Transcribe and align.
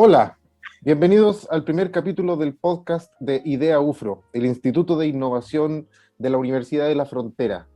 Hola, 0.00 0.38
bienvenidos 0.82 1.48
al 1.50 1.64
primer 1.64 1.90
capítulo 1.90 2.36
del 2.36 2.54
podcast 2.54 3.12
de 3.18 3.42
IDEA 3.44 3.80
UFRO, 3.80 4.22
el 4.32 4.46
Instituto 4.46 4.96
de 4.96 5.08
Innovación 5.08 5.88
de 6.18 6.30
la 6.30 6.38
Universidad 6.38 6.86
de 6.86 6.94
la 6.94 7.04
Frontera. 7.04 7.66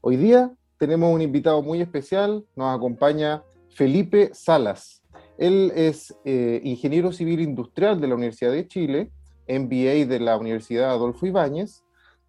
Hoy 0.00 0.16
día 0.16 0.52
tenemos 0.78 1.14
un 1.14 1.22
invitado 1.22 1.62
muy 1.62 1.80
especial, 1.80 2.44
nos 2.56 2.76
acompaña 2.76 3.44
Felipe 3.68 4.30
Salas. 4.32 5.04
Él 5.38 5.72
es 5.76 6.12
eh, 6.24 6.60
ingeniero 6.64 7.12
civil 7.12 7.38
industrial 7.38 8.00
de 8.00 8.08
la 8.08 8.16
Universidad 8.16 8.50
de 8.50 8.66
Chile, 8.66 9.12
MBA 9.48 10.06
de 10.10 10.18
la 10.18 10.36
Universidad 10.38 10.90
Adolfo 10.90 11.24
Ibáñez, 11.24 11.84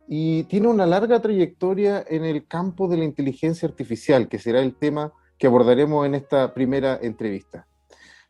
y 0.07 0.43
tiene 0.43 0.67
una 0.67 0.85
larga 0.85 1.19
trayectoria 1.19 2.05
en 2.07 2.25
el 2.25 2.45
campo 2.45 2.87
de 2.87 2.97
la 2.97 3.05
inteligencia 3.05 3.67
artificial, 3.67 4.29
que 4.29 4.37
será 4.37 4.61
el 4.61 4.75
tema 4.75 5.13
que 5.39 5.47
abordaremos 5.47 6.05
en 6.05 6.13
esta 6.13 6.53
primera 6.53 6.99
entrevista. 7.01 7.65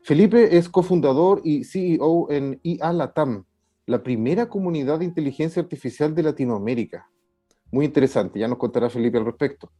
Felipe 0.04 0.56
es 0.56 0.68
cofundador 0.68 1.42
y 1.44 1.62
CEO 1.62 2.28
en 2.28 2.58
IA 2.64 2.92
Latam, 2.92 3.44
la 3.86 4.02
primera 4.02 4.48
comunidad 4.48 4.98
de 4.98 5.04
inteligencia 5.04 5.62
artificial 5.62 6.12
de 6.12 6.24
Latinoamérica. 6.24 7.08
Muy 7.70 7.84
interesante, 7.84 8.40
ya 8.40 8.48
nos 8.48 8.58
contará 8.58 8.90
Felipe 8.90 9.18
al 9.18 9.24
respecto. 9.24 9.70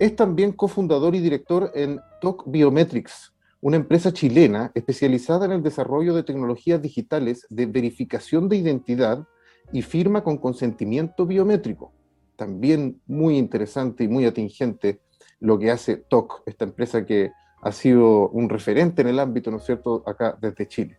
Es 0.00 0.16
también 0.16 0.50
cofundador 0.50 1.14
y 1.14 1.20
director 1.20 1.70
en 1.76 2.00
TOC 2.20 2.50
Biometrics, 2.50 3.36
una 3.60 3.76
empresa 3.76 4.12
chilena 4.12 4.72
especializada 4.74 5.46
en 5.46 5.52
el 5.52 5.62
desarrollo 5.62 6.12
de 6.12 6.24
tecnologías 6.24 6.82
digitales 6.82 7.46
de 7.48 7.66
verificación 7.66 8.48
de 8.48 8.56
identidad 8.56 9.28
y 9.72 9.82
firma 9.82 10.24
con 10.24 10.38
consentimiento 10.38 11.24
biométrico. 11.24 11.92
También 12.34 13.00
muy 13.06 13.38
interesante 13.38 14.02
y 14.02 14.08
muy 14.08 14.24
atingente 14.24 15.00
lo 15.38 15.56
que 15.56 15.70
hace 15.70 15.98
TOC, 15.98 16.42
esta 16.46 16.64
empresa 16.64 17.06
que 17.06 17.30
ha 17.62 17.72
sido 17.72 18.28
un 18.28 18.48
referente 18.48 19.02
en 19.02 19.08
el 19.08 19.18
ámbito, 19.18 19.50
¿no 19.50 19.58
es 19.58 19.64
cierto?, 19.64 20.02
acá 20.06 20.36
desde 20.40 20.66
Chile. 20.66 20.98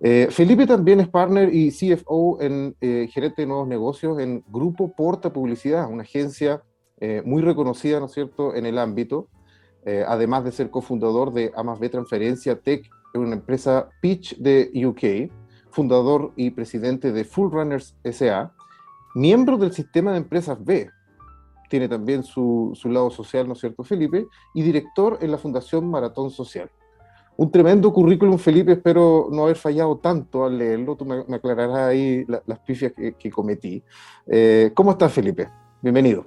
Eh, 0.00 0.28
Felipe 0.30 0.66
también 0.66 0.98
es 0.98 1.08
partner 1.08 1.54
y 1.54 1.70
CFO 1.70 2.40
en 2.40 2.74
eh, 2.80 3.08
gerente 3.12 3.42
de 3.42 3.46
nuevos 3.46 3.68
negocios 3.68 4.18
en 4.18 4.42
Grupo 4.48 4.92
Porta 4.96 5.32
Publicidad, 5.32 5.88
una 5.88 6.02
agencia 6.02 6.62
eh, 6.98 7.22
muy 7.24 7.40
reconocida, 7.40 8.00
¿no 8.00 8.06
es 8.06 8.12
cierto?, 8.12 8.54
en 8.54 8.66
el 8.66 8.78
ámbito, 8.78 9.28
además 10.06 10.44
de 10.44 10.52
ser 10.52 10.70
cofundador 10.70 11.32
de 11.32 11.50
Amas 11.56 11.80
B 11.80 11.88
Transferencia 11.88 12.56
Tech, 12.60 12.88
una 13.14 13.34
empresa 13.34 13.88
Pitch 14.00 14.36
de 14.38 14.70
UK, 14.86 15.32
fundador 15.72 16.32
y 16.36 16.50
presidente 16.50 17.10
de 17.10 17.24
Full 17.24 17.50
Runners 17.50 17.96
SA, 18.04 18.54
miembro 19.16 19.58
del 19.58 19.72
sistema 19.72 20.12
de 20.12 20.18
empresas 20.18 20.64
B, 20.64 20.88
tiene 21.72 21.88
también 21.88 22.22
su, 22.22 22.78
lado 22.84 23.10
social, 23.10 23.46
¿no 23.46 23.54
es 23.54 23.60
cierto, 23.60 23.82
Felipe? 23.82 24.26
Y 24.52 24.60
director 24.60 25.16
en 25.22 25.30
la 25.30 25.38
Fundación 25.38 25.90
Maratón 25.90 26.30
Social. 26.30 26.70
Un 27.34 27.50
tremendo 27.50 27.90
currículum, 27.94 28.36
Felipe, 28.36 28.72
espero 28.72 29.28
no 29.32 29.44
haber 29.44 29.56
fallado 29.56 29.96
tanto 29.96 30.44
al 30.44 30.58
leerlo, 30.58 30.96
tú 30.96 31.06
me, 31.06 31.34
aclararás 31.34 31.88
ahí 31.88 32.26
las 32.26 32.58
pifias 32.58 32.92
que, 32.92 33.30
cometí. 33.30 33.82
Eh, 34.26 34.70
¿Cómo 34.74 34.90
estás, 34.90 35.14
Felipe? 35.14 35.48
Bienvenido. 35.80 36.26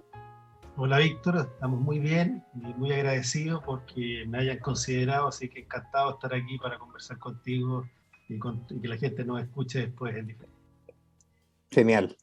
Hola, 0.78 0.98
Víctor, 0.98 1.48
estamos 1.54 1.80
muy 1.80 2.00
bien 2.00 2.44
y 2.56 2.74
muy 2.74 2.92
agradecidos 2.92 3.62
porque 3.64 4.26
me 4.28 4.40
hayan 4.40 4.58
considerado, 4.58 5.28
así 5.28 5.48
que 5.48 5.60
encantado 5.60 6.16
estar 6.16 6.34
aquí 6.34 6.58
para 6.58 6.80
conversar 6.80 7.20
contigo 7.20 7.86
y, 8.30 8.40
que 8.82 8.88
la 8.88 8.98
gente 8.98 9.24
nos 9.24 9.44
escuche 9.44 9.82
después 9.82 10.16
en 10.16 10.26
diferente. 10.26 10.56
Genial. 11.70 12.18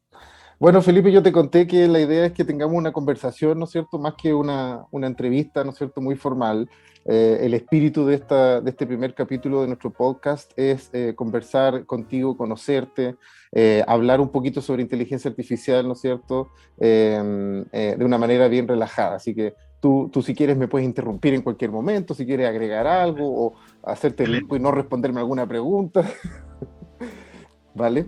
Bueno, 0.62 0.80
Felipe, 0.80 1.10
yo 1.10 1.24
te 1.24 1.32
conté 1.32 1.66
que 1.66 1.88
la 1.88 1.98
idea 1.98 2.26
es 2.26 2.32
que 2.34 2.44
tengamos 2.44 2.76
una 2.76 2.92
conversación, 2.92 3.58
¿no 3.58 3.64
es 3.64 3.72
cierto?, 3.72 3.98
más 3.98 4.14
que 4.14 4.32
una, 4.32 4.86
entrevista, 4.92 5.64
¿no 5.64 5.70
es 5.70 5.76
cierto?, 5.76 6.00
muy 6.00 6.14
formal. 6.14 6.70
Eh, 7.04 7.40
el 7.40 7.54
espíritu 7.54 8.06
de, 8.06 8.14
esta, 8.14 8.60
de 8.60 8.70
este 8.70 8.86
primer 8.86 9.12
capítulo 9.12 9.62
de 9.62 9.66
nuestro 9.66 9.90
podcast 9.90 10.52
es 10.56 10.88
eh, 10.92 11.14
conversar 11.16 11.84
contigo, 11.84 12.36
conocerte, 12.36 13.16
eh, 13.50 13.82
hablar 13.88 14.20
un 14.20 14.28
poquito 14.28 14.60
sobre 14.60 14.82
inteligencia 14.82 15.28
artificial, 15.28 15.84
¿no 15.84 15.94
es 15.94 16.00
cierto?, 16.00 16.50
em, 16.78 17.64
de 17.72 18.04
una 18.04 18.18
manera 18.18 18.46
bien 18.46 18.68
relajada. 18.68 19.16
Así 19.16 19.34
que 19.34 19.54
tú, 19.80 20.10
tú, 20.12 20.22
si 20.22 20.32
quieres, 20.32 20.56
me 20.56 20.68
puedes 20.68 20.86
interrumpir 20.86 21.34
en 21.34 21.42
cualquier 21.42 21.72
momento, 21.72 22.14
si 22.14 22.24
quieres 22.24 22.48
agregar 22.48 22.86
algo 22.86 23.46
o 23.46 23.54
hacerte 23.82 24.22
el 24.22 24.46
y 24.48 24.60
no 24.60 24.70
responderme 24.70 25.18
alguna 25.18 25.44
pregunta. 25.44 26.04
¿Vale? 27.74 28.06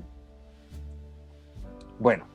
Bueno. 1.98 2.33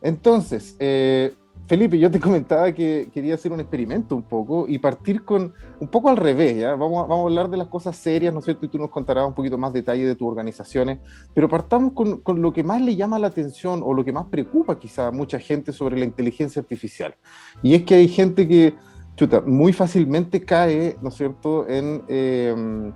Entonces, 0.00 0.76
eh, 0.78 1.34
Felipe, 1.66 1.98
yo 1.98 2.10
te 2.10 2.18
comentaba 2.20 2.72
que 2.72 3.10
quería 3.12 3.34
hacer 3.34 3.52
un 3.52 3.60
experimento 3.60 4.16
un 4.16 4.22
poco 4.22 4.66
y 4.68 4.78
partir 4.78 5.24
con 5.24 5.52
un 5.80 5.88
poco 5.88 6.08
al 6.08 6.16
revés, 6.16 6.56
¿ya? 6.56 6.74
Vamos 6.74 7.04
a, 7.04 7.06
vamos 7.06 7.24
a 7.24 7.28
hablar 7.28 7.50
de 7.50 7.58
las 7.58 7.68
cosas 7.68 7.96
serias, 7.96 8.32
¿no 8.32 8.40
es 8.40 8.46
cierto? 8.46 8.66
Y 8.66 8.68
tú 8.68 8.78
nos 8.78 8.90
contarás 8.90 9.26
un 9.26 9.34
poquito 9.34 9.58
más 9.58 9.72
detalle 9.72 10.06
de 10.06 10.14
tus 10.14 10.26
organizaciones, 10.26 10.98
pero 11.34 11.48
partamos 11.48 11.92
con, 11.92 12.20
con, 12.20 12.40
lo 12.40 12.52
que 12.52 12.64
más 12.64 12.80
le 12.80 12.96
llama 12.96 13.18
la 13.18 13.26
atención 13.26 13.82
o 13.84 13.92
lo 13.92 14.04
que 14.04 14.12
más 14.12 14.26
preocupa 14.26 14.78
quizá 14.78 15.08
a 15.08 15.10
mucha 15.10 15.38
gente 15.38 15.72
sobre 15.72 15.98
la 15.98 16.04
inteligencia 16.04 16.60
artificial. 16.60 17.14
Y 17.62 17.74
es 17.74 17.82
que 17.84 17.96
hay 17.96 18.08
gente 18.08 18.48
que, 18.48 18.74
chuta, 19.16 19.42
muy 19.42 19.72
fácilmente 19.72 20.44
cae, 20.44 20.96
¿no 21.02 21.10
es 21.10 21.14
cierto?, 21.14 21.68
en... 21.68 22.02
Eh, 22.08 22.92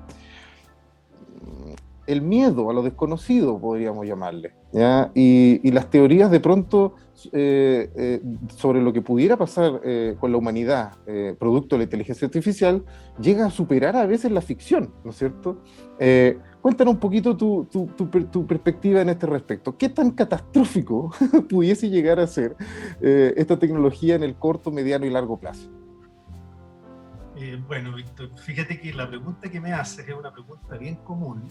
el 2.06 2.22
miedo 2.22 2.68
a 2.70 2.72
lo 2.72 2.82
desconocido, 2.82 3.58
podríamos 3.58 4.06
llamarle. 4.06 4.61
Y, 5.14 5.70
las 5.70 5.90
teorías 5.90 6.30
de 6.30 6.40
pronto 6.40 6.94
eh, 7.32 7.90
eh, 7.94 8.22
sobre 8.56 8.80
lo 8.80 8.92
que 8.92 9.02
pudiera 9.02 9.36
pasar 9.36 9.80
eh, 9.84 10.16
con 10.18 10.32
la 10.32 10.38
humanidad, 10.38 10.96
producto 11.38 11.74
de 11.74 11.80
la 11.80 11.84
inteligencia 11.84 12.26
artificial, 12.26 12.84
llega 13.20 13.46
a 13.46 13.50
superar 13.50 13.96
a 13.96 14.06
veces 14.06 14.30
la 14.30 14.40
ficción, 14.40 14.92
¿no 15.04 15.10
es 15.10 15.16
cierto? 15.16 15.62
cuéntanos 16.60 16.94
un 16.94 17.00
poquito 17.00 17.36
tu, 17.36 17.66
tu, 17.66 18.46
perspectiva 18.46 19.02
en 19.02 19.10
este 19.10 19.26
respecto. 19.26 19.76
¿Qué 19.76 19.88
tan 19.88 20.12
catastrófico 20.12 21.12
pudiese 21.48 21.88
llegar 21.90 22.18
a 22.18 22.26
ser 22.26 22.56
esta 23.00 23.58
tecnología 23.58 24.14
en 24.14 24.22
el 24.22 24.34
corto, 24.34 24.70
mediano 24.70 25.06
y 25.06 25.10
largo 25.10 25.38
plazo? 25.38 25.70
bueno, 27.66 27.92
Víctor, 27.94 28.30
fíjate 28.38 28.80
que 28.80 28.92
la 28.92 29.08
pregunta 29.08 29.50
que 29.50 29.60
me 29.60 29.72
haces 29.72 30.06
es 30.08 30.14
una 30.14 30.32
pregunta 30.32 30.76
bien 30.76 30.96
común 30.96 31.42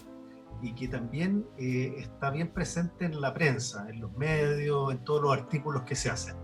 y 0.62 0.72
que 0.74 0.88
también 0.88 1.44
eh, 1.58 1.94
está 1.98 2.30
bien 2.30 2.48
presente 2.48 3.04
en 3.04 3.20
la 3.20 3.34
prensa, 3.34 3.86
en 3.90 4.00
los 4.00 4.16
medios, 4.16 4.92
en 4.92 5.04
todos 5.04 5.22
los 5.22 5.32
artículos 5.32 5.82
que 5.82 5.96
se 5.96 6.08
hacen. 6.08 6.36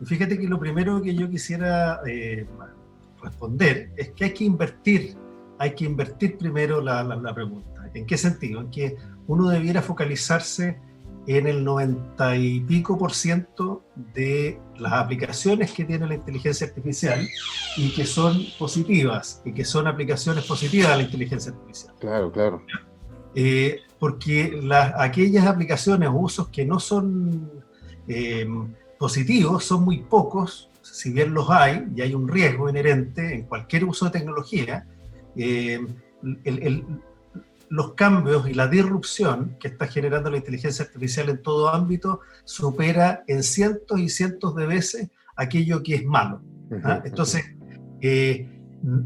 Y 0.00 0.06
fíjate 0.06 0.38
que 0.38 0.46
lo 0.46 0.58
primero 0.58 1.02
que 1.02 1.14
yo 1.14 1.28
quisiera 1.28 2.00
eh, 2.06 2.46
responder 3.22 3.90
es 3.96 4.10
que 4.10 4.26
hay 4.26 4.34
que 4.34 4.44
invertir, 4.44 5.16
hay 5.58 5.74
que 5.74 5.84
invertir 5.84 6.38
primero 6.38 6.80
la, 6.80 7.02
la, 7.02 7.34
pregunta. 7.34 7.90
¿En 7.92 8.06
qué 8.06 8.16
sentido? 8.16 8.60
En 8.60 8.70
que 8.70 8.96
uno 9.26 9.48
debiera 9.48 9.82
focalizarse 9.82 10.78
en 11.26 11.46
el 11.48 11.64
90 11.64 12.36
y 12.36 12.60
pico 12.60 12.96
por 12.96 13.12
ciento 13.12 13.84
de 14.14 14.60
las 14.76 14.92
aplicaciones 14.92 15.72
que 15.72 15.84
tiene 15.84 16.06
la 16.06 16.14
inteligencia 16.14 16.68
artificial 16.68 17.26
y 17.76 17.92
que 17.94 18.06
son 18.06 18.38
positivas 18.58 19.42
y 19.44 19.52
que 19.52 19.64
son 19.64 19.88
aplicaciones 19.88 20.44
positivas 20.44 20.90
de 20.90 20.96
la 20.98 21.02
inteligencia 21.02 21.50
artificial. 21.50 21.94
Claro, 21.98 22.30
claro. 22.30 22.62
Eh, 23.38 23.82
porque 23.98 24.58
aquellas 24.96 25.46
aplicaciones 25.46 26.08
o 26.08 26.14
usos 26.14 26.48
que 26.48 26.64
no 26.64 26.80
son 26.80 27.50
eh, 28.08 28.48
positivos 28.98 29.62
son 29.62 29.84
muy 29.84 29.98
pocos, 30.04 30.70
si 30.80 31.12
bien 31.12 31.34
los 31.34 31.50
hay, 31.50 31.86
y 31.94 32.00
hay 32.00 32.14
un 32.14 32.28
riesgo 32.28 32.70
inherente 32.70 33.34
en 33.34 33.42
cualquier 33.42 33.84
uso 33.84 34.06
de 34.06 34.12
tecnología, 34.12 34.86
eh, 35.36 35.86
los 37.68 37.92
cambios 37.92 38.48
y 38.48 38.54
la 38.54 38.68
disrupción 38.68 39.58
que 39.60 39.68
está 39.68 39.86
generando 39.86 40.30
la 40.30 40.38
inteligencia 40.38 40.86
artificial 40.86 41.28
en 41.28 41.42
todo 41.42 41.68
ámbito 41.68 42.20
supera 42.44 43.22
en 43.26 43.42
cientos 43.42 44.00
y 44.00 44.08
cientos 44.08 44.54
de 44.56 44.66
veces 44.66 45.10
aquello 45.36 45.82
que 45.82 45.96
es 45.96 46.06
malo. 46.06 46.40
¿ah? 46.84 47.02
Entonces, 47.04 47.44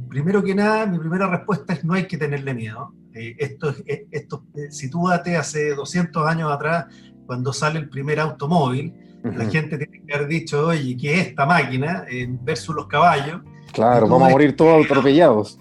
primero 0.08 0.44
que 0.44 0.54
nada, 0.54 0.86
mi 0.86 1.00
primera 1.00 1.26
respuesta 1.26 1.72
es 1.72 1.84
no 1.84 1.94
hay 1.94 2.06
que 2.06 2.16
tenerle 2.16 2.54
miedo. 2.54 2.94
Eh, 3.14 3.34
esto, 3.38 3.74
eh, 3.86 4.06
esto, 4.10 4.44
eh, 4.54 4.70
sitúate 4.70 5.36
hace 5.36 5.74
200 5.74 6.26
años 6.26 6.52
atrás, 6.52 6.86
cuando 7.26 7.52
sale 7.52 7.78
el 7.78 7.88
primer 7.88 8.20
automóvil, 8.20 8.94
la 9.22 9.44
gente 9.50 9.76
tiene 9.76 10.02
que 10.06 10.14
haber 10.14 10.28
dicho, 10.28 10.66
oye, 10.66 10.96
¿qué 10.96 11.20
es 11.20 11.28
esta 11.28 11.44
máquina? 11.44 12.06
versus 12.42 12.74
los 12.74 12.86
caballos. 12.86 13.42
Claro, 13.70 14.08
vamos 14.08 14.28
a 14.28 14.30
morir 14.30 14.56
todos 14.56 14.86
atropellados. 14.86 15.58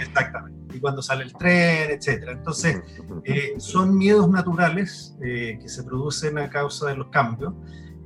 Exactamente. 0.00 0.76
Y 0.76 0.78
cuando 0.78 1.02
sale 1.02 1.24
el 1.24 1.32
tren, 1.32 1.90
etc. 1.90 2.28
Entonces, 2.30 2.80
son 3.58 3.98
miedos 3.98 4.30
naturales 4.30 5.16
que 5.20 5.68
se 5.68 5.82
producen 5.82 6.38
a 6.38 6.48
causa 6.48 6.86
de 6.86 6.96
los 6.96 7.08
cambios. 7.08 7.54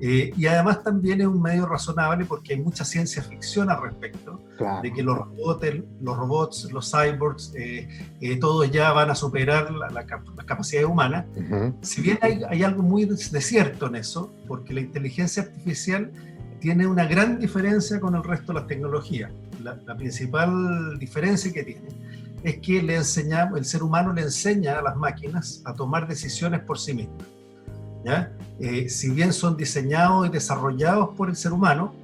Eh, 0.02 0.32
y 0.34 0.46
además 0.46 0.82
también 0.82 1.20
es 1.20 1.26
un 1.26 1.42
medio 1.42 1.66
razonable 1.66 2.24
porque 2.24 2.54
hay 2.54 2.60
mucha 2.60 2.86
ciencia 2.86 3.22
ficción 3.22 3.68
al 3.68 3.82
respecto, 3.82 4.40
de 4.82 4.92
que 4.92 5.02
los 5.02 5.18
robots, 5.18 5.66
los, 6.00 6.16
robots, 6.16 6.72
los 6.72 6.90
cyborgs, 6.90 7.52
eh, 7.54 7.86
eh, 8.20 8.36
todos 8.38 8.70
ya 8.70 8.92
van 8.92 9.10
a 9.10 9.14
superar 9.14 9.70
la, 9.70 9.90
la, 9.90 10.06
las 10.36 10.46
capacidades 10.46 10.88
humanas. 10.88 11.26
Si 11.82 12.00
bien 12.00 12.18
hay, 12.22 12.42
hay, 12.48 12.62
algo 12.62 12.82
muy 12.82 13.04
de 13.04 13.16
cierto 13.16 13.88
en 13.88 13.96
eso, 13.96 14.32
porque 14.48 14.72
la 14.72 14.80
inteligencia 14.80 15.42
artificial 15.42 16.10
tiene 16.60 16.86
una 16.86 17.04
gran 17.06 17.38
diferencia 17.38 18.00
con 18.00 18.14
el 18.14 18.24
resto 18.24 18.52
de 18.52 18.60
las 18.60 18.68
tecnologías. 18.68 19.30
La, 19.62 19.76
la 19.86 19.96
principal 19.96 20.98
diferencia 20.98 21.52
que 21.52 21.62
tiene 21.62 21.88
es 22.42 22.58
que 22.58 22.82
le 22.82 22.96
enseñamos, 22.96 23.58
el 23.58 23.66
ser 23.66 23.82
humano 23.82 24.14
le 24.14 24.22
enseña 24.22 24.78
a 24.78 24.82
las 24.82 24.96
máquinas 24.96 25.62
a 25.66 25.74
tomar 25.74 26.08
decisiones 26.08 26.60
por 26.60 26.78
sí 26.78 26.94
mismas. 26.94 27.26
¿Ya? 28.04 28.32
Eh, 28.58 28.88
si 28.88 29.10
bien 29.10 29.32
son 29.32 29.56
diseñados 29.56 30.26
y 30.26 30.30
desarrollados 30.30 31.10
por 31.16 31.28
el 31.28 31.36
ser 31.36 31.52
humano, 31.52 31.94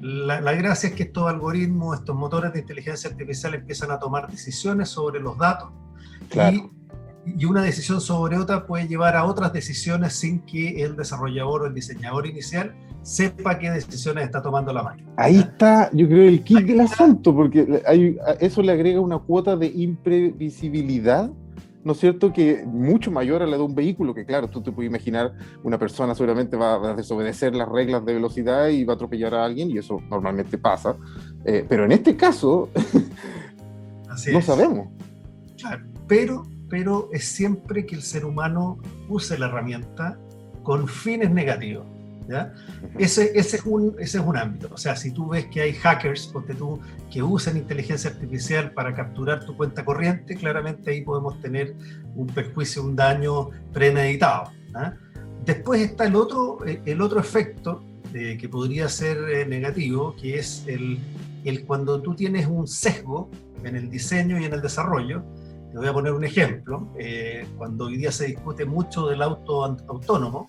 la, 0.00 0.52
gracia 0.54 0.88
es 0.88 0.94
que 0.94 1.02
estos 1.04 1.28
algoritmos, 1.28 1.98
estos 1.98 2.16
motores 2.16 2.52
de 2.52 2.60
inteligencia 2.60 3.10
artificial 3.10 3.54
empiezan 3.54 3.90
a 3.90 3.98
tomar 3.98 4.30
decisiones 4.30 4.88
sobre 4.88 5.20
los 5.20 5.36
datos 5.36 5.70
y, 6.34 6.70
y, 7.38 7.44
una 7.44 7.62
decisión 7.62 8.00
sobre 8.00 8.38
otra 8.38 8.66
puede 8.66 8.88
llevar 8.88 9.14
a 9.14 9.24
otras 9.24 9.52
decisiones 9.52 10.14
sin 10.14 10.40
que 10.40 10.82
el 10.82 10.96
desarrollador 10.96 11.62
o 11.62 11.66
el 11.66 11.74
diseñador 11.74 12.26
inicial 12.26 12.74
sepa 13.02 13.58
qué 13.58 13.70
decisiones 13.70 14.24
está 14.24 14.42
tomando 14.42 14.72
la 14.72 14.82
máquina. 14.82 15.10
Ahí 15.16 15.38
está, 15.38 15.90
yo 15.92 16.06
creo, 16.06 16.28
el 16.28 16.42
kit 16.42 16.60
del 16.60 16.80
asunto, 16.80 17.34
porque 17.34 17.82
hay, 17.86 18.16
eso 18.40 18.62
le 18.62 18.72
agrega 18.72 19.00
una 19.00 19.18
cuota 19.18 19.56
de 19.56 19.66
imprevisibilidad 19.66 21.30
¿no 21.84 21.92
es 21.92 21.98
cierto?, 21.98 22.32
que 22.32 22.64
mucho 22.66 23.10
mayor 23.10 23.42
a 23.42 23.46
la 23.46 23.56
de 23.56 23.62
un 23.62 23.74
vehículo, 23.74 24.14
que 24.14 24.24
claro, 24.24 24.48
tú 24.48 24.62
te 24.62 24.72
puedes 24.72 24.90
imaginar, 24.90 25.32
una 25.62 25.78
persona 25.78 26.14
seguramente 26.14 26.56
va 26.56 26.90
a 26.90 26.94
desobedecer 26.94 27.54
las 27.54 27.68
reglas 27.68 28.04
de 28.04 28.14
velocidad 28.14 28.68
y 28.68 28.84
va 28.84 28.94
a 28.94 28.96
atropellar 28.96 29.34
a 29.34 29.44
alguien, 29.44 29.70
y 29.70 29.78
eso 29.78 30.00
normalmente 30.10 30.58
pasa, 30.58 30.96
eh, 31.44 31.64
pero 31.68 31.84
en 31.84 31.92
este 31.92 32.16
caso, 32.16 32.68
no 34.32 34.42
sabemos. 34.42 34.88
Claro, 35.58 35.84
pero, 36.06 36.42
pero 36.68 37.08
es 37.12 37.24
siempre 37.24 37.86
que 37.86 37.94
el 37.96 38.02
ser 38.02 38.24
humano 38.24 38.78
use 39.08 39.38
la 39.38 39.46
herramienta 39.46 40.18
con 40.62 40.86
fines 40.86 41.30
negativos. 41.30 41.86
Ese, 42.98 43.32
ese, 43.38 43.56
es 43.56 43.64
un, 43.64 43.96
ese 43.98 44.18
es 44.18 44.24
un 44.24 44.36
ámbito. 44.36 44.68
O 44.72 44.76
sea, 44.76 44.94
si 44.96 45.10
tú 45.10 45.28
ves 45.28 45.46
que 45.46 45.62
hay 45.62 45.72
hackers, 45.72 46.28
porque 46.28 46.54
tú, 46.54 46.80
que 47.10 47.22
usan 47.22 47.56
inteligencia 47.56 48.10
artificial 48.10 48.72
para 48.72 48.94
capturar 48.94 49.44
tu 49.44 49.56
cuenta 49.56 49.84
corriente, 49.84 50.36
claramente 50.36 50.90
ahí 50.90 51.02
podemos 51.02 51.40
tener 51.40 51.74
un 52.14 52.26
perjuicio, 52.28 52.84
un 52.84 52.94
daño 52.94 53.50
premeditado. 53.72 54.52
Después 55.44 55.80
está 55.80 56.06
el 56.06 56.16
otro, 56.16 56.58
el 56.64 57.00
otro 57.00 57.18
efecto 57.18 57.82
de, 58.12 58.36
que 58.36 58.48
podría 58.48 58.88
ser 58.88 59.18
eh, 59.30 59.46
negativo, 59.46 60.14
que 60.16 60.38
es 60.38 60.64
el, 60.66 60.98
el 61.44 61.64
cuando 61.64 62.00
tú 62.00 62.14
tienes 62.14 62.46
un 62.46 62.66
sesgo 62.68 63.30
en 63.64 63.76
el 63.76 63.90
diseño 63.90 64.38
y 64.38 64.44
en 64.44 64.52
el 64.52 64.60
desarrollo. 64.60 65.22
Te 65.72 65.78
voy 65.78 65.86
a 65.86 65.92
poner 65.92 66.12
un 66.12 66.24
ejemplo. 66.24 66.88
Eh, 66.98 67.46
cuando 67.56 67.86
hoy 67.86 67.96
día 67.96 68.10
se 68.10 68.26
discute 68.26 68.64
mucho 68.64 69.06
del 69.06 69.22
auto 69.22 69.64
autónomo, 69.64 70.48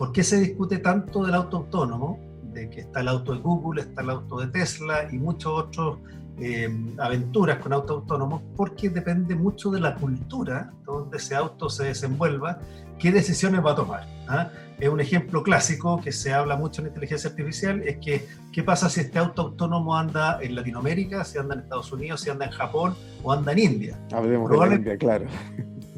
¿Por 0.00 0.12
qué 0.12 0.24
se 0.24 0.40
discute 0.40 0.78
tanto 0.78 1.26
del 1.26 1.34
auto 1.34 1.58
autónomo? 1.58 2.18
De 2.54 2.70
que 2.70 2.80
está 2.80 3.00
el 3.02 3.08
auto 3.08 3.34
de 3.34 3.40
Google, 3.40 3.82
está 3.82 4.00
el 4.00 4.08
auto 4.08 4.40
de 4.40 4.46
Tesla 4.46 5.06
y 5.12 5.18
muchos 5.18 5.52
otros 5.52 5.98
eh, 6.38 6.74
aventuras 6.96 7.58
con 7.58 7.74
auto 7.74 7.96
autónomos, 7.96 8.40
porque 8.56 8.88
depende 8.88 9.34
mucho 9.34 9.70
de 9.70 9.78
la 9.78 9.94
cultura 9.96 10.72
donde 10.86 11.18
ese 11.18 11.34
auto 11.36 11.68
se 11.68 11.84
desenvuelva, 11.84 12.60
qué 12.98 13.12
decisiones 13.12 13.62
va 13.62 13.72
a 13.72 13.74
tomar. 13.74 14.06
¿ah? 14.26 14.48
Es 14.78 14.88
un 14.88 15.00
ejemplo 15.00 15.42
clásico 15.42 16.00
que 16.00 16.12
se 16.12 16.32
habla 16.32 16.56
mucho 16.56 16.80
en 16.80 16.88
inteligencia 16.88 17.28
artificial, 17.28 17.82
es 17.82 17.98
que 17.98 18.26
qué 18.54 18.62
pasa 18.62 18.88
si 18.88 19.00
este 19.00 19.18
auto 19.18 19.42
autónomo 19.42 19.94
anda 19.94 20.38
en 20.40 20.54
Latinoamérica, 20.54 21.24
si 21.24 21.36
anda 21.36 21.52
en 21.56 21.60
Estados 21.60 21.92
Unidos, 21.92 22.22
si 22.22 22.30
anda 22.30 22.46
en 22.46 22.52
Japón 22.52 22.94
o 23.22 23.34
anda 23.34 23.52
en 23.52 23.58
India. 23.58 23.98
Hablemos 24.14 24.50
de 24.50 24.76
India, 24.76 24.96
claro. 24.96 25.26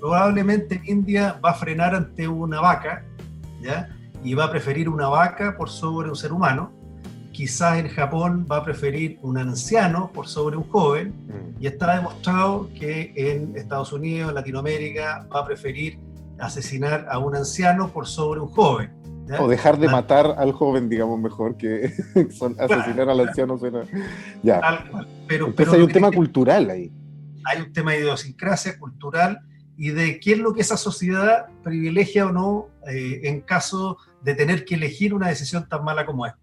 Probablemente 0.01 0.75
en 0.75 0.99
India 0.99 1.39
va 1.45 1.51
a 1.51 1.55
frenar 1.55 1.95
ante 1.95 2.27
una 2.27 2.61
vaca 2.61 3.05
y 4.25 4.35
va 4.35 4.45
a 4.45 4.51
preferir 4.51 4.89
una 4.89 5.09
vaca 5.09 5.57
por 5.57 5.69
sobre 5.69 6.09
un 6.09 6.17
ser 6.17 6.33
humano. 6.33 6.73
Quizás 7.33 7.79
en 7.79 7.89
Japón 7.89 8.47
va 8.51 8.59
a 8.59 8.65
preferir 8.65 9.19
un 9.23 9.39
anciano 9.39 10.11
por 10.13 10.29
sobre 10.29 10.57
un 10.57 10.65
joven. 10.65 11.15
Mm. 11.27 11.63
Y 11.63 11.67
está 11.67 11.97
demostrado 11.97 12.69
que 12.79 13.13
en 13.17 13.57
Estados 13.57 13.93
Unidos, 13.93 14.29
en 14.29 14.35
Latinoamérica, 14.35 15.27
va 15.35 15.41
a 15.41 15.47
preferir 15.47 15.99
asesinar 16.39 17.07
a 17.11 17.19
un 17.19 17.35
anciano 17.35 17.89
por 17.89 18.07
sobre 18.07 18.41
un 18.41 18.49
joven. 18.49 18.91
O 19.39 19.49
dejar 19.49 19.79
de 19.79 19.89
matar 19.89 20.35
al 20.37 20.53
joven, 20.53 20.89
digamos 20.89 21.19
mejor, 21.19 21.57
que 21.57 21.93
asesinar 22.59 23.09
al 23.09 23.21
anciano 23.21 23.57
suena. 23.57 23.85
Ya. 24.43 24.61
Pero, 25.27 25.47
Entonces 25.47 25.75
hay 25.75 25.81
un 25.81 25.93
tema 25.93 26.11
cultural 26.11 26.69
ahí. 26.69 26.93
Hay 27.45 27.63
un 27.63 27.73
tema 27.73 27.93
de 27.93 28.01
idiosincrasia 28.01 28.79
cultural 28.79 29.41
y 29.83 29.91
de 29.91 30.21
qué 30.21 30.35
es 30.35 30.39
lo 30.39 30.55
que 30.55 30.61
esa 30.61 30.77
sociedad 30.77 31.47
privilegia 31.65 32.27
o 32.27 32.31
no 32.31 32.69
eh, 32.87 33.23
en 33.25 33.41
caso 33.41 33.99
de 34.21 34.37
tener 34.37 34.65
que 34.65 34.77
elegir 34.77 35.13
una 35.13 35.27
decisión 35.27 35.69
tan 35.69 35.83
mala 35.83 36.07
como 36.07 36.25
esta. 36.25 36.39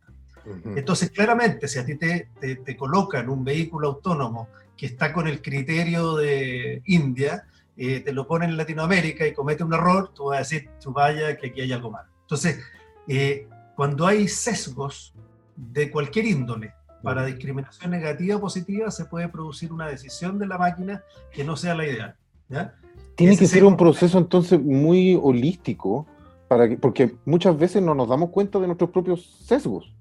Entonces, 0.75 1.09
claramente, 1.09 1.69
si 1.69 1.79
a 1.79 1.85
ti 1.85 1.95
te, 1.95 2.27
te, 2.41 2.75
colocan 2.75 3.29
un 3.29 3.45
vehículo 3.45 3.87
autónomo 3.87 4.49
que 4.75 4.87
está 4.87 5.13
con 5.13 5.25
el 5.25 5.41
criterio 5.41 6.17
de 6.17 6.81
India, 6.87 7.45
eh, 7.77 8.01
te 8.01 8.11
lo 8.11 8.27
ponen 8.27 8.49
en 8.49 8.57
Latinoamérica 8.57 9.25
y 9.25 9.33
comete 9.33 9.63
un 9.63 9.73
error, 9.73 10.11
tú 10.13 10.25
vas 10.25 10.35
a 10.35 10.39
decir, 10.39 10.69
tú 10.83 10.91
vaya, 10.91 11.37
que 11.37 11.47
aquí 11.47 11.61
hay 11.61 11.71
algo 11.71 11.91
mal. 11.91 12.07
Entonces, 12.23 12.59
eh, 13.07 13.47
cuando 13.73 14.05
hay 14.05 14.27
sesgos 14.27 15.13
de 15.55 15.89
cualquier 15.89 16.25
índole 16.25 16.73
para 17.01 17.23
discriminación 17.23 17.91
negativa 17.91 18.35
o 18.35 18.41
positiva, 18.41 18.91
se 18.91 19.05
puede 19.05 19.29
producir 19.29 19.71
una 19.71 19.87
decisión 19.87 20.37
de 20.39 20.47
la 20.47 20.57
máquina 20.57 21.05
que 21.31 21.45
no 21.45 21.55
sea 21.55 21.73
la 21.73 21.87
ideal. 21.87 22.15
¿ya? 22.49 22.75
Tiene 23.19 23.37
que 23.37 23.47
ser 23.47 23.65
un 23.65 23.75
proceso 23.75 24.17
entonces 24.17 24.61
muy 24.61 25.19
holístico, 25.21 26.07
para 26.47 26.69
que, 26.69 26.77
porque 26.77 27.17
muchas 27.25 27.57
veces 27.59 27.83
no 27.83 27.93
nos 27.93 28.07
damos 28.07 28.29
cuenta 28.29 28.59
de 28.59 28.67
nuestros 28.67 28.91
propios 28.91 29.25
sesgos, 29.45 29.93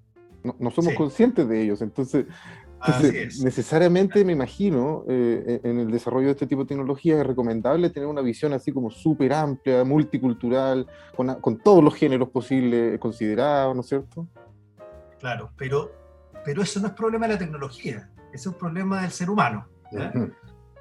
no, 0.45 0.71
somos 0.71 0.95
conscientes 0.95 1.49
de 1.49 1.63
ellos, 1.63 1.83
entonces, 1.83 2.27
necesariamente 3.43 4.25
me 4.25 4.35
imagino 4.35 5.05
eh, 5.09 5.61
en 5.65 5.81
el 5.81 5.91
desarrollo 5.91 6.27
de 6.27 6.33
este 6.33 6.47
tipo 6.47 6.63
de 6.63 6.69
tecnología 6.69 7.21
es 7.21 7.27
recomendable 7.27 7.91
tener 7.91 8.09
una 8.09 8.23
visión 8.23 8.53
así 8.53 8.71
como 8.71 8.89
súper 8.89 9.33
amplia, 9.33 9.83
multicultural, 9.83 10.87
con, 11.17 11.35
con, 11.41 11.59
todos 11.59 11.83
los 11.83 11.97
géneros 11.97 12.29
posibles 12.29 13.01
considerados, 13.01 13.75
¿no 13.75 13.81
es 13.81 13.89
cierto? 13.89 14.29
Claro, 15.19 15.51
pero, 15.57 15.91
pero 16.45 16.63
eso 16.63 16.79
no 16.79 16.87
es 16.87 16.93
problema 16.93 17.27
de 17.27 17.33
la 17.33 17.39
tecnología, 17.41 18.09
es 18.33 18.47
un 18.47 18.55
problema 18.55 19.03
del 19.03 19.11
ser 19.11 19.29
humano. 19.29 19.67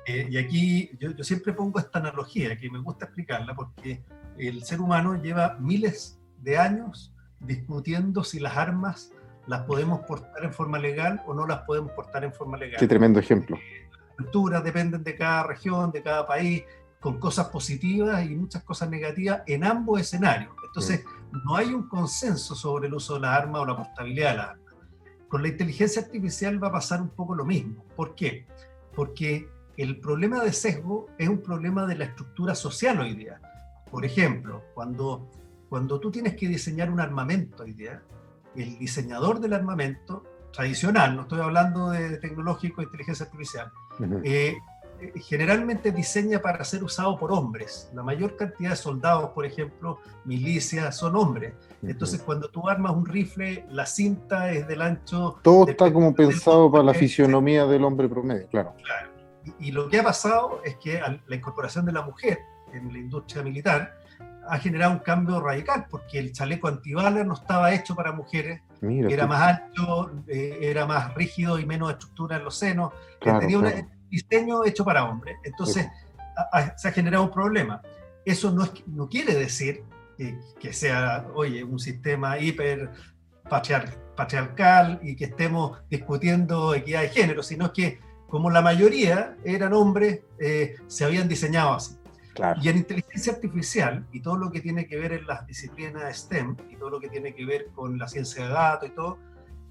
Eh, 0.08 0.26
y 0.32 0.38
aquí 0.38 0.90
yo, 1.00 1.12
siempre 1.22 1.52
pongo 1.52 1.80
esta 1.80 2.00
analogía 2.00 2.58
que 2.58 2.72
me 2.72 2.80
gusta 2.80 3.06
explicarla 3.06 3.54
porque 3.54 4.02
el 4.38 4.64
ser 4.64 4.80
humano 4.80 5.22
lleva 5.22 5.58
miles 5.60 6.18
de 6.42 6.58
años 6.58 7.14
discutiendo 7.42 8.24
si 8.24 8.40
las 8.40 8.56
armas 8.56 9.12
las 9.48 9.64
podemos 9.64 10.00
portar 10.02 10.46
en 10.46 10.54
forma 10.54 10.80
legal 10.80 11.22
o 11.28 11.34
no 11.34 11.46
las 11.46 11.60
podemos 11.60 11.92
portar 11.92 12.24
en 12.24 12.32
forma 12.32 12.58
legal. 12.58 12.80
Qué 12.80 12.88
tremendo 12.88 13.20
ejemplo. 13.20 13.58
Las 13.92 14.16
culturas 14.16 14.64
dependen 14.64 15.04
de 15.04 15.16
cada 15.16 15.44
región, 15.44 15.92
de 15.92 16.02
cada 16.02 16.26
país, 16.26 16.64
con 17.02 17.20
cosas 17.20 17.50
positivas 17.50 18.26
y 18.26 18.36
muchas 18.36 18.64
cosas 18.64 18.90
negativas 18.90 19.42
en 19.46 19.66
ambos 19.66 20.00
escenarios. 20.00 20.52
Entonces, 20.66 21.04
no 21.46 21.56
hay 21.56 21.74
un 21.74 21.88
consenso 21.90 22.56
sobre 22.56 22.88
el 22.88 22.94
uso 22.94 23.16
de 23.16 23.22
las 23.22 23.38
armas 23.38 23.62
o 23.62 23.66
la 23.66 23.76
portabilidad 23.76 24.32
de 24.32 24.38
las 24.38 24.50
armas. 24.50 24.74
Con 25.28 25.42
la 25.42 25.50
inteligencia 25.50 26.02
artificial 26.02 26.64
va 26.64 26.70
a 26.70 26.72
pasar 26.72 27.02
un 27.02 27.10
poco 27.10 27.36
lo 27.36 27.44
mismo. 27.44 27.84
¿Por 27.96 28.16
qué? 28.16 28.46
Porque 28.96 29.50
el 29.78 30.00
problema 30.00 30.44
de 30.44 30.52
sesgo 30.52 31.08
es 31.18 31.30
un 31.30 31.42
problema 31.42 31.86
de 31.86 31.96
la 31.96 32.06
estructura 32.06 32.56
social 32.56 33.00
hoy 33.00 33.14
día. 33.14 33.40
Por 33.90 34.04
ejemplo, 34.04 34.64
cuando, 34.74 35.30
cuando 35.70 36.00
tú 36.00 36.12
tienes 36.12 36.36
que 36.36 36.48
diseñar 36.48 36.90
un 36.90 37.00
armamento 37.00 37.64
hoy 37.64 37.74
día, 37.74 38.02
el 38.56 38.80
diseñador 38.80 39.40
del 39.40 39.54
armamento 39.54 40.24
tradicional, 40.52 41.16
no 41.16 41.22
estoy 41.22 41.42
hablando 41.42 41.92
de 41.92 42.18
tecnológico, 42.18 42.82
inteligencia 42.82 43.28
artificial, 43.28 43.72
eh, 44.24 44.58
generalmente 45.18 45.92
diseña 45.92 46.40
para 46.40 46.64
ser 46.64 46.84
usado 46.84 47.16
por 47.20 47.32
hombres. 47.32 47.92
La 47.94 48.02
mayor 48.02 48.36
cantidad 48.36 48.72
de 48.72 48.76
soldados, 48.76 49.30
por 49.30 49.46
ejemplo, 49.46 50.00
milicias, 50.26 50.98
son 50.98 51.16
hombres. 51.16 51.54
Entonces, 51.84 52.20
cuando 52.24 52.50
tú 52.50 52.68
armas 52.68 52.94
un 52.94 53.06
rifle, 53.06 53.64
la 53.70 53.86
cinta 53.86 54.52
es 54.52 54.68
del 54.68 54.82
ancho... 54.82 55.38
Todo 55.44 55.68
está 55.68 55.94
como 55.94 56.16
pensado 56.16 56.72
para 56.72 56.84
la 56.84 56.96
fisionomía 56.96 57.68
del 57.68 57.84
hombre 57.84 58.10
promedio, 58.10 58.48
claro. 58.48 58.74
Claro 58.84 59.17
y 59.60 59.72
lo 59.72 59.90
que 59.90 60.00
ha 60.00 60.04
pasado 60.04 60.62
es 60.64 60.76
que 60.76 61.00
la 61.00 61.36
incorporación 61.36 61.86
de 61.86 61.92
la 61.92 62.02
mujer 62.02 62.40
en 62.74 62.92
la 62.92 63.00
industria 63.00 63.44
militar 63.44 63.98
ha 64.50 64.58
generado 64.60 64.94
un 64.94 65.00
cambio 65.00 65.42
radical, 65.42 65.86
porque 65.90 66.20
el 66.20 66.32
chaleco 66.32 66.68
antibalas 66.68 67.26
no 67.26 67.34
estaba 67.34 67.74
hecho 67.74 67.96
para 67.96 68.12
mujeres, 68.12 68.62
era 68.82 69.28
más 69.28 69.42
alto, 69.42 70.12
eh, 70.28 70.60
era 70.62 70.86
más 70.86 71.14
rígido 71.16 71.60
y 71.60 71.66
menos 71.66 71.92
estructura 71.92 72.38
en 72.38 72.44
los 72.46 72.56
senos, 72.56 72.94
tenía 73.20 73.60
un 73.60 73.90
diseño 74.10 74.64
hecho 74.64 74.86
para 74.86 75.06
hombres. 75.06 75.38
Entonces 75.44 75.88
se 76.76 76.88
ha 76.88 76.92
generado 76.92 77.24
un 77.24 77.32
problema. 77.32 77.82
Eso 78.24 78.52
no, 78.52 78.64
es, 78.64 78.72
no 78.88 79.10
quiere 79.10 79.34
decir 79.34 79.84
que 80.60 80.74
sea, 80.74 81.28
oye, 81.36 81.64
un 81.64 81.80
sistema 81.80 82.40
hiper 82.40 82.92
patriarcal 83.50 85.00
y 85.04 85.16
que 85.16 85.26
estemos 85.26 85.80
discutiendo 85.90 86.74
equidad 86.74 87.02
de 87.02 87.10
género, 87.10 87.44
sino 87.44 87.72
que 87.72 88.00
como 88.30 88.50
la 88.50 88.62
mayoría 88.62 89.36
eran 89.44 89.74
hombres, 89.74 90.22
eh, 90.40 90.76
se 90.88 91.06
habían 91.06 91.28
diseñado 91.28 91.74
así. 91.74 91.98
Y 92.62 92.70
en 92.70 92.78
inteligencia 92.78 93.34
artificial 93.34 94.06
y 94.12 94.22
todo 94.22 94.38
lo 94.38 94.52
que 94.52 94.62
tiene 94.62 94.88
que 94.88 94.98
ver 94.98 95.12
en 95.14 95.26
las 95.26 95.48
disciplinas 95.48 96.18
STEM 96.18 96.56
y 96.70 96.76
todo 96.76 96.92
lo 96.92 97.00
que 97.00 97.10
tiene 97.10 97.34
que 97.34 97.46
ver 97.46 97.70
con 97.74 97.98
la 97.98 98.08
ciencia 98.08 98.46
de 98.46 98.54
datos 98.54 98.90
y 98.90 98.92
todo, 98.92 99.18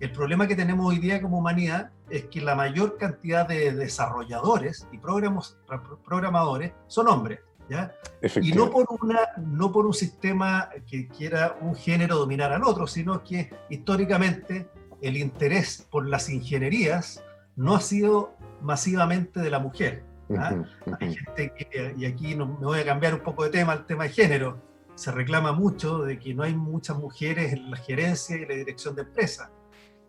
el 0.00 0.10
problema 0.10 0.46
que 0.46 0.56
tenemos 0.56 0.84
hoy 0.84 0.98
día 0.98 1.22
como 1.22 1.38
humanidad 1.38 1.90
es 2.10 2.26
que 2.26 2.40
la 2.40 2.54
mayor 2.54 2.98
cantidad 2.98 3.46
de 3.46 3.72
desarrolladores 3.72 4.86
y 4.92 4.98
programadores 4.98 6.72
son 6.86 7.08
hombres. 7.08 7.40
¿ya? 7.68 7.94
Y 8.42 8.52
no 8.52 8.70
por, 8.70 8.86
una, 9.00 9.20
no 9.38 9.72
por 9.72 9.86
un 9.86 9.94
sistema 9.94 10.68
que 10.86 11.08
quiera 11.08 11.56
un 11.60 11.74
género 11.74 12.16
dominar 12.16 12.52
al 12.52 12.64
otro, 12.64 12.86
sino 12.86 13.22
que 13.22 13.50
históricamente 13.70 14.68
el 15.00 15.16
interés 15.16 15.86
por 15.90 16.06
las 16.06 16.28
ingenierías 16.28 17.22
no 17.54 17.74
ha 17.74 17.80
sido 17.80 18.35
masivamente 18.62 19.40
de 19.40 19.50
la 19.50 19.58
mujer. 19.58 20.04
¿ah? 20.36 20.54
Hay 21.00 21.14
gente 21.14 21.52
que, 21.56 21.94
y 21.96 22.04
aquí 22.04 22.34
me 22.34 22.44
voy 22.44 22.80
a 22.80 22.84
cambiar 22.84 23.14
un 23.14 23.20
poco 23.20 23.44
de 23.44 23.50
tema, 23.50 23.72
el 23.74 23.86
tema 23.86 24.04
de 24.04 24.10
género, 24.10 24.62
se 24.94 25.12
reclama 25.12 25.52
mucho 25.52 25.98
de 25.98 26.18
que 26.18 26.34
no 26.34 26.42
hay 26.42 26.54
muchas 26.54 26.96
mujeres 26.96 27.52
en 27.52 27.70
la 27.70 27.76
gerencia 27.76 28.36
y 28.36 28.46
la 28.46 28.54
dirección 28.54 28.96
de 28.96 29.02
empresas. 29.02 29.50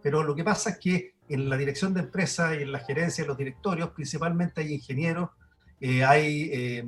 Pero 0.01 0.23
lo 0.23 0.33
que 0.33 0.43
pasa 0.43 0.71
es 0.71 0.77
que 0.79 1.15
en 1.27 1.49
la 1.49 1.57
dirección 1.57 1.93
de 1.93 1.99
empresas 1.99 2.55
y 2.57 2.63
en 2.63 2.71
la 2.71 2.79
gerencia 2.79 3.23
y 3.23 3.27
los 3.27 3.37
directorios 3.37 3.89
principalmente 3.89 4.61
hay 4.61 4.73
ingenieros, 4.73 5.29
eh, 5.79 6.03
hay 6.03 6.49
eh, 6.51 6.85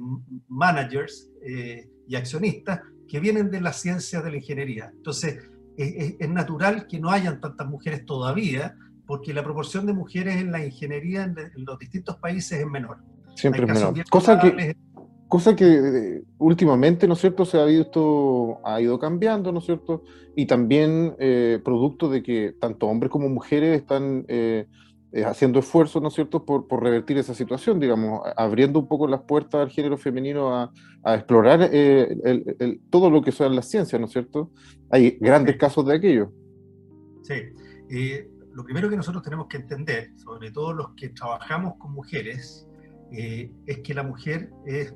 managers 0.47 1.29
eh, 1.45 1.89
y 2.07 2.15
accionistas 2.15 2.81
que 3.07 3.19
vienen 3.19 3.51
de 3.51 3.59
las 3.61 3.81
ciencias 3.81 4.23
de 4.23 4.31
la 4.31 4.37
ingeniería. 4.37 4.91
Entonces, 4.93 5.49
es 5.77 6.29
natural 6.29 6.87
que 6.87 6.99
no 6.99 7.09
hayan 7.09 7.39
tantas 7.39 7.65
mujeres 7.65 8.05
todavía, 8.05 8.75
porque 9.09 9.33
la 9.33 9.43
proporción 9.43 9.87
de 9.87 9.93
mujeres 9.93 10.35
en 10.35 10.51
la 10.51 10.63
ingeniería 10.63 11.23
en, 11.23 11.35
los 11.65 11.79
distintos 11.79 12.17
países 12.17 12.59
es 12.59 12.67
menor. 12.67 12.97
Siempre 13.33 13.63
es 13.63 13.67
menor. 13.67 14.07
Cosa 14.07 14.39
que, 14.39 14.77
cosa 15.27 15.55
que 15.55 15.65
eh, 15.65 16.23
últimamente, 16.37 17.07
¿no 17.07 17.15
es 17.15 17.19
cierto?, 17.19 17.43
se 17.43 17.59
ha 17.59 17.65
visto, 17.65 18.59
ha 18.63 18.79
ido 18.79 18.99
cambiando, 18.99 19.51
¿no 19.51 19.57
es 19.57 19.65
cierto? 19.65 20.03
Y 20.35 20.45
también 20.45 21.15
eh, 21.17 21.59
producto 21.65 22.07
de 22.07 22.21
que 22.21 22.53
tanto 22.61 22.85
hombres 22.85 23.09
como 23.11 23.29
mujeres 23.29 23.81
están 23.81 24.25
eh, 24.27 24.67
haciendo 25.25 25.57
esfuerzos, 25.57 26.03
¿no 26.03 26.09
es 26.09 26.13
cierto?, 26.13 26.45
por, 26.45 26.67
por, 26.67 26.83
revertir 26.83 27.17
esa 27.17 27.33
situación, 27.33 27.79
digamos, 27.79 28.21
abriendo 28.37 28.77
un 28.77 28.87
poco 28.87 29.07
las 29.07 29.21
puertas 29.21 29.59
al 29.59 29.71
género 29.71 29.97
femenino 29.97 30.55
a, 30.55 30.71
a 31.01 31.15
explorar 31.15 31.63
el, 31.63 32.79
todo 32.91 33.09
lo 33.09 33.23
que 33.23 33.31
son 33.31 33.55
las 33.55 33.67
ciencias, 33.67 33.99
¿no 33.99 34.05
es 34.05 34.11
cierto? 34.11 34.51
Hay 34.91 35.17
grandes 35.19 35.57
casos 35.57 35.83
de 35.87 35.95
aquello. 35.95 36.31
Sí 37.23 37.33
lo 38.59 38.65
primero 38.65 38.89
que 38.89 38.97
nosotros 38.97 39.23
tenemos 39.23 39.47
que 39.47 39.55
entender, 39.55 40.11
sobre 40.17 40.51
todo 40.51 40.73
los 40.73 40.89
que 40.89 41.07
trabajamos 41.07 41.75
con 41.77 41.93
mujeres, 41.93 42.67
eh, 43.09 43.49
es 43.65 43.79
que 43.79 43.93
la 43.93 44.03
mujer 44.03 44.51
es, 44.65 44.93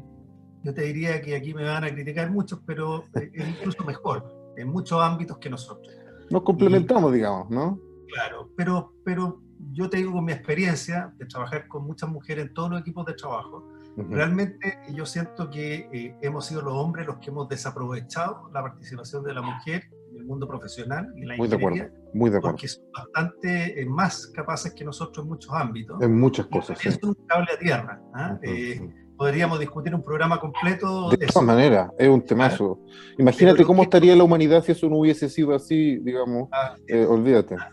yo 0.63 0.74
te 0.74 0.82
diría 0.82 1.22
que 1.22 1.34
aquí 1.34 1.53
me 1.53 1.63
van 1.63 1.86
a 1.86 1.89
criticar 1.89 2.29
muchos, 2.29 2.60
pero 2.65 3.05
es 3.13 3.48
incluso 3.48 3.86
mejor 3.86 4.53
en 4.58 4.67
muchos 4.67 5.01
ámbitos 5.01 5.38
que 5.38 5.50
nosotros. 5.50 5.96
Nos 6.29 6.43
complementamos, 6.43 7.13
digamos, 7.13 7.50
¿no? 7.50 7.79
Claro, 8.10 8.50
pero, 8.58 8.96
pero 9.05 9.41
yo 9.72 9.89
te 9.89 9.96
digo 9.96 10.12
con 10.12 10.25
mi 10.25 10.34
experiencia 10.34 11.13
de 11.17 11.25
trabajar 11.25 11.70
con 11.70 11.86
muchas 11.86 12.10
mujeres 12.10 12.48
en 12.48 12.53
todos 12.53 12.70
los 12.70 12.82
equipos 12.82 13.05
de 13.05 13.13
trabajo, 13.13 13.65
realmente 13.96 14.77
yo 14.93 15.05
siento 15.05 15.50
que 15.50 15.88
eh, 15.93 16.17
hemos 16.22 16.48
sido 16.48 16.63
los 16.63 16.74
hombres 16.74 17.08
los 17.08 17.20
que 17.20 17.29
hemos 17.29 17.48
desaprovechado 17.48 18.50
la 18.51 18.62
participación 18.62 19.24
de 19.24 19.34
la 19.34 19.41
mujer 19.41 19.89
el 20.24 20.27
mundo 20.27 20.48
profesional 20.48 21.13
y 21.15 21.25
la 21.25 21.36
muy 21.36 21.48
de 21.48 21.56
acuerdo, 21.56 21.86
muy 22.13 22.30
de 22.30 22.38
acuerdo. 22.38 22.56
porque 22.56 22.68
son 22.68 22.86
bastante 22.92 23.82
eh, 23.82 23.86
más 23.86 24.27
capaces 24.27 24.74
que 24.74 24.86
nosotros 24.86 25.24
en 25.24 25.30
muchos 25.30 25.51
ámbitos. 25.53 26.01
En 26.01 26.18
muchas 26.20 26.46
cosas. 26.48 26.84
Es 26.86 26.98
un 27.03 27.13
cable 27.27 27.48
a 27.53 27.60
tierra. 27.60 28.01
¿ah? 28.13 28.39
Eh, 28.42 28.82
podríamos 29.18 29.60
discutir 29.60 29.94
un 29.94 30.01
programa 30.01 30.39
completo. 30.39 31.10
De, 31.10 31.18
todas 31.27 31.46
maneras, 31.46 31.92
es 31.98 32.08
un 32.08 32.24
temazo. 32.25 32.80
Imagínate 33.18 33.65
cómo 33.65 33.84
estaría 33.84 34.15
la 34.15 34.24
humanidad 34.24 34.63
si 34.63 34.72
eso 34.72 34.89
no 34.89 34.98
hubiese 34.98 35.30
sido 35.30 35.53
así, 35.53 35.98
digamos. 35.98 36.48
Ah, 36.51 36.75
eh, 36.88 37.06
olvídate. 37.06 37.56
Ah, 37.60 37.70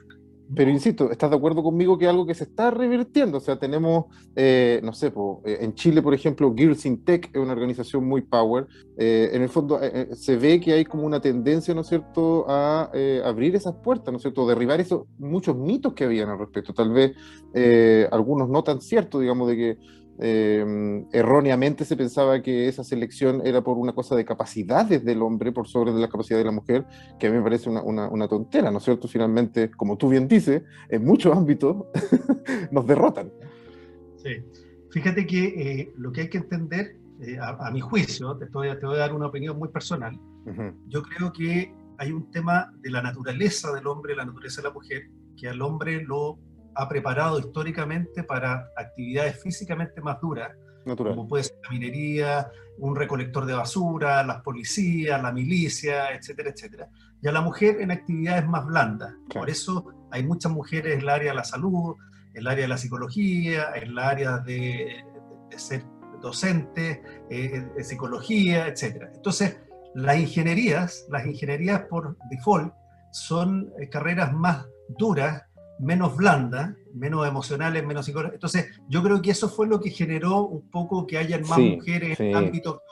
pero 0.54 0.70
insisto, 0.70 1.10
¿estás 1.10 1.30
de 1.30 1.36
acuerdo 1.36 1.62
conmigo 1.62 1.96
que 1.96 2.06
es 2.06 2.10
algo 2.10 2.26
que 2.26 2.34
se 2.34 2.44
está 2.44 2.70
revirtiendo? 2.70 3.38
O 3.38 3.40
sea, 3.40 3.58
tenemos, 3.58 4.06
eh, 4.34 4.80
no 4.82 4.92
sé, 4.92 5.12
eh, 5.44 5.58
en 5.60 5.74
Chile, 5.74 6.02
por 6.02 6.12
ejemplo, 6.12 6.52
Girls 6.56 6.86
in 6.86 7.04
Tech 7.04 7.30
es 7.32 7.40
una 7.40 7.52
organización 7.52 8.06
muy 8.06 8.22
power. 8.22 8.66
Eh, 8.98 9.30
en 9.32 9.42
el 9.42 9.48
fondo, 9.48 9.78
se 10.12 10.36
ve 10.36 10.60
que 10.60 10.72
hay 10.72 10.84
como 10.84 11.04
una 11.04 11.20
tendencia, 11.20 11.74
¿no 11.74 11.82
es 11.82 11.86
cierto?, 11.86 12.46
a 12.48 12.90
abrir 13.24 13.54
esas 13.54 13.74
puertas, 13.76 14.12
¿no 14.12 14.16
es 14.16 14.22
cierto?, 14.22 14.46
derribar 14.46 14.80
esos 14.80 15.06
muchos 15.18 15.56
mitos 15.56 15.94
que 15.94 16.04
habían 16.04 16.28
al 16.28 16.38
respecto. 16.38 16.74
Tal 16.74 16.90
vez 16.90 17.12
algunos 18.10 18.48
no 18.48 18.64
tan 18.64 18.80
ciertos, 18.80 19.20
digamos, 19.20 19.48
de 19.48 19.56
que 19.56 19.78
eh, 20.22 21.06
erróneamente 21.12 21.86
se 21.86 21.96
pensaba 21.96 22.42
que 22.42 22.68
esa 22.68 22.84
selección 22.84 23.40
era 23.44 23.62
por 23.62 23.78
una 23.78 23.94
cosa 23.94 24.14
de 24.14 24.24
capacidades 24.24 25.02
del 25.02 25.22
hombre 25.22 25.50
por 25.50 25.66
sobre 25.66 25.92
de 25.92 26.00
la 26.00 26.08
capacidad 26.08 26.38
de 26.38 26.44
la 26.44 26.50
mujer, 26.50 26.84
que 27.18 27.26
a 27.26 27.30
mí 27.30 27.38
me 27.38 27.42
parece 27.42 27.70
una, 27.70 27.82
una, 27.82 28.28
tontera, 28.28 28.70
¿no 28.70 28.78
es 28.78 28.84
cierto? 28.84 29.08
Finalmente, 29.08 29.70
como 29.70 29.96
tú 29.96 30.10
bien 30.10 30.28
dices, 30.28 30.62
en 30.90 31.04
muchos 31.04 31.34
ámbitos 31.34 31.86
nos 32.70 32.86
derrotan. 32.86 33.32
Sí, 34.16 34.42
fíjate 34.90 35.26
que 35.26 35.44
eh, 35.44 35.92
lo 35.96 36.12
que 36.12 36.22
hay 36.22 36.28
que 36.28 36.38
entender, 36.38 36.96
eh, 37.22 37.38
a, 37.40 37.70
mi 37.70 37.80
juicio, 37.80 38.36
te, 38.36 38.44
a, 38.44 38.78
te 38.78 38.86
voy 38.86 38.96
a 38.96 39.00
dar 39.00 39.14
una 39.14 39.26
opinión 39.26 39.58
muy 39.58 39.68
personal, 39.68 40.18
yo 40.88 41.02
creo 41.02 41.32
que 41.32 41.72
hay 41.98 42.12
un 42.12 42.30
tema 42.30 42.72
de 42.80 42.90
la 42.90 43.02
naturaleza 43.02 43.72
del 43.72 43.86
hombre, 43.86 44.16
la 44.16 44.24
naturaleza 44.24 44.60
de 44.62 44.68
la 44.68 44.74
mujer, 44.74 45.02
que 45.36 45.48
al 45.48 45.62
hombre 45.62 46.02
lo 46.02 46.38
ha 46.74 46.88
preparado 46.88 47.38
históricamente 47.38 48.22
para 48.24 48.70
actividades 48.76 49.40
físicamente 49.42 50.00
más 50.00 50.20
duras, 50.20 50.56
como 50.84 51.28
puede 51.28 51.44
ser 51.44 51.56
la 51.62 51.70
minería, 51.70 52.50
un 52.78 52.96
recolector 52.96 53.44
de 53.44 53.52
basura, 53.52 54.22
las 54.24 54.42
policías, 54.42 55.22
la 55.22 55.32
milicia, 55.32 56.10
etcétera, 56.14 56.50
etcétera. 56.50 56.88
Y 57.20 57.28
a 57.28 57.32
la 57.32 57.42
mujer 57.42 57.80
en 57.80 57.90
actividades 57.90 58.46
más 58.48 58.64
blandas. 58.64 59.12
Por 59.32 59.50
eso 59.50 59.86
hay 60.10 60.24
muchas 60.24 60.50
mujeres 60.50 60.94
en 60.94 61.00
el 61.00 61.08
área 61.08 61.32
de 61.32 61.36
la 61.36 61.44
salud, 61.44 61.96
en 62.32 62.40
el 62.40 62.46
área 62.46 62.62
de 62.62 62.68
la 62.68 62.78
psicología, 62.78 63.72
en 63.74 63.90
el 63.90 63.98
área 63.98 64.38
de, 64.38 65.04
ser 65.56 65.84
docente, 66.22 67.02
eh, 67.28 67.66
de 67.76 67.84
psicología, 67.84 68.66
etcétera. 68.68 69.10
Entonces, 69.14 69.60
las 69.94 70.18
ingenierías, 70.18 71.06
las 71.10 71.26
ingenierías 71.26 71.82
por 71.82 72.16
default, 72.30 72.72
son 73.12 73.72
eh, 73.78 73.88
carreras 73.88 74.32
más 74.32 74.66
duras 74.96 75.42
menos 75.80 76.16
blanda, 76.16 76.76
menos 76.94 77.26
emocionales, 77.26 77.84
menos 77.84 78.06
psicológicas. 78.06 78.34
Entonces, 78.34 78.80
yo 78.88 79.02
creo 79.02 79.22
que 79.22 79.30
eso 79.30 79.48
fue 79.48 79.66
lo 79.66 79.80
que 79.80 79.90
generó 79.90 80.46
un 80.46 80.70
poco 80.70 81.06
que 81.06 81.18
hayan 81.18 81.42
más 81.42 81.58
mujeres 81.58 82.20
en 82.20 82.26
el 82.28 82.36
ámbito 82.36 82.82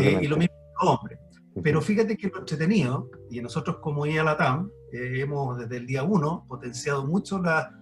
eh, 0.00 0.20
y 0.22 0.26
lo 0.26 0.36
mismo 0.36 0.54
los 0.80 0.90
hombres. 0.90 1.18
Pero 1.62 1.80
fíjate 1.80 2.18
que 2.18 2.28
lo 2.28 2.40
entretenido, 2.40 3.10
y 3.30 3.40
nosotros 3.40 3.78
como 3.78 4.04
IA 4.04 4.22
Latam, 4.24 4.70
eh, 4.92 5.20
hemos 5.20 5.58
desde 5.58 5.78
el 5.78 5.86
día 5.86 6.02
uno 6.02 6.44
potenciado 6.46 7.06
mucho 7.06 7.40
la 7.40 7.72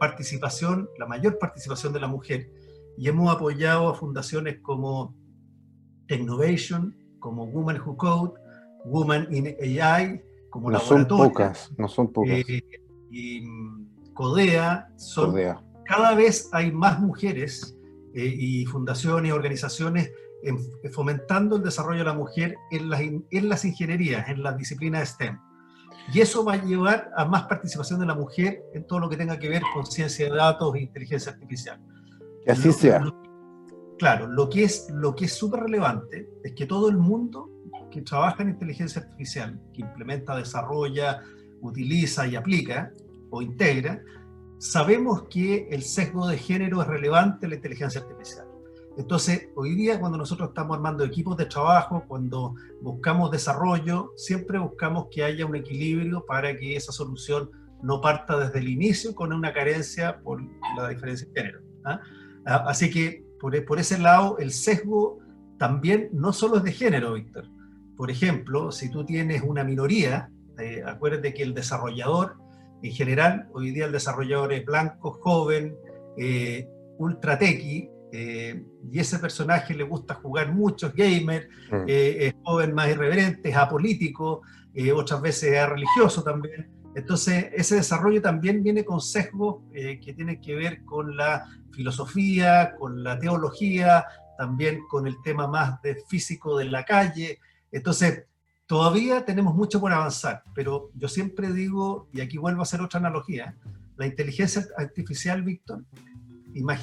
participación, 0.00 0.88
la 0.98 1.06
mayor 1.06 1.38
participación 1.38 1.92
de 1.92 2.00
la 2.00 2.08
mujer, 2.08 2.50
y 2.98 3.08
hemos 3.08 3.32
apoyado 3.32 3.88
a 3.88 3.94
fundaciones 3.94 4.58
como 4.60 5.14
Innovation, 6.08 6.96
como 7.20 7.44
Women 7.44 7.80
Who 7.80 7.96
Code, 7.96 8.32
Women 8.84 9.28
in 9.30 9.80
AI, 9.80 10.20
como 10.50 10.70
no 10.70 10.80
son 10.80 11.06
pocas, 11.06 11.70
no 11.78 11.86
son 11.86 12.12
pocas. 12.12 12.30
Eh, 12.48 12.79
y 13.10 13.42
mm, 13.42 14.12
CODEA, 14.14 14.88
son, 14.96 15.34
cada 15.86 16.14
vez 16.14 16.48
hay 16.52 16.72
más 16.72 17.00
mujeres 17.00 17.76
eh, 18.14 18.24
y 18.24 18.66
fundaciones 18.66 19.32
organizaciones 19.32 20.10
fomentando 20.92 21.56
el 21.56 21.62
desarrollo 21.62 21.98
de 21.98 22.04
la 22.04 22.14
mujer 22.14 22.56
en 22.70 22.88
las, 22.88 23.00
en 23.00 23.48
las 23.48 23.64
ingenierías, 23.64 24.28
en 24.28 24.42
las 24.42 24.56
disciplinas 24.56 25.10
STEM. 25.10 25.38
Y 26.12 26.20
eso 26.20 26.44
va 26.44 26.54
a 26.54 26.64
llevar 26.64 27.10
a 27.16 27.24
más 27.24 27.44
participación 27.44 28.00
de 28.00 28.06
la 28.06 28.14
mujer 28.14 28.62
en 28.74 28.86
todo 28.86 29.00
lo 29.00 29.08
que 29.08 29.16
tenga 29.16 29.38
que 29.38 29.48
ver 29.48 29.62
con 29.74 29.86
ciencia 29.86 30.28
de 30.28 30.36
datos 30.36 30.74
e 30.74 30.80
inteligencia 30.80 31.32
artificial. 31.32 31.80
Que 32.44 32.52
así 32.52 32.72
sea. 32.72 33.04
claro, 33.98 34.26
lo 34.26 34.48
que 34.48 34.64
es 34.64 34.88
lo 34.90 35.14
que 35.14 35.26
es 35.26 35.34
súper 35.34 35.60
relevante 35.60 36.28
es 36.42 36.54
que 36.54 36.66
todo 36.66 36.88
el 36.88 36.96
mundo 36.96 37.50
que 37.90 38.02
trabaja 38.02 38.42
en 38.42 38.50
inteligencia 38.50 39.02
artificial, 39.02 39.60
que 39.74 39.82
implementa, 39.82 40.36
desarrolla, 40.36 41.22
utiliza 41.60 42.26
y 42.26 42.36
aplica 42.36 42.92
o 43.30 43.42
integra, 43.42 44.02
sabemos 44.58 45.24
que 45.30 45.68
el 45.70 45.82
sesgo 45.82 46.26
de 46.26 46.36
género 46.36 46.82
es 46.82 46.88
relevante 46.88 47.46
en 47.46 47.50
la 47.50 47.56
inteligencia 47.56 48.00
artificial. 48.00 48.46
Entonces, 48.96 49.48
hoy 49.54 49.74
día 49.74 49.98
cuando 49.98 50.18
nosotros 50.18 50.48
estamos 50.48 50.76
armando 50.76 51.04
equipos 51.04 51.36
de 51.36 51.46
trabajo, 51.46 52.04
cuando 52.06 52.54
buscamos 52.82 53.30
desarrollo, 53.30 54.12
siempre 54.16 54.58
buscamos 54.58 55.06
que 55.10 55.24
haya 55.24 55.46
un 55.46 55.56
equilibrio 55.56 56.26
para 56.26 56.56
que 56.58 56.76
esa 56.76 56.92
solución 56.92 57.50
no 57.82 58.00
parta 58.00 58.38
desde 58.38 58.58
el 58.58 58.68
inicio 58.68 59.14
con 59.14 59.32
una 59.32 59.52
carencia 59.52 60.20
por 60.20 60.42
la 60.76 60.88
diferencia 60.88 61.26
de 61.28 61.40
género. 61.40 61.60
¿ah? 61.84 62.00
Ah, 62.44 62.64
así 62.66 62.90
que 62.90 63.24
por, 63.40 63.64
por 63.64 63.78
ese 63.78 63.98
lado, 63.98 64.38
el 64.38 64.52
sesgo 64.52 65.18
también 65.58 66.10
no 66.12 66.32
solo 66.32 66.58
es 66.58 66.64
de 66.64 66.72
género, 66.72 67.14
Víctor. 67.14 67.46
Por 67.96 68.10
ejemplo, 68.10 68.72
si 68.72 68.90
tú 68.90 69.04
tienes 69.04 69.42
una 69.42 69.64
minoría, 69.64 70.30
eh, 70.60 70.82
acuérdate 70.84 71.34
que 71.34 71.42
el 71.42 71.54
desarrollador, 71.54 72.36
en 72.82 72.92
general, 72.92 73.48
hoy 73.52 73.70
día 73.70 73.86
el 73.86 73.92
desarrollador 73.92 74.52
es 74.52 74.64
blanco, 74.64 75.18
joven, 75.20 75.76
eh, 76.16 76.68
ultra 76.98 77.38
tequi, 77.38 77.88
eh, 78.12 78.64
y 78.90 78.98
ese 78.98 79.18
personaje 79.18 79.74
le 79.74 79.84
gusta 79.84 80.14
jugar 80.14 80.52
mucho, 80.52 80.88
es 80.88 80.94
gamer, 80.94 81.48
mm. 81.70 81.84
es 81.86 82.34
joven 82.42 82.74
más 82.74 82.88
irreverente, 82.88 83.50
es 83.50 83.56
apolítico, 83.56 84.42
otras 84.94 85.20
veces 85.20 85.52
es 85.52 85.68
religioso 85.68 86.22
también. 86.22 86.80
Entonces, 86.94 87.46
ese 87.52 87.76
desarrollo 87.76 88.20
también 88.20 88.62
viene 88.62 88.84
con 88.84 89.00
sesgos 89.00 89.62
eh, 89.72 90.00
que 90.00 90.12
tienen 90.12 90.40
que 90.40 90.54
ver 90.54 90.84
con 90.84 91.16
la 91.16 91.46
filosofía, 91.72 92.74
con 92.78 93.04
la 93.04 93.18
teología, 93.18 94.04
también 94.36 94.80
con 94.88 95.06
el 95.06 95.20
tema 95.22 95.46
más 95.46 95.80
de 95.82 95.96
físico 96.08 96.58
de 96.58 96.64
la 96.64 96.84
calle. 96.84 97.38
Entonces, 97.70 98.24
todavía 98.70 99.24
tenemos 99.24 99.56
mucho 99.56 99.80
por 99.80 99.92
avanzar, 99.92 100.44
pero 100.54 100.92
yo 100.94 101.08
siempre 101.08 101.52
digo, 101.52 102.08
y 102.12 102.20
aquí 102.20 102.38
vuelvo 102.38 102.60
a 102.60 102.62
hacer 102.62 102.80
otra 102.80 103.00
analogía, 103.00 103.56
la 103.96 104.06
inteligencia 104.06 104.64
artificial, 104.78 105.42
Víctor, 105.42 105.82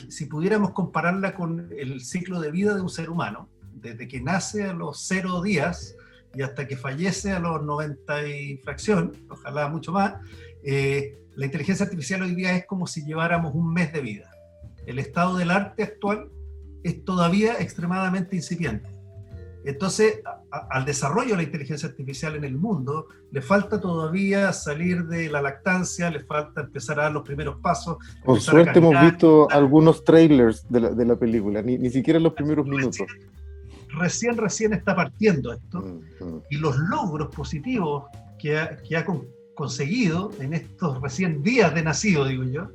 si 0.09 0.25
pudiéramos 0.25 0.71
compararla 0.71 1.33
con 1.33 1.69
el 1.71 2.01
ciclo 2.01 2.41
de 2.41 2.51
vida 2.51 2.75
de 2.75 2.81
un 2.81 2.89
ser 2.89 3.09
humano, 3.09 3.47
desde 3.71 4.05
que 4.09 4.19
nace 4.19 4.65
a 4.65 4.73
los 4.73 5.07
cero 5.07 5.41
días 5.41 5.95
y 6.35 6.41
hasta 6.41 6.67
que 6.67 6.75
fallece 6.75 7.31
a 7.31 7.39
los 7.39 7.63
90 7.63 8.27
y 8.27 8.57
fracción, 8.57 9.13
ojalá 9.29 9.69
mucho 9.69 9.93
más, 9.93 10.15
eh, 10.65 11.17
la 11.37 11.45
inteligencia 11.45 11.85
artificial 11.85 12.21
hoy 12.21 12.35
día 12.35 12.53
es 12.53 12.65
como 12.65 12.85
si 12.85 13.05
lleváramos 13.05 13.55
un 13.55 13.71
mes 13.73 13.93
de 13.93 14.01
vida. 14.01 14.29
El 14.85 14.99
estado 14.99 15.37
del 15.37 15.51
arte 15.51 15.83
actual 15.83 16.31
es 16.83 17.05
todavía 17.05 17.61
extremadamente 17.61 18.35
incipiente. 18.35 18.89
Entonces, 19.63 20.19
al 20.51 20.85
desarrollo 20.85 21.31
de 21.31 21.37
la 21.37 21.43
inteligencia 21.43 21.89
artificial 21.89 22.35
en 22.35 22.43
el 22.43 22.57
mundo, 22.57 23.07
le 23.31 23.41
falta 23.41 23.79
todavía 23.81 24.53
salir 24.53 25.05
de 25.05 25.29
la 25.29 25.41
lactancia, 25.41 26.09
le 26.09 26.21
falta 26.21 26.61
empezar 26.61 26.99
a 26.99 27.03
dar 27.03 27.11
los 27.11 27.23
primeros 27.23 27.57
pasos. 27.59 27.97
Por 28.23 28.39
suerte 28.39 28.79
hemos 28.79 28.99
visto 29.01 29.49
algunos 29.51 30.03
trailers 30.03 30.65
de 30.69 30.79
la, 30.79 30.89
de 30.89 31.05
la 31.05 31.15
película, 31.17 31.61
ni, 31.61 31.77
ni, 31.77 31.89
siquiera 31.89 32.19
los 32.19 32.33
primeros 32.33 32.65
minutos. 32.65 33.05
Recién, 33.89 34.37
recién, 34.37 34.73
está 34.73 34.95
partiendo 34.95 35.53
esto. 35.53 36.01
Y 36.49 36.57
los 36.57 36.77
logros 36.77 37.33
positivos 37.33 38.05
que 38.37 38.57
ha, 38.57 38.77
que 38.77 38.95
ha 38.95 39.05
conseguido 39.55 40.31
en 40.39 40.53
estos 40.53 41.01
recién 41.01 41.41
días 41.41 41.73
de 41.73 41.83
nacido, 41.83 42.25
digo 42.25 42.43
yo, 42.43 42.69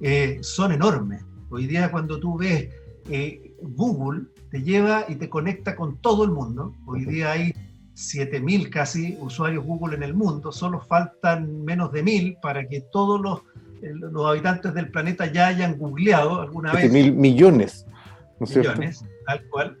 eh, 0.00 0.38
son 0.42 0.72
enormes. 0.72 1.24
Hoy 1.50 1.66
día 1.66 1.90
cuando 1.90 2.18
tú 2.20 2.38
ves 2.38 2.68
eh, 3.10 3.52
Google, 3.60 4.26
te 4.50 4.62
lleva 4.62 5.04
y 5.08 5.14
te 5.14 5.28
conecta 5.28 5.76
con 5.76 5.96
todo 5.98 6.24
el 6.24 6.30
mundo. 6.30 6.74
Hoy 6.86 7.04
día 7.04 7.32
hay 7.32 7.54
7.000 7.94 8.70
casi 8.70 9.16
usuarios 9.20 9.64
Google 9.64 9.96
en 9.96 10.02
el 10.02 10.14
mundo, 10.14 10.52
solo 10.52 10.80
faltan 10.80 11.64
menos 11.64 11.92
de 11.92 12.04
1.000 12.04 12.40
para 12.40 12.66
que 12.66 12.80
todos 12.80 13.20
los, 13.20 13.42
los 13.80 14.26
habitantes 14.26 14.74
del 14.74 14.90
planeta 14.90 15.30
ya 15.30 15.48
hayan 15.48 15.76
googleado 15.78 16.40
alguna 16.40 16.72
vez. 16.72 16.90
mil 16.90 17.12
millones, 17.12 17.86
¿no 18.38 18.46
es 18.46 18.56
millones, 18.56 19.04
tal 19.26 19.44
cual. 19.48 19.78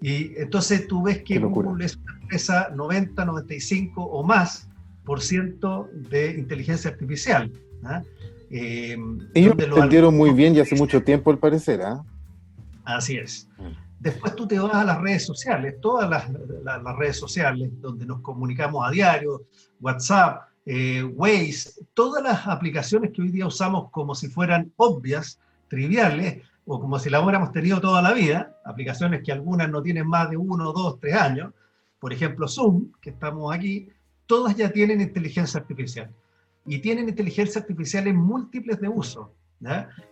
Y 0.00 0.32
entonces 0.36 0.86
tú 0.86 1.02
ves 1.02 1.22
que 1.22 1.38
Google 1.38 1.84
es 1.84 1.96
una 1.96 2.18
empresa 2.20 2.70
90, 2.74 3.24
95 3.24 4.02
o 4.02 4.22
más 4.22 4.68
por 5.04 5.20
ciento 5.20 5.88
de 6.10 6.38
inteligencia 6.38 6.90
artificial. 6.90 7.50
¿ah? 7.82 8.02
Eh, 8.50 8.96
Ellos 9.34 9.56
lo 9.56 9.76
entendieron 9.76 10.16
muy 10.16 10.30
bien 10.30 10.54
y 10.54 10.60
hace 10.60 10.76
mucho 10.76 11.02
tiempo 11.02 11.30
al 11.30 11.38
parecer. 11.38 11.82
¿ah? 11.82 12.04
Así 12.84 13.16
es. 13.16 13.48
Después 14.00 14.36
tú 14.36 14.46
te 14.46 14.58
vas 14.58 14.74
a 14.74 14.84
las 14.84 15.00
redes 15.00 15.24
sociales, 15.26 15.76
todas 15.80 16.08
las, 16.08 16.96
redes 16.96 17.18
sociales 17.18 17.70
donde 17.80 18.06
nos 18.06 18.20
comunicamos 18.20 18.86
a 18.86 18.90
diario, 18.90 19.42
WhatsApp, 19.80 20.48
eh, 20.64 21.02
Waze, 21.02 21.84
todas 21.94 22.22
las 22.22 22.46
aplicaciones 22.46 23.10
que 23.12 23.22
hoy 23.22 23.30
día 23.30 23.46
usamos 23.46 23.90
como 23.90 24.14
si 24.14 24.28
fueran 24.28 24.72
obvias, 24.76 25.40
triviales, 25.68 26.42
o 26.70 26.78
como 26.78 26.98
si 26.98 27.08
las 27.08 27.22
hubiéramos 27.22 27.50
tenido 27.50 27.80
toda 27.80 28.02
la 28.02 28.12
vida, 28.12 28.60
aplicaciones 28.64 29.22
que 29.24 29.32
algunas 29.32 29.70
no 29.70 29.82
tienen 29.82 30.06
más 30.06 30.28
de 30.28 30.36
uno, 30.36 30.72
dos, 30.72 31.00
tres 31.00 31.14
años, 31.14 31.52
por 31.98 32.12
ejemplo 32.12 32.46
Zoom, 32.46 32.92
que 33.00 33.10
estamos 33.10 33.54
aquí, 33.54 33.88
todas 34.26 34.54
ya 34.54 34.70
tienen 34.70 35.00
inteligencia 35.00 35.58
artificial. 35.58 36.14
Y 36.66 36.78
tienen 36.80 37.08
inteligencia 37.08 37.62
artificial 37.62 38.06
en 38.06 38.16
múltiples 38.16 38.78
de 38.80 38.88
uso, 38.88 39.32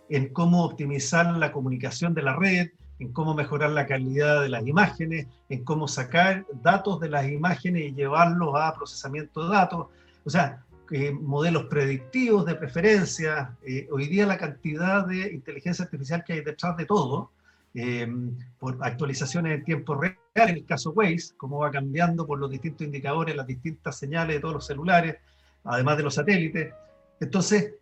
en 0.09 0.33
cómo 0.33 0.65
optimizar 0.65 1.37
la 1.37 1.51
comunicación 1.51 2.15
de 2.15 2.23
la 2.23 2.35
red, 2.35 2.69
en 2.99 3.11
cómo 3.13 3.33
mejorar 3.33 3.71
la 3.71 3.85
calidad 3.85 4.41
de 4.41 4.49
las 4.49 4.65
imágenes, 4.65 5.27
en 5.49 5.63
cómo 5.63 5.87
sacar 5.87 6.45
datos 6.61 6.99
de 6.99 7.09
las 7.09 7.27
imágenes 7.29 7.83
y 7.83 7.93
llevarlos 7.93 8.55
a 8.55 8.73
procesamiento 8.73 9.47
de 9.47 9.55
datos. 9.55 9.87
O 10.25 10.29
sea, 10.29 10.63
eh, 10.91 11.11
modelos 11.11 11.65
predictivos 11.65 12.45
de 12.45 12.55
preferencia. 12.55 13.55
Eh, 13.61 13.87
hoy 13.91 14.07
día 14.07 14.25
la 14.25 14.37
cantidad 14.37 15.05
de 15.05 15.33
inteligencia 15.33 15.85
artificial 15.85 16.23
que 16.23 16.33
hay 16.33 16.41
detrás 16.41 16.77
de 16.77 16.85
todo, 16.85 17.31
eh, 17.73 18.07
por 18.57 18.77
actualizaciones 18.81 19.59
en 19.59 19.65
tiempo 19.65 19.95
real, 19.95 20.15
en 20.33 20.55
el 20.55 20.65
caso 20.65 20.91
Waze, 20.91 21.35
cómo 21.35 21.59
va 21.59 21.71
cambiando 21.71 22.25
por 22.25 22.39
los 22.39 22.49
distintos 22.49 22.85
indicadores, 22.85 23.35
las 23.35 23.45
distintas 23.45 23.97
señales 23.97 24.37
de 24.37 24.39
todos 24.39 24.55
los 24.55 24.65
celulares, 24.65 25.17
además 25.65 25.97
de 25.97 26.03
los 26.03 26.15
satélites. 26.15 26.73
Entonces, 27.19 27.75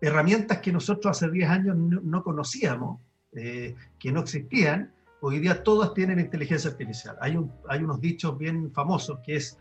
herramientas 0.00 0.58
que 0.58 0.72
nosotros 0.72 1.16
hace 1.16 1.30
10 1.30 1.50
años 1.50 1.76
no 1.76 2.22
conocíamos, 2.24 3.00
eh, 3.36 3.74
que 3.98 4.12
no 4.12 4.20
existían, 4.20 4.92
hoy 5.20 5.38
día 5.40 5.62
todas 5.62 5.94
tienen 5.94 6.18
inteligencia 6.18 6.70
artificial. 6.70 7.16
Hay, 7.20 7.36
un, 7.36 7.52
hay 7.68 7.82
unos 7.82 8.00
dichos 8.00 8.36
bien 8.38 8.72
famosos 8.72 9.18
que 9.24 9.36
es, 9.36 9.58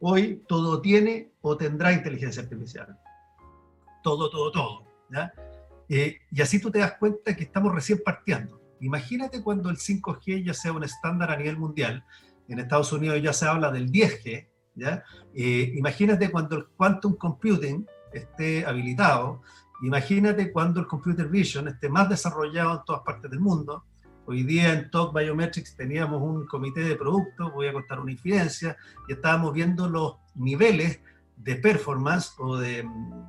hoy 0.00 0.42
todo 0.48 0.80
tiene 0.80 1.30
o 1.40 1.56
tendrá 1.56 1.92
inteligencia 1.92 2.42
artificial. 2.42 2.98
Todo, 4.02 4.30
todo, 4.30 4.50
todo. 4.50 4.84
Eh, 5.88 6.18
y 6.30 6.42
así 6.42 6.60
tú 6.60 6.70
te 6.70 6.78
das 6.78 6.94
cuenta 6.94 7.34
que 7.34 7.44
estamos 7.44 7.74
recién 7.74 8.00
partiendo. 8.04 8.60
Imagínate 8.80 9.42
cuando 9.42 9.70
el 9.70 9.76
5G 9.76 10.44
ya 10.44 10.54
sea 10.54 10.72
un 10.72 10.84
estándar 10.84 11.30
a 11.30 11.36
nivel 11.36 11.58
mundial. 11.58 12.04
En 12.48 12.58
Estados 12.58 12.92
Unidos 12.92 13.20
ya 13.22 13.32
se 13.32 13.46
habla 13.46 13.70
del 13.70 13.90
10G. 13.90 14.48
¿ya? 14.76 15.02
Eh, 15.34 15.72
imagínate 15.74 16.30
cuando 16.30 16.56
el 16.56 16.66
quantum 16.76 17.16
computing 17.16 17.86
esté 18.12 18.64
habilitado 18.64 19.42
Imagínate 19.82 20.50
cuando 20.50 20.80
el 20.80 20.86
computer 20.86 21.28
vision 21.28 21.68
esté 21.68 21.88
más 21.88 22.08
desarrollado 22.08 22.78
en 22.78 22.84
todas 22.84 23.02
partes 23.02 23.30
del 23.30 23.40
mundo. 23.40 23.84
Hoy 24.26 24.42
día 24.42 24.72
en 24.72 24.90
Talk 24.90 25.16
Biometrics 25.16 25.76
teníamos 25.76 26.20
un 26.20 26.46
comité 26.46 26.80
de 26.80 26.96
productos, 26.96 27.52
voy 27.52 27.68
a 27.68 27.72
contar 27.72 28.00
una 28.00 28.12
infidencia, 28.12 28.76
y 29.08 29.12
estábamos 29.12 29.54
viendo 29.54 29.88
los 29.88 30.16
niveles 30.34 31.00
de 31.36 31.56
performance 31.56 32.34
o 32.38 32.56
de 32.56 32.82
mm, 32.82 33.24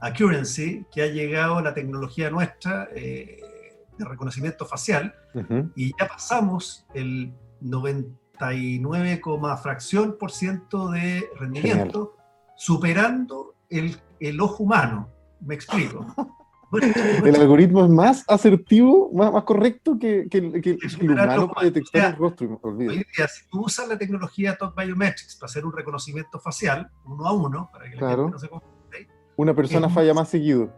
accuracy 0.00 0.84
que 0.92 1.02
ha 1.02 1.06
llegado 1.06 1.60
la 1.60 1.72
tecnología 1.72 2.28
nuestra 2.28 2.88
eh, 2.94 3.40
de 3.96 4.04
reconocimiento 4.04 4.66
facial, 4.66 5.14
y 5.74 5.92
ya 5.98 6.06
pasamos 6.06 6.86
el 6.94 7.32
99, 7.60 9.22
fracción 9.62 10.16
por 10.18 10.30
ciento 10.30 10.90
de 10.90 11.24
rendimiento, 11.36 12.16
superando 12.56 13.54
el, 13.70 13.96
el 14.20 14.40
ojo 14.40 14.64
humano. 14.64 15.08
Me 15.40 15.54
explico. 15.54 16.06
el 17.24 17.36
algoritmo 17.36 17.84
es 17.84 17.90
más 17.90 18.24
asertivo, 18.28 19.10
más, 19.12 19.32
más 19.32 19.44
correcto 19.44 19.98
que, 19.98 20.26
que, 20.28 20.38
el 20.38 21.10
humano 21.10 21.50
para 21.52 21.66
detectar 21.66 22.12
el 22.12 22.16
rostro. 22.16 22.58
Hoy 22.62 22.86
día, 22.86 23.28
si 23.28 23.48
tú 23.48 23.64
usas 23.64 23.88
la 23.88 23.98
tecnología 23.98 24.56
Top 24.56 24.74
Biometrics 24.76 25.36
para 25.36 25.50
hacer 25.50 25.64
un 25.64 25.72
reconocimiento 25.72 26.40
facial, 26.40 26.90
uno 27.04 27.26
a 27.26 27.32
uno, 27.32 27.70
para 27.72 27.90
que 27.90 27.96
la 27.96 28.08
gente 28.08 28.30
no 28.30 28.38
se 28.38 28.48
confunde, 28.48 29.08
una 29.36 29.54
persona 29.54 29.88
falla 29.88 30.14
más 30.14 30.28
seguido. 30.28 30.72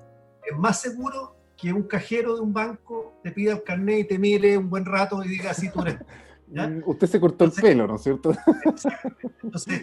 Es 0.44 0.56
más 0.56 0.80
seguro 0.80 1.36
que 1.56 1.72
un 1.72 1.84
cajero 1.84 2.34
de 2.34 2.40
un 2.42 2.52
banco 2.52 3.14
te 3.22 3.32
pida 3.32 3.52
el 3.52 3.62
carnet 3.62 4.00
y 4.00 4.04
te 4.04 4.18
mire 4.18 4.58
un 4.58 4.68
buen 4.68 4.84
rato 4.84 5.22
y 5.24 5.28
diga, 5.28 5.50
así 5.50 5.70
tú 5.70 5.82
eres. 5.82 5.96
Mm, 6.48 6.82
usted 6.86 7.08
se 7.08 7.18
cortó 7.18 7.44
el 7.44 7.50
pelo, 7.50 7.88
¿no 7.88 7.96
es 7.96 8.02
cierto? 8.04 8.30
Entonces, 9.42 9.82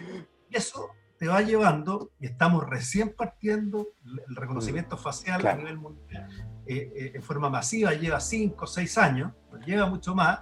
eso 0.50 0.88
te 1.18 1.28
va 1.28 1.42
llevando, 1.42 2.10
y 2.20 2.26
estamos 2.26 2.64
recién 2.68 3.14
partiendo, 3.16 3.88
el 4.28 4.36
reconocimiento 4.36 4.96
facial 4.96 5.46
a 5.46 5.56
nivel 5.56 5.78
mundial 5.78 6.28
eh, 6.66 6.92
eh, 6.96 7.12
en 7.14 7.22
forma 7.22 7.50
masiva, 7.50 7.92
lleva 7.92 8.20
5 8.20 8.64
o 8.64 8.66
6 8.66 8.98
años, 8.98 9.32
lleva 9.66 9.86
mucho 9.86 10.14
más. 10.14 10.40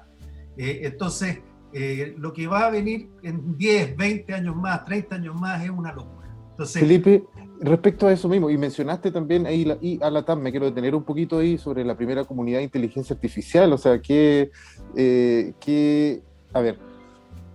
Eh, 0.57 0.81
entonces, 0.85 1.41
lo 2.19 2.33
que 2.33 2.47
va 2.47 2.67
a 2.67 2.71
venir 2.71 3.09
en 3.23 3.57
10, 3.57 3.97
20 3.97 4.35
años 4.35 4.55
más, 4.55 4.85
30 4.85 5.17
años 5.17 5.35
más, 5.35 5.63
es 5.65 5.71
una 5.71 5.93
locura. 5.93 6.29
Entonces, 6.51 6.81
Felipe, 6.81 7.25
respecto 7.61 8.07
a 8.07 8.13
eso 8.13 8.29
mismo, 8.29 8.51
y 8.51 8.59
mencionaste 8.59 9.11
también 9.11 9.47
ahí 9.47 9.65
la, 9.65 9.79
y 9.81 9.99
a 10.03 10.11
la 10.11 10.25
TAM, 10.25 10.41
me 10.43 10.51
quiero 10.51 10.67
detener 10.67 10.95
un 10.95 11.03
poquito 11.03 11.39
ahí 11.39 11.59
sobre 11.59 11.85
la 11.85 11.97
primera 11.97 12.25
comunidad 12.25 12.59
de 12.59 12.65
inteligencia 12.65 13.15
artificial, 13.15 13.73
o 13.73 13.79
sea, 13.79 14.01
que, 14.01 14.51
que 14.95 16.23
a 16.53 16.61
ver, 16.61 16.79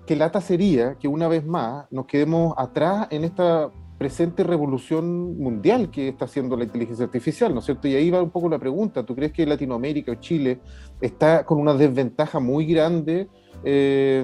qué 0.08 0.16
lata 0.16 0.42
sería 0.42 0.96
que 0.96 1.08
una 1.08 1.28
vez 1.28 1.46
más 1.46 1.86
nos 1.92 2.08
quedemos 2.08 2.56
atrás 2.58 3.08
en 3.12 3.26
esta 3.26 3.70
presente 3.98 4.44
revolución 4.44 5.38
mundial 5.38 5.90
que 5.90 6.08
está 6.08 6.26
haciendo 6.26 6.56
la 6.56 6.64
inteligencia 6.64 7.06
artificial, 7.06 7.54
¿no 7.54 7.60
es 7.60 7.66
cierto? 7.66 7.88
Y 7.88 7.96
ahí 7.96 8.10
va 8.10 8.22
un 8.22 8.30
poco 8.30 8.48
la 8.48 8.60
pregunta, 8.60 9.04
¿tú 9.04 9.16
crees 9.16 9.34
que 9.34 9.46
Latinoamérica 9.46 10.12
o 10.12 10.16
Chile 10.16 10.60
está 11.02 11.46
con 11.46 11.60
una 11.60 11.74
desventaja 11.74 12.40
muy 12.40 12.66
grande 12.66 13.28
eh, 13.64 14.24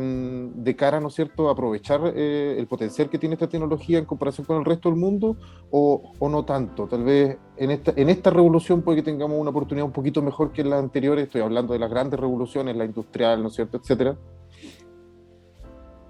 de 0.55 0.75
cara, 0.75 0.99
¿no 0.99 1.07
es 1.07 1.15
cierto?, 1.15 1.49
a 1.49 1.53
aprovechar 1.53 2.13
eh, 2.15 2.55
el 2.57 2.67
potencial 2.67 3.09
que 3.09 3.17
tiene 3.17 3.33
esta 3.33 3.49
tecnología 3.49 3.97
en 3.97 4.05
comparación 4.05 4.45
con 4.45 4.57
el 4.57 4.65
resto 4.65 4.89
del 4.89 4.99
mundo, 4.99 5.37
o, 5.71 6.13
o, 6.19 6.29
no 6.29 6.45
tanto. 6.45 6.87
Tal 6.87 7.03
vez 7.03 7.37
en 7.57 7.71
esta, 7.71 7.93
en 7.95 8.09
esta 8.09 8.29
revolución 8.29 8.83
puede 8.83 8.97
que 8.97 9.11
tengamos 9.11 9.39
una 9.39 9.49
oportunidad 9.49 9.87
un 9.87 9.91
poquito 9.91 10.21
mejor 10.21 10.53
que 10.53 10.61
en 10.61 10.69
las 10.69 10.79
anteriores, 10.79 11.25
estoy 11.25 11.41
hablando 11.41 11.73
de 11.73 11.79
las 11.79 11.89
grandes 11.89 12.19
revoluciones, 12.19 12.77
la 12.77 12.85
industrial, 12.85 13.41
¿no 13.41 13.47
es 13.47 13.55
cierto?, 13.55 13.77
etcétera. 13.77 14.15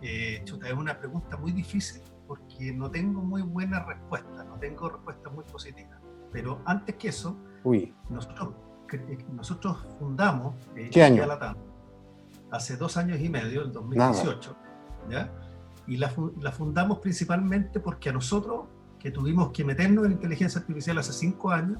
Eh, 0.05 0.41
chuta, 0.43 0.67
es 0.67 0.73
una 0.73 0.99
pregunta 0.99 1.37
muy 1.37 1.53
difícil 1.53 2.01
porque 2.27 2.73
no 2.73 2.91
tengo 2.91 3.21
muy 3.21 3.41
buena 3.41 3.85
respuesta, 3.85 4.43
no 4.43 4.55
tengo 4.59 4.89
respuestas 4.89 5.31
muy 5.31 5.45
positivas. 5.45 5.97
Pero 6.29 6.61
antes 6.65 6.95
que 6.95 7.07
eso, 7.07 7.37
nosotros, 8.09 8.53
eh, 8.91 9.17
nosotros 9.31 9.77
fundamos 9.99 10.55
eh, 10.75 10.89
¿Qué 10.91 11.03
año? 11.03 11.23
hace 12.51 12.75
dos 12.75 12.97
años 12.97 13.19
y 13.21 13.29
medio, 13.29 13.61
el 13.61 13.71
2018, 13.71 14.55
¿ya? 15.09 15.31
y 15.87 15.95
la, 15.95 16.13
la, 16.41 16.51
fundamos 16.51 16.99
principalmente 16.99 17.79
porque 17.79 18.09
a 18.09 18.13
nosotros, 18.13 18.65
que 18.99 19.09
tuvimos 19.09 19.51
que 19.51 19.63
meternos 19.63 20.05
en 20.05 20.11
inteligencia 20.13 20.59
artificial 20.59 20.97
hace 20.97 21.13
cinco 21.13 21.49
años, 21.49 21.79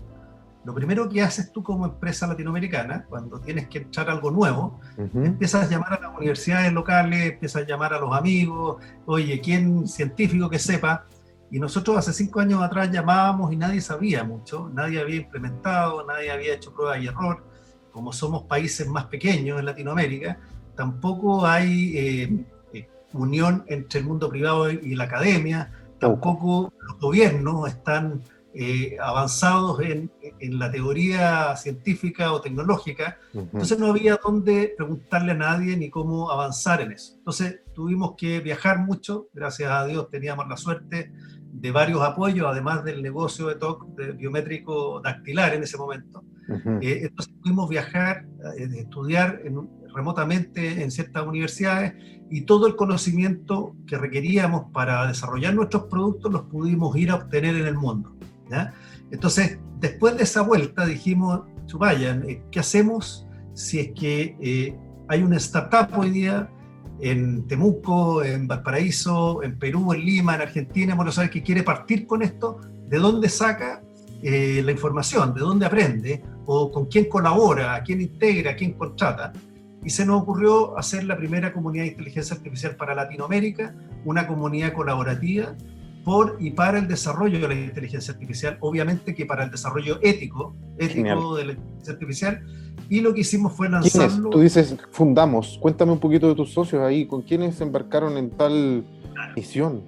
lo 0.66 0.74
primero 0.74 1.10
que 1.10 1.22
haces 1.22 1.52
tú 1.52 1.62
como 1.62 1.86
empresa 1.86 2.26
latinoamericana, 2.26 3.06
cuando 3.10 3.40
tienes 3.40 3.68
que 3.68 3.80
echar 3.80 4.10
algo 4.10 4.32
nuevo, 4.32 4.80
empiezas 4.98 5.66
a 5.66 5.70
llamar 5.70 5.94
a 5.94 6.02
las 6.02 6.18
universidades 6.18 6.72
locales, 6.72 7.34
empiezas 7.34 7.64
a 7.64 7.66
llamar 7.66 7.94
a 7.94 8.00
los 8.00 8.16
amigos, 8.16 8.82
oye, 9.06 9.42
¿quién 9.42 9.88
científico 9.88 10.50
que 10.50 10.60
sepa? 10.60 11.06
Y 11.52 11.60
nosotros 11.60 11.98
hace 11.98 12.14
cinco 12.14 12.40
años 12.40 12.64
atrás 12.64 12.90
llamábamos 12.92 13.52
y 13.52 13.58
nadie 13.58 13.82
sabía 13.82 14.24
mucho, 14.24 14.70
nadie 14.74 15.02
había 15.02 15.18
implementado, 15.18 16.06
nadie 16.06 16.32
había 16.32 16.56
hecho 16.56 16.74
prueba 16.74 16.98
y 16.98 17.08
error. 17.08 17.44
Como 17.92 18.12
somos 18.12 18.44
países 18.44 18.88
más 18.88 19.06
pequeños 19.06 19.60
en 19.60 19.66
Latinoamérica, 19.66 20.40
tampoco 20.76 21.46
hay 21.46 21.98
eh, 21.98 22.46
eh, 22.74 22.90
unión 23.12 23.66
entre 23.68 24.00
el 24.00 24.08
mundo 24.08 24.30
privado 24.30 24.72
y 24.72 24.96
la 24.96 25.04
academia, 25.04 25.72
tampoco 26.00 26.74
los 26.88 27.00
gobiernos 27.00 27.70
están 27.70 28.24
eh, 28.56 28.98
avanzados 29.02 29.80
en, 29.82 30.12
en, 30.22 30.60
la 30.60 30.72
teoría 30.72 31.56
científica 31.56 32.34
o 32.34 32.42
tecnológica, 32.42 33.18
entonces 33.34 33.80
no 33.80 33.88
había 33.88 34.20
dónde 34.24 34.74
preguntarle 34.78 35.32
a 35.32 35.36
nadie 35.36 35.76
ni 35.76 35.90
cómo 35.90 36.30
avanzar 36.30 36.82
en 36.82 36.92
eso. 36.92 37.16
Entonces 37.18 37.62
tuvimos 37.74 38.14
que 38.16 38.40
viajar 38.40 38.80
mucho, 38.80 39.28
gracias 39.34 39.72
a 39.72 39.86
Dios 39.86 40.10
teníamos 40.10 40.48
la 40.48 40.58
suerte 40.58 41.12
de 41.54 41.72
varios 41.72 42.02
apoyos, 42.02 42.48
además 42.48 42.84
del 42.84 43.02
negocio 43.02 43.48
de 43.48 43.56
TOC 43.56 43.96
de 43.96 44.12
biométrico 44.12 45.02
dactilar 45.02 45.54
en 45.54 45.64
ese 45.64 45.78
momento. 45.78 46.24
Eh, 46.82 47.02
entonces 47.04 47.34
pudimos 47.42 47.70
viajar, 47.70 48.26
eh, 48.58 48.68
estudiar 48.80 49.42
remotamente 49.96 50.84
en 50.84 50.92
ciertas 50.92 51.26
universidades 51.26 51.94
y 52.30 52.42
todo 52.42 52.68
el 52.68 52.76
conocimiento 52.76 53.76
que 53.88 53.98
requeríamos 53.98 54.72
para 54.74 55.08
desarrollar 55.08 55.54
nuestros 55.54 55.84
productos 55.84 56.32
los 56.32 56.44
pudimos 56.44 56.96
ir 56.98 57.12
a 57.12 57.16
obtener 57.16 57.56
en 57.56 57.68
el 57.68 57.76
mundo. 57.76 58.16
Entonces, 59.12 59.60
después 59.80 60.18
de 60.18 60.24
esa 60.24 60.42
vuelta 60.42 60.86
dijimos, 60.86 61.42
vayan, 61.78 62.28
eh, 62.30 62.42
¿qué 62.52 62.60
hacemos 62.60 63.28
si 63.54 63.80
es 63.80 63.92
que 63.92 64.36
eh, 64.42 64.76
hay 65.08 65.22
una 65.22 65.38
startup 65.38 65.98
hoy 65.98 66.10
día 66.10 66.50
en 67.00 67.48
Temuco, 67.48 68.24
en 68.24 68.48
Valparaíso, 68.48 69.44
en 69.44 69.58
Perú, 69.60 69.94
en 69.94 70.06
Lima, 70.06 70.36
en 70.36 70.42
Argentina, 70.42 70.96
bueno, 70.96 71.12
sabes 71.12 71.32
que 71.32 71.44
quiere 71.44 71.64
partir 71.64 72.08
con 72.08 72.22
esto, 72.22 72.62
¿de 72.88 72.98
dónde 72.98 73.30
saca 73.30 73.82
eh, 74.22 74.62
la 74.64 74.72
información? 74.72 75.34
¿De 75.34 75.42
dónde 75.42 75.66
aprende? 75.66 76.24
¿O 76.46 76.72
con 76.72 76.86
quién 76.86 77.06
colabora? 77.06 77.76
¿A 77.76 77.84
quién 77.84 78.02
integra? 78.02 78.52
¿A 78.52 78.56
quién 78.56 78.74
contrata? 78.74 79.34
Y 79.84 79.90
se 79.90 80.06
nos 80.06 80.22
ocurrió 80.22 80.78
hacer 80.78 81.04
la 81.04 81.18
primera 81.18 81.52
comunidad 81.52 81.84
de 81.84 81.90
inteligencia 81.90 82.38
artificial 82.38 82.76
para 82.76 82.96
Latinoamérica, 82.96 83.76
una 84.06 84.26
comunidad 84.26 84.74
colaborativa 84.74 85.56
por 86.04 86.38
y 86.40 86.52
para 86.52 86.80
el 86.80 86.88
desarrollo 86.88 87.40
de 87.40 87.48
la 87.48 87.54
inteligencia 87.56 88.14
artificial, 88.14 88.58
obviamente 88.60 89.16
que 89.16 89.26
para 89.26 89.46
el 89.46 89.52
desarrollo 89.52 90.00
ético, 90.02 90.56
ético 90.78 91.36
de 91.36 91.46
la 91.46 91.52
inteligencia 91.54 91.94
artificial, 91.94 92.46
y 92.90 93.00
lo 93.00 93.14
que 93.14 93.22
hicimos 93.22 93.54
fue 93.54 93.70
lanzarlo... 93.70 94.30
Tú 94.30 94.40
dices, 94.40 94.76
fundamos, 94.92 95.58
cuéntame 95.62 95.94
un 95.94 96.00
poquito 96.00 96.28
de 96.28 96.36
tus 96.36 96.52
socios 96.54 96.82
ahí, 96.82 97.06
¿con 97.06 97.22
quiénes 97.22 97.60
embarcaron 97.62 98.18
en 98.18 98.32
tal 98.32 98.86
misión? 99.36 99.82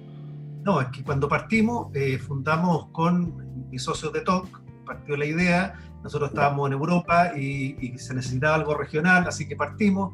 No, 0.64 0.80
es 0.80 0.88
que 0.88 1.04
cuando 1.04 1.28
partimos, 1.28 1.94
eh, 1.94 2.18
fundamos 2.18 2.88
con 2.92 3.68
mis 3.70 3.82
socios 3.82 4.12
de 4.12 4.22
TOC, 4.22 4.62
partió 4.86 5.16
la 5.16 5.26
idea, 5.26 5.74
nosotros 6.02 6.30
estábamos 6.30 6.68
en 6.68 6.72
Europa 6.72 7.32
y, 7.36 7.76
y, 7.80 7.98
se 7.98 8.14
necesitaba 8.14 8.54
algo 8.54 8.74
regional, 8.74 9.26
así 9.28 9.46
que 9.46 9.56
partimos, 9.56 10.12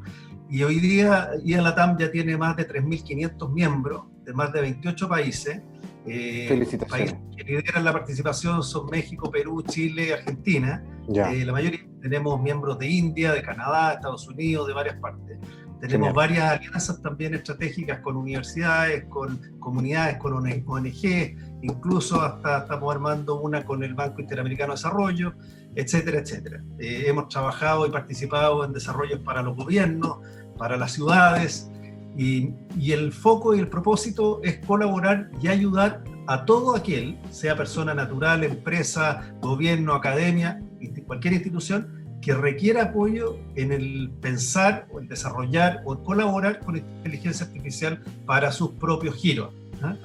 y 0.49 0.63
hoy 0.63 0.79
día 0.79 1.29
IALATAM 1.43 1.97
ya 1.97 2.11
tiene 2.11 2.37
más 2.37 2.55
de 2.57 2.67
3.500 2.67 3.51
miembros 3.51 4.03
de 4.25 4.33
más 4.33 4.51
de 4.51 4.61
28 4.61 5.07
países, 5.07 5.61
eh, 6.05 6.45
Felicitaciones. 6.47 7.13
Países 7.13 7.35
que 7.35 7.43
lideran 7.43 7.83
la 7.83 7.93
participación 7.93 8.63
son 8.63 8.89
México, 8.89 9.31
Perú, 9.31 9.63
Chile, 9.63 10.13
Argentina. 10.13 10.83
Eh, 11.07 11.43
la 11.45 11.51
mayoría 11.51 11.79
tenemos 12.01 12.41
miembros 12.41 12.77
de 12.79 12.87
India, 12.87 13.31
de 13.31 13.41
Canadá, 13.41 13.93
Estados 13.93 14.27
Unidos, 14.27 14.67
de 14.67 14.73
varias 14.73 14.97
partes. 14.97 15.37
Tenemos 15.79 16.13
varias 16.13 16.49
alianzas 16.49 17.01
también 17.01 17.33
estratégicas 17.33 17.99
con 17.99 18.15
universidades, 18.15 19.03
con 19.09 19.41
comunidades, 19.59 20.17
con 20.17 20.33
ONG, 20.33 21.35
incluso 21.61 22.21
hasta 22.21 22.59
estamos 22.59 22.93
armando 22.93 23.41
una 23.41 23.65
con 23.65 23.83
el 23.83 23.93
Banco 23.93 24.21
Interamericano 24.21 24.73
de 24.73 24.77
Desarrollo, 24.77 25.33
etcétera, 25.75 26.19
etcétera. 26.19 26.63
Eh, 26.79 27.03
hemos 27.07 27.27
trabajado 27.27 27.85
y 27.85 27.89
participado 27.89 28.63
en 28.63 28.71
desarrollos 28.71 29.19
para 29.19 29.41
los 29.41 29.57
gobiernos, 29.57 30.19
para 30.57 30.77
las 30.77 30.93
ciudades, 30.93 31.69
y, 32.17 32.53
el 32.91 33.11
foco 33.11 33.55
y 33.55 33.59
el 33.59 33.67
propósito 33.67 34.41
es 34.43 34.57
colaborar 34.65 35.31
y 35.41 35.47
ayudar 35.47 36.03
a 36.27 36.45
todo 36.45 36.75
aquel, 36.75 37.17
sea 37.31 37.55
persona 37.55 37.93
natural, 37.93 38.43
empresa, 38.43 39.33
gobierno, 39.41 39.93
academia, 39.93 40.61
cualquier 41.05 41.33
institución, 41.33 42.03
que 42.21 42.33
requiera 42.33 42.83
apoyo 42.83 43.37
en 43.55 43.73
el 43.73 44.09
pensar 44.21 44.87
o 44.93 44.99
el 44.99 45.09
desarrollar 45.09 45.81
o 45.83 46.01
colaborar 46.01 46.59
con 46.61 46.77
inteligencia 46.77 47.45
artificial 47.45 48.01
para 48.25 48.51
sus 48.51 48.71
propios 48.71 49.15
giros. 49.15 49.53
¿ah? 49.81 49.95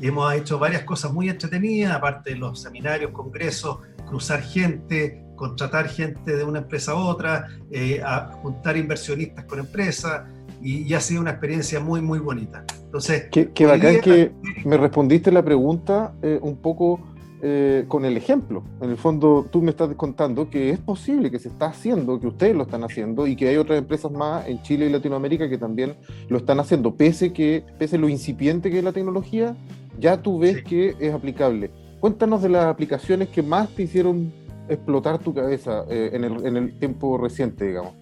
Hemos 0.00 0.32
hecho 0.34 0.58
varias 0.58 0.84
cosas 0.84 1.12
muy 1.12 1.28
entretenidas, 1.28 1.94
aparte 1.94 2.30
de 2.30 2.36
los 2.36 2.62
seminarios, 2.62 3.10
congresos, 3.10 3.80
cruzar 4.06 4.42
gente, 4.42 5.22
contratar 5.36 5.88
gente 5.88 6.36
de 6.36 6.44
una 6.44 6.60
empresa 6.60 6.92
a 6.92 6.94
otra, 6.96 7.48
eh, 7.70 8.00
a 8.02 8.32
juntar 8.42 8.76
inversionistas 8.76 9.44
con 9.44 9.58
empresas, 9.58 10.22
y, 10.62 10.92
ha 10.94 11.00
sido 11.00 11.20
una 11.20 11.30
experiencia 11.30 11.80
muy, 11.80 12.00
muy 12.00 12.18
bonita. 12.18 12.64
Entonces, 12.84 13.26
qué, 13.30 13.50
qué 13.52 13.66
bacán 13.66 14.00
que 14.00 14.32
me 14.64 14.76
respondiste 14.76 15.30
la 15.30 15.44
pregunta 15.44 16.14
eh, 16.22 16.38
un 16.42 16.56
poco 16.56 17.00
eh, 17.40 17.84
con 17.86 18.04
el 18.04 18.16
ejemplo. 18.16 18.64
En 18.80 18.90
el 18.90 18.96
fondo, 18.96 19.46
tú 19.48 19.62
me 19.62 19.70
estás 19.70 19.94
contando 19.94 20.50
que 20.50 20.70
es 20.70 20.78
posible, 20.80 21.30
que 21.30 21.38
se 21.38 21.48
está 21.48 21.66
haciendo, 21.66 22.18
que 22.18 22.26
ustedes 22.26 22.56
lo 22.56 22.64
están 22.64 22.82
haciendo 22.82 23.28
y 23.28 23.36
que 23.36 23.48
hay 23.48 23.56
otras 23.56 23.78
empresas 23.78 24.10
más 24.10 24.48
en 24.48 24.60
Chile 24.62 24.86
y 24.86 24.90
Latinoamérica 24.90 25.48
que 25.48 25.56
también 25.56 25.94
lo 26.28 26.38
están 26.38 26.58
haciendo. 26.58 26.96
Pese, 26.96 27.32
que, 27.32 27.64
pese 27.78 27.96
lo 27.96 28.08
incipiente 28.08 28.72
que 28.72 28.78
es 28.78 28.84
la 28.84 28.90
tecnología, 28.92 29.56
ya 30.00 30.20
tú 30.20 30.40
ves 30.40 30.64
que 30.64 30.96
es 30.98 31.14
aplicable. 31.14 31.70
Cuéntanos 32.00 32.42
de 32.42 32.48
las 32.48 32.64
aplicaciones 32.64 33.28
que 33.28 33.42
más 33.42 33.68
te 33.68 33.84
hicieron 33.84 34.32
explotar 34.68 35.18
tu 35.18 35.32
cabeza 35.32 35.84
eh, 35.88 36.10
en, 36.14 36.24
el, 36.24 36.44
en 36.44 36.56
el 36.56 36.78
tiempo 36.80 37.18
reciente, 37.18 37.68
digamos. 37.68 37.92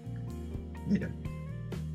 Mira, 0.89 1.11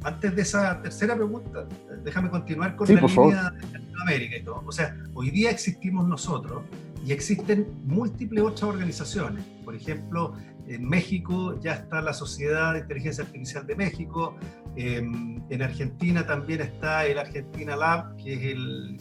antes 0.03 0.35
de 0.35 0.41
esa 0.41 0.81
tercera 0.81 1.15
pregunta, 1.15 1.67
déjame 2.03 2.29
continuar 2.29 2.75
con 2.75 2.87
la 2.87 3.01
línea 3.01 3.51
de 3.51 3.79
Latinoamérica 3.79 4.37
y 4.37 4.43
todo. 4.43 4.63
O 4.65 4.71
sea, 4.71 4.95
hoy 5.13 5.29
día 5.29 5.51
existimos 5.51 6.07
nosotros 6.07 6.63
y 7.05 7.11
existen 7.11 7.67
múltiples 7.85 8.43
otras 8.43 8.63
organizaciones. 8.63 9.43
Por 9.63 9.75
ejemplo, 9.75 10.35
en 10.67 10.87
México 10.87 11.59
ya 11.59 11.73
está 11.73 12.01
la 12.01 12.13
Sociedad 12.13 12.73
de 12.73 12.79
Inteligencia 12.79 13.23
Artificial 13.23 13.65
de 13.67 13.75
México. 13.75 14.37
Em, 14.75 15.41
en 15.49 15.61
Argentina 15.61 16.25
también 16.25 16.61
está 16.61 17.05
el 17.05 17.17
Argentina 17.17 17.75
Lab, 17.75 18.15
que 18.17 18.33
es 18.33 18.41
el 18.53 18.97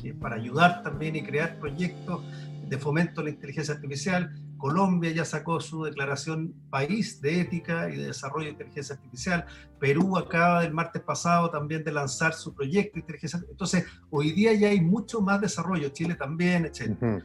que, 0.00 0.14
para 0.14 0.36
ayudar 0.36 0.82
también 0.82 1.16
y 1.16 1.22
crear 1.22 1.58
proyectos 1.58 2.22
de 2.68 2.78
fomento 2.78 3.20
a 3.20 3.24
la 3.24 3.30
inteligencia 3.30 3.74
artificial. 3.74 4.30
Colombia 4.60 5.10
ya 5.10 5.24
sacó 5.24 5.60
su 5.60 5.84
declaración 5.84 6.54
país 6.70 7.20
de 7.20 7.40
ética 7.40 7.88
y 7.90 7.96
de 7.96 8.06
desarrollo 8.08 8.44
de 8.44 8.52
inteligencia 8.52 8.94
artificial. 8.94 9.46
Perú 9.80 10.16
acaba 10.16 10.60
del 10.60 10.72
martes 10.72 11.02
pasado 11.02 11.50
también 11.50 11.82
de 11.82 11.90
lanzar 11.90 12.34
su 12.34 12.54
proyecto 12.54 12.94
de 12.94 13.00
inteligencia 13.00 13.38
artificial. 13.38 13.52
Entonces, 13.52 13.86
hoy 14.10 14.32
día 14.32 14.52
ya 14.52 14.68
hay 14.68 14.80
mucho 14.80 15.20
más 15.20 15.40
desarrollo, 15.40 15.88
Chile 15.88 16.14
también, 16.14 16.66
etc. 16.66 17.22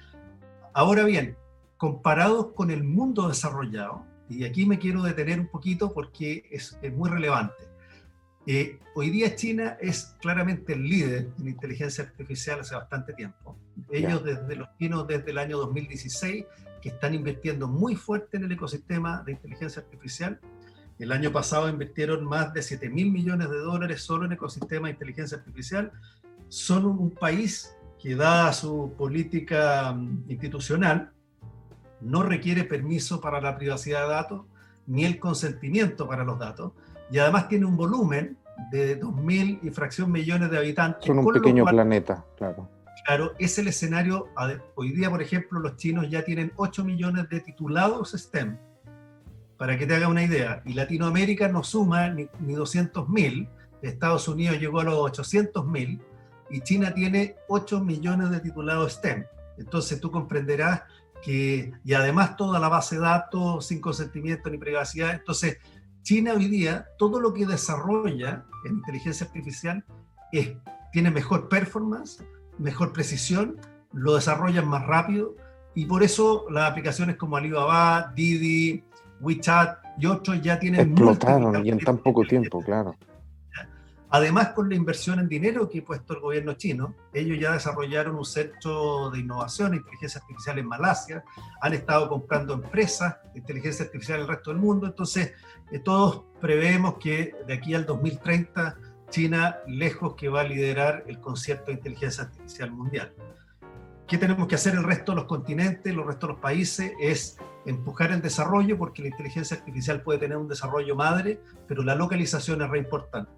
Ahora 0.74 1.04
bien, 1.04 1.38
comparados 1.78 2.54
con 2.54 2.72
el 2.72 2.84
mundo 2.84 3.28
desarrollado, 3.28 4.06
y 4.30 4.46
aquí 4.46 4.66
me 4.66 4.80
quiero 4.80 5.04
detener 5.04 5.40
un 5.40 5.48
poquito 5.48 5.94
porque 5.94 6.48
es, 6.50 6.80
es 6.82 6.94
muy 6.94 7.10
relevante. 7.10 7.76
Eh, 8.48 8.80
hoy 8.94 9.10
día 9.10 9.36
China 9.36 9.78
es 9.82 10.16
claramente 10.22 10.74
el 10.74 10.84
líder 10.84 11.30
en 11.40 11.48
inteligencia 11.48 12.04
artificial 12.04 12.60
hace 12.60 12.76
bastante 12.76 13.14
tiempo. 13.14 13.58
Ellos 13.90 14.24
desde 14.24 14.56
los 14.56 14.68
chinos 14.78 15.08
desde 15.08 15.32
el 15.32 15.38
año 15.38 15.58
2016 15.58 16.46
que 16.86 16.90
están 16.90 17.16
invirtiendo 17.16 17.68
muy 17.68 17.96
fuerte 17.96 18.38
en 18.38 18.44
el 18.44 18.52
ecosistema 18.52 19.24
de 19.26 19.32
inteligencia 19.32 19.82
artificial. 19.82 20.40
El 21.00 21.12
año 21.12 21.32
pasado 21.32 21.68
invirtieron 21.68 22.24
más 22.24 22.54
de 22.54 22.62
7 22.62 22.90
mil 22.90 23.12
millones 23.12 23.50
de 23.50 23.58
dólares 23.58 24.04
solo 24.04 24.26
en 24.26 24.34
ecosistema 24.34 24.88
de 24.88 24.94
inteligencia 24.94 25.38
artificial. 25.38 25.92
Son 26.48 26.86
un, 26.86 27.10
país 27.10 27.76
que, 28.00 28.16
dada 28.16 28.54
su 28.54 28.94
política 28.96 29.94
mm, 29.94 30.26
institucional, 30.30 31.12
no 32.02 32.22
requiere 32.22 32.64
permiso 32.66 33.20
para 33.20 33.42
la 33.42 33.58
privacidad 33.58 34.04
de 34.04 34.14
datos 34.14 34.46
ni 34.86 35.06
el 35.06 35.20
consentimiento 35.20 36.08
para 36.08 36.24
los 36.24 36.38
datos. 36.38 36.74
Y 37.12 37.18
además 37.18 37.48
tiene 37.48 37.66
un 37.66 37.78
volumen 37.78 38.38
de 38.72 39.02
2.000 39.02 39.60
y 39.64 39.70
fracción 39.72 40.12
millones 40.12 40.52
de 40.52 40.58
habitantes. 40.60 41.04
Son 41.04 41.18
un 41.18 41.34
pequeño 41.34 41.66
planeta, 41.66 42.24
claro 42.38 42.75
Claro, 43.06 43.34
es 43.38 43.58
el 43.60 43.68
escenario. 43.68 44.30
Hoy 44.74 44.92
día, 44.92 45.12
por 45.12 45.22
ejemplo, 45.22 45.60
los 45.60 45.78
chinos 45.78 46.10
ya 46.10 46.26
tienen 46.26 46.52
8 46.56 46.84
millones 46.84 47.30
de 47.30 47.40
titulados 47.40 48.14
STEM, 48.14 48.58
para 49.58 49.78
que 49.78 49.86
te 49.86 49.96
haga 49.96 50.08
una 50.08 50.24
idea. 50.24 50.64
Y 50.66 50.74
Latinoamérica 50.74 51.48
no 51.48 51.64
suma 51.64 52.10
ni, 52.10 52.28
ni 52.40 52.54
200 52.54 53.08
mil. 53.08 53.48
Estados 53.84 54.28
Unidos 54.28 54.60
llegó 54.60 54.80
a 54.80 54.86
los 54.86 54.96
800 54.96 55.68
mil 55.68 56.02
y 56.50 56.62
China 56.62 56.94
tiene 56.96 57.36
8 57.48 57.80
millones 57.82 58.32
de 58.32 58.40
titulados 58.40 58.94
STEM. 58.94 59.26
Entonces 59.60 60.00
tú 60.00 60.10
comprenderás 60.10 60.82
que, 61.22 61.74
y 61.84 61.94
además 61.94 62.36
toda 62.36 62.60
la 62.60 62.70
base 62.70 62.96
de 62.96 63.02
datos 63.02 63.68
sin 63.68 63.82
consentimiento 63.82 64.50
ni 64.50 64.58
privacidad, 64.58 65.14
entonces 65.14 65.60
China 66.02 66.34
hoy 66.34 66.48
día, 66.48 66.88
todo 66.98 67.20
lo 67.20 67.34
que 67.34 67.46
desarrolla 67.46 68.46
en 68.66 68.76
inteligencia 68.78 69.26
artificial 69.26 69.84
es, 70.32 70.54
tiene 70.92 71.10
mejor 71.10 71.50
performance, 71.50 72.24
mejor 72.58 72.94
precisión, 72.94 73.58
lo 73.94 74.16
desarrollan 74.16 74.68
más 74.68 74.86
rápido 74.86 75.36
y 75.74 75.86
por 75.86 76.04
eso 76.04 76.46
las 76.50 76.70
aplicaciones 76.70 77.18
como 77.18 77.38
Alibaba, 77.38 78.12
Didi, 78.16 78.84
WeChat 79.20 79.80
y 79.98 80.06
otros 80.06 80.42
ya 80.42 80.60
tienen... 80.60 80.92
Explotaron 80.92 81.66
y 81.66 81.70
en 81.70 81.80
tan 81.80 81.98
poco 81.98 82.24
tiempo, 82.24 82.62
claro. 82.62 82.96
Además, 84.10 84.50
con 84.50 84.70
la 84.70 84.76
inversión 84.76 85.20
en 85.20 85.28
dinero 85.28 85.68
que 85.68 85.80
ha 85.80 85.84
puesto 85.84 86.14
el 86.14 86.22
gobierno 86.22 86.54
chino, 86.54 86.94
ellos 87.14 87.38
ya 87.38 87.52
desarrollaron 87.52 88.16
un 88.16 88.24
centro 88.24 89.10
de 89.10 89.20
innovación 89.20 89.74
e 89.74 89.78
inteligencia 89.78 90.22
artificial 90.22 90.58
en 90.58 90.68
Malasia, 90.68 91.24
han 91.60 91.74
estado 91.74 92.08
comprando 92.08 92.54
empresas 92.54 93.18
de 93.34 93.40
inteligencia 93.40 93.84
artificial 93.84 94.20
en 94.20 94.24
el 94.24 94.30
resto 94.30 94.52
del 94.52 94.62
mundo, 94.62 94.88
entonces 94.88 95.34
eh, 95.70 95.80
todos 95.80 96.24
preveemos 96.40 96.98
que 96.98 97.36
de 97.46 97.54
aquí 97.56 97.74
al 97.74 97.86
2030 97.86 98.78
China 99.10 99.58
lejos 99.68 100.16
que 100.16 100.30
va 100.30 100.42
a 100.42 100.44
liderar 100.44 101.04
el 101.08 101.20
concierto 101.20 101.66
de 101.68 101.74
inteligencia 101.74 102.26
artificial 102.26 102.72
mundial. 102.72 103.14
¿Qué 104.08 104.20
tenemos 104.20 104.48
que 104.48 104.56
hacer 104.56 104.76
el 104.76 104.84
resto 104.84 105.14
de 105.14 105.16
los 105.18 105.26
continentes, 105.26 105.94
los 105.94 106.06
restos 106.06 106.30
de 106.30 106.34
los 106.34 106.42
países? 106.42 106.94
Es 107.00 107.38
empujar 107.66 108.12
el 108.12 108.22
desarrollo, 108.22 108.78
porque 108.78 109.02
la 109.02 109.08
inteligencia 109.08 109.58
artificial 109.58 110.04
puede 110.04 110.20
tener 110.20 110.38
un 110.38 110.48
desarrollo 110.48 110.96
madre, 110.96 111.42
pero 111.68 111.82
la 111.82 111.96
localización 111.96 112.62
es 112.62 112.70
re 112.70 112.80
importante. 112.80 113.32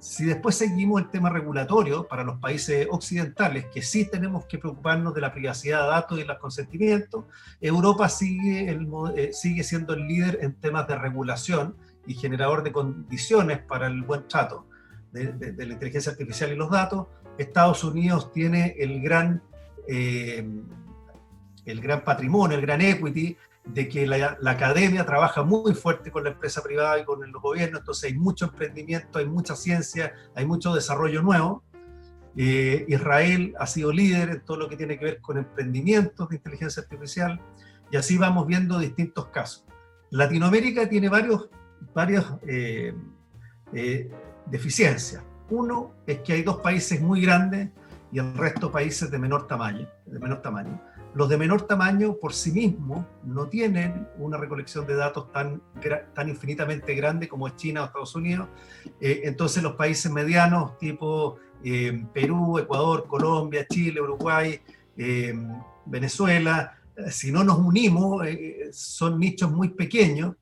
Si 0.00 0.24
después 0.24 0.56
seguimos 0.56 1.00
el 1.00 1.10
tema 1.10 1.30
regulatorio 1.30 2.08
para 2.08 2.24
los 2.24 2.40
países 2.40 2.88
occidentales, 2.90 3.66
que 3.66 3.82
sí 3.82 4.10
tenemos 4.10 4.46
que 4.46 4.58
preocuparnos 4.58 5.14
de 5.14 5.20
la 5.20 5.32
privacidad 5.32 5.84
de 5.84 5.90
datos 5.90 6.18
y 6.18 6.22
el 6.22 6.38
consentimientos, 6.38 7.26
Europa 7.60 8.08
sigue, 8.08 8.76
eh, 9.14 9.32
sigue 9.32 9.62
siendo 9.62 9.94
el 9.94 10.08
líder 10.08 10.40
en 10.42 10.54
temas 10.54 10.88
de 10.88 10.96
regulación 10.96 11.76
y 12.08 12.14
generador 12.14 12.64
de 12.64 12.72
condiciones 12.72 13.60
para 13.60 13.86
el 13.86 14.02
buen 14.02 14.26
trato 14.26 14.66
de, 15.12 15.54
la 15.66 15.72
inteligencia 15.72 16.12
artificial 16.12 16.52
y 16.52 16.56
los 16.56 16.70
datos. 16.70 17.06
Estados 17.38 17.84
Unidos 17.84 18.32
tiene 18.32 18.74
el 18.78 19.00
gran, 19.02 19.42
eh, 19.88 20.46
el 21.64 21.80
gran 21.80 22.04
patrimonio, 22.04 22.56
el 22.56 22.62
gran 22.62 22.80
equity 22.80 23.36
de 23.64 23.88
que 23.88 24.06
la, 24.06 24.38
academia 24.46 25.06
trabaja 25.06 25.42
muy 25.44 25.74
fuerte 25.74 26.10
con 26.10 26.24
la 26.24 26.30
empresa 26.30 26.62
privada 26.62 26.98
y 26.98 27.04
con 27.04 27.30
los 27.30 27.42
gobiernos, 27.42 27.80
entonces 27.80 28.10
hay 28.10 28.18
mucho 28.18 28.46
emprendimiento, 28.46 29.18
hay 29.18 29.26
mucha 29.26 29.54
ciencia, 29.54 30.12
hay 30.34 30.46
mucho 30.46 30.74
desarrollo 30.74 31.22
nuevo. 31.22 31.62
Eh, 32.36 32.86
Israel 32.88 33.54
ha 33.58 33.66
sido 33.66 33.92
líder 33.92 34.30
en 34.30 34.40
todo 34.40 34.56
lo 34.56 34.68
que 34.68 34.76
tiene 34.76 34.98
que 34.98 35.04
ver 35.04 35.20
con 35.20 35.36
emprendimientos 35.36 36.28
de 36.30 36.36
inteligencia 36.36 36.82
artificial 36.82 37.40
y 37.90 37.96
así 37.96 38.16
vamos 38.16 38.46
viendo 38.46 38.78
distintos 38.78 39.26
casos. 39.28 39.64
Latinoamérica 40.10 40.88
tiene 40.88 41.08
varios, 41.08 41.48
varias 41.94 42.24
eh, 42.46 42.94
eh, 43.72 44.10
deficiencias. 44.46 45.22
Uno 45.50 45.92
es 46.06 46.20
que 46.20 46.32
hay 46.34 46.42
dos 46.42 46.58
países 46.58 47.00
muy 47.00 47.20
grandes 47.20 47.70
y 48.10 48.18
el 48.18 48.34
resto 48.34 48.70
países 48.70 49.10
de 49.10 49.18
menor 49.18 49.46
tamaño. 49.46 49.88
De 50.06 50.18
menor 50.18 50.42
tamaño. 50.42 50.80
Los 51.14 51.28
de 51.28 51.36
menor 51.36 51.62
tamaño 51.62 52.16
por 52.16 52.32
sí 52.32 52.52
mismos 52.52 53.04
no 53.22 53.46
tienen 53.48 54.08
una 54.18 54.38
recolección 54.38 54.86
de 54.86 54.94
datos 54.94 55.30
tan, 55.30 55.60
tan 56.14 56.28
infinitamente 56.28 56.94
grande 56.94 57.28
como 57.28 57.48
China 57.50 57.82
o 57.82 57.86
Estados 57.86 58.14
Unidos. 58.14 58.48
Eh, 58.98 59.22
entonces 59.24 59.62
los 59.62 59.74
países 59.74 60.10
medianos 60.10 60.78
tipo 60.78 61.36
eh, 61.62 62.06
Perú, 62.14 62.58
Ecuador, 62.58 63.06
Colombia, 63.06 63.66
Chile, 63.68 64.00
Uruguay, 64.00 64.58
eh, 64.96 65.34
Venezuela, 65.84 66.78
si 67.10 67.30
no 67.30 67.44
nos 67.44 67.58
unimos, 67.58 68.22
son 68.72 69.18
nichos 69.18 69.50
muy 69.50 69.70
pequeños, 69.70 70.36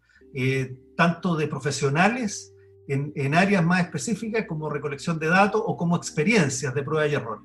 tanto 0.97 1.37
de 1.37 1.47
profesionales 1.47 2.53
en, 2.93 3.13
en 3.15 3.35
áreas 3.35 3.65
más 3.65 3.81
específicas 3.81 4.47
como 4.47 4.69
recolección 4.69 5.19
de 5.19 5.29
datos 5.29 5.63
o 5.65 5.77
como 5.77 5.97
experiencias 5.97 6.75
de 6.75 6.83
prueba 6.83 7.07
y 7.07 7.15
error 7.15 7.43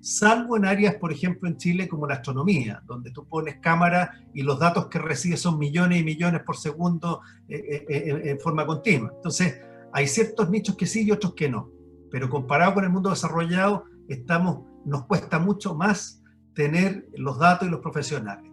salvo 0.00 0.56
en 0.56 0.64
áreas, 0.64 0.94
por 0.96 1.12
ejemplo, 1.12 1.48
en 1.48 1.56
Chile 1.56 1.88
como 1.88 2.06
la 2.06 2.14
astronomía, 2.14 2.82
donde 2.86 3.10
tú 3.10 3.26
pones 3.26 3.58
cámara 3.60 4.20
y 4.32 4.42
los 4.42 4.58
datos 4.58 4.88
que 4.88 4.98
recibes 4.98 5.40
son 5.40 5.58
millones 5.58 6.00
y 6.00 6.04
millones 6.04 6.42
por 6.42 6.56
segundo 6.56 7.20
eh, 7.48 7.56
eh, 7.58 7.86
eh, 7.88 8.30
en 8.30 8.40
forma 8.40 8.66
continua. 8.66 9.12
Entonces, 9.14 9.60
hay 9.92 10.06
ciertos 10.06 10.50
nichos 10.50 10.76
que 10.76 10.86
sí 10.86 11.04
y 11.04 11.10
otros 11.10 11.34
que 11.34 11.48
no, 11.48 11.70
pero 12.10 12.28
comparado 12.28 12.74
con 12.74 12.84
el 12.84 12.90
mundo 12.90 13.10
desarrollado, 13.10 13.84
estamos, 14.08 14.64
nos 14.84 15.06
cuesta 15.06 15.38
mucho 15.38 15.74
más 15.74 16.22
tener 16.54 17.06
los 17.16 17.38
datos 17.38 17.68
y 17.68 17.70
los 17.70 17.80
profesionales. 17.80 18.50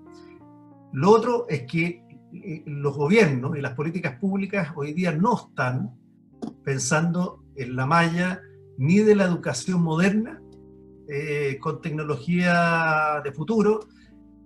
Lo 0.93 1.11
otro 1.11 1.45
es 1.49 1.63
que 1.63 2.03
los 2.65 2.95
gobiernos 2.95 3.57
y 3.57 3.61
las 3.61 3.73
políticas 3.73 4.19
públicas 4.19 4.69
hoy 4.75 4.93
día 4.93 5.11
no 5.13 5.35
están 5.35 5.91
pensando 6.63 7.43
en 7.55 7.75
la 7.75 7.85
malla 7.85 8.41
ni 8.77 8.99
de 8.99 9.15
la 9.15 9.25
educación 9.25 9.81
moderna, 9.81 10.41
eh, 11.07 11.57
con 11.61 11.81
tecnología 11.81 13.21
de 13.23 13.31
futuro, 13.31 13.81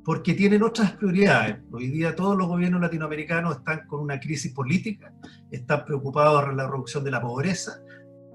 porque 0.04 0.34
tienen 0.34 0.64
otras 0.64 0.94
prioridades. 0.94 1.58
Hoy 1.72 1.88
día 1.88 2.16
todos 2.16 2.36
los 2.38 2.48
gobiernos 2.48 2.82
latinoamericanos 2.82 3.58
están 3.58 3.86
con 3.88 4.02
una 4.02 4.20
crisis 4.20 4.54
política, 4.54 5.14
están 5.52 5.86
preocupados 5.86 6.44
por 6.44 6.54
la 6.56 6.68
reducción 6.68 7.04
de 7.04 7.12
la 7.12 7.22
pobreza, 7.22 7.82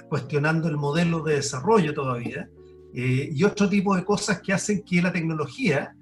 cuestionando 0.09 0.69
el 0.69 0.77
modelo 0.77 1.21
de 1.23 1.35
desarrollo 1.35 1.93
todavía, 1.93 2.49
eh, 2.95 3.29
y 3.33 3.43
otro 3.45 3.69
tipo 3.69 3.97
de 3.97 4.05
cosas 4.05 4.41
que 4.41 4.53
hacen 4.53 4.83
que 4.85 5.03
la 5.03 5.13
tecnología 5.13 5.97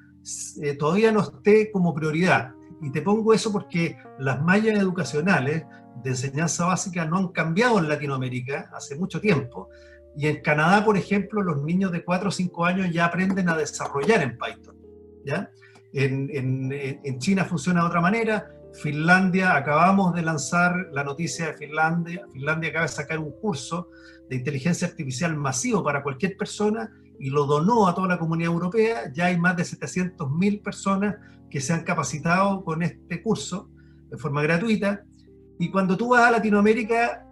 eh, 0.61 0.75
todavía 0.75 1.11
no 1.11 1.21
esté 1.21 1.71
como 1.73 1.95
prioridad. 1.95 2.53
Y 2.83 2.91
te 2.91 3.01
pongo 3.01 3.33
eso 3.33 3.51
porque 3.51 3.97
las 4.19 4.43
mallas 4.43 4.79
educacionales 4.79 5.65
de 6.03 6.11
enseñanza 6.11 6.67
básica 6.67 7.05
no 7.05 7.19
han 7.19 7.29
cambiado 7.29 7.79
en 7.79 7.89
Latinoamérica 7.89 8.71
hace 8.75 8.97
mucho 8.97 9.21
tiempo, 9.21 9.69
y 10.17 10.27
en 10.27 10.43
Canadá, 10.43 10.85
por 10.85 10.97
ejemplo, 10.97 11.43
los 11.43 11.63
niños 11.63 11.91
de 11.93 12.05
4 12.05 12.29
o 12.29 12.33
5 12.33 12.65
años 12.65 12.91
ya 12.93 13.07
aprenden 13.07 13.49
a 13.49 13.57
desarrollar 13.57 14.23
en 14.23 14.37
Python. 14.37 14.77
¿ya? 15.25 15.51
En, 15.93 16.29
en, 16.33 16.73
en, 16.73 17.19
China 17.19 17.45
funciona 17.45 17.81
de 17.81 17.87
otra 17.87 18.01
manera. 18.01 18.51
Finlandia, 18.75 19.57
acabamos 19.57 20.15
de 20.15 20.23
lanzar 20.23 20.89
la 20.93 21.05
noticia 21.05 21.47
de 21.47 21.55
Finlandia. 21.55 22.27
Finlandia 22.33 22.71
acaba 22.71 22.87
de 22.87 22.93
sacar 22.93 23.19
un 23.19 23.33
curso 23.33 23.89
de 24.29 24.37
inteligencia 24.37 24.89
artificial 24.89 25.37
masivo 25.37 25.83
para 25.83 26.03
cualquier 26.03 26.37
persona 26.37 26.91
y 27.19 27.31
lo 27.31 27.47
donó 27.47 27.87
a 27.87 27.95
toda 27.95 28.09
la 28.09 28.19
comunidad 28.19 28.53
europea. 28.53 29.13
Ya 29.13 29.27
hay 29.27 29.39
más 29.39 29.57
de 29.57 29.63
700.000 29.63 30.63
personas 30.63 31.17
que 31.51 31.61
se 31.61 31.73
han 31.73 31.85
capacitado 31.85 32.65
con 32.65 32.83
este 32.83 33.23
curso 33.23 33.71
de 34.11 34.17
forma 34.19 34.43
gratuita. 34.43 35.05
Y 35.63 35.71
cuando 35.71 35.97
tú 35.97 36.09
vas 36.09 36.23
a 36.23 36.33
Latinoamérica, 36.33 37.25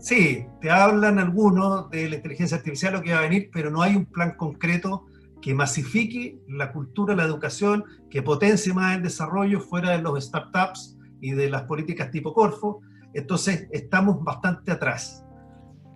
sí, 0.00 0.46
te 0.60 0.68
hablan 0.68 1.20
algunos 1.20 1.88
de 1.88 2.10
la 2.10 2.16
inteligencia 2.16 2.56
artificial, 2.56 2.94
lo 2.94 3.02
que 3.02 3.12
va 3.12 3.20
a 3.20 3.22
venir, 3.22 3.50
pero 3.52 3.70
no 3.70 3.82
hay 3.82 3.94
un 3.94 4.04
plan 4.04 4.34
concreto 4.36 5.06
que 5.40 5.54
masifique 5.54 6.40
la 6.48 6.72
cultura, 6.72 7.14
la 7.14 7.22
educación, 7.22 7.84
que 8.10 8.20
potencie 8.20 8.74
más 8.74 8.96
el 8.96 9.04
desarrollo 9.04 9.60
fuera 9.60 9.90
de 9.90 10.02
los 10.02 10.24
startups 10.24 10.98
y 11.20 11.30
de 11.30 11.48
las 11.48 11.62
políticas 11.62 12.10
tipo 12.10 12.34
Corfo. 12.34 12.80
Entonces, 13.14 13.68
estamos 13.70 14.24
bastante 14.24 14.72
atrás. 14.72 15.24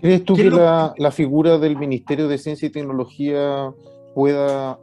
¿Crees 0.00 0.24
tú 0.24 0.36
que 0.36 0.48
la, 0.48 1.10
figura 1.10 1.58
del 1.58 1.76
Ministerio 1.76 2.28
de 2.28 2.38
Ciencia 2.38 2.68
y 2.68 2.70
Tecnología 2.70 3.72
pueda 4.14 4.78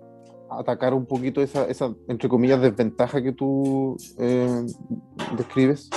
atacar 0.50 0.94
un 0.94 1.06
poquito 1.06 1.42
esa, 1.42 1.64
esa 1.68 1.94
entre 2.10 2.28
comillas, 2.28 2.60
desventaja 2.60 3.24
que 3.24 3.32
tú 3.32 3.96
eh, 4.20 4.66
describes? 5.38 5.90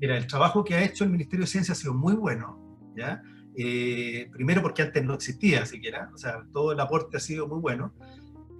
Mira, 0.00 0.16
el 0.16 0.26
trabajo 0.26 0.64
que 0.64 0.74
ha 0.74 0.84
hecho 0.84 1.04
el 1.04 1.10
Ministerio 1.10 1.44
de 1.44 1.50
Ciencia 1.50 1.72
ha 1.72 1.76
sido 1.76 1.94
muy 1.94 2.14
bueno, 2.14 2.78
¿ya? 2.96 3.22
Eh, 3.56 4.30
primero 4.32 4.62
porque 4.62 4.82
antes 4.82 5.04
no 5.04 5.14
existía 5.14 5.66
siquiera, 5.66 6.10
o 6.14 6.18
sea, 6.18 6.44
todo 6.52 6.72
el 6.72 6.80
aporte 6.80 7.16
ha 7.16 7.20
sido 7.20 7.48
muy 7.48 7.60
bueno. 7.60 7.92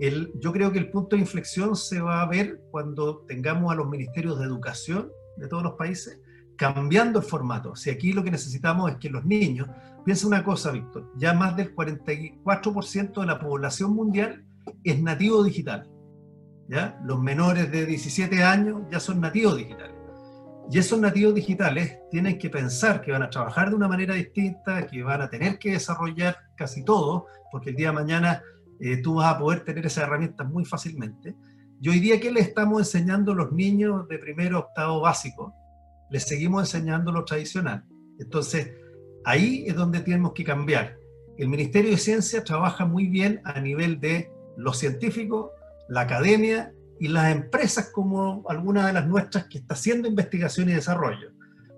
El, 0.00 0.32
yo 0.40 0.52
creo 0.52 0.72
que 0.72 0.78
el 0.78 0.90
punto 0.90 1.16
de 1.16 1.22
inflexión 1.22 1.76
se 1.76 2.00
va 2.00 2.22
a 2.22 2.26
ver 2.26 2.60
cuando 2.70 3.24
tengamos 3.26 3.72
a 3.72 3.76
los 3.76 3.88
ministerios 3.88 4.38
de 4.38 4.46
educación 4.46 5.10
de 5.36 5.48
todos 5.48 5.62
los 5.62 5.74
países 5.74 6.20
cambiando 6.58 7.20
el 7.20 7.24
formato. 7.24 7.76
Si 7.76 7.88
aquí 7.88 8.12
lo 8.12 8.22
que 8.22 8.32
necesitamos 8.32 8.90
es 8.90 8.96
que 8.98 9.08
los 9.08 9.24
niños, 9.24 9.68
piensa 10.04 10.26
una 10.26 10.42
cosa, 10.42 10.72
Víctor, 10.72 11.10
ya 11.16 11.32
más 11.32 11.56
del 11.56 11.74
44% 11.74 13.20
de 13.20 13.26
la 13.26 13.38
población 13.38 13.92
mundial 13.92 14.44
es 14.82 15.00
nativo 15.00 15.42
digital. 15.44 15.88
¿ya? 16.68 17.00
Los 17.04 17.22
menores 17.22 17.70
de 17.70 17.86
17 17.86 18.42
años 18.42 18.82
ya 18.90 18.98
son 18.98 19.20
nativos 19.20 19.56
digitales. 19.56 19.97
Y 20.70 20.78
esos 20.78 21.00
nativos 21.00 21.34
digitales 21.34 21.98
tienen 22.10 22.38
que 22.38 22.50
pensar 22.50 23.00
que 23.00 23.10
van 23.10 23.22
a 23.22 23.30
trabajar 23.30 23.70
de 23.70 23.76
una 23.76 23.88
manera 23.88 24.14
distinta, 24.14 24.86
que 24.86 25.02
van 25.02 25.22
a 25.22 25.30
tener 25.30 25.58
que 25.58 25.72
desarrollar 25.72 26.36
casi 26.56 26.84
todo, 26.84 27.26
porque 27.50 27.70
el 27.70 27.76
día 27.76 27.88
de 27.88 27.94
mañana 27.94 28.42
eh, 28.80 28.98
tú 28.98 29.14
vas 29.14 29.34
a 29.34 29.38
poder 29.38 29.64
tener 29.64 29.86
esas 29.86 30.04
herramientas 30.04 30.46
muy 30.46 30.66
fácilmente. 30.66 31.34
Y 31.80 31.88
hoy 31.88 32.00
día, 32.00 32.20
¿qué 32.20 32.30
le 32.30 32.40
estamos 32.40 32.80
enseñando 32.80 33.32
a 33.32 33.36
los 33.36 33.52
niños 33.52 34.06
de 34.08 34.18
primero 34.18 34.58
octavo 34.58 35.00
básico? 35.00 35.54
Les 36.10 36.24
seguimos 36.24 36.62
enseñando 36.62 37.12
lo 37.12 37.24
tradicional. 37.24 37.84
Entonces, 38.18 38.72
ahí 39.24 39.64
es 39.66 39.74
donde 39.74 40.00
tenemos 40.00 40.32
que 40.32 40.44
cambiar. 40.44 40.98
El 41.38 41.48
Ministerio 41.48 41.92
de 41.92 41.98
Ciencia 41.98 42.44
trabaja 42.44 42.84
muy 42.84 43.06
bien 43.06 43.40
a 43.44 43.60
nivel 43.60 44.00
de 44.00 44.30
los 44.56 44.76
científicos, 44.76 45.50
la 45.88 46.02
academia 46.02 46.74
y 47.00 47.08
las 47.08 47.32
empresas 47.32 47.90
como 47.92 48.44
algunas 48.48 48.86
de 48.86 48.92
las 48.92 49.06
nuestras 49.06 49.46
que 49.46 49.58
está 49.58 49.74
haciendo 49.74 50.08
investigación 50.08 50.68
y 50.68 50.72
desarrollo. 50.72 51.32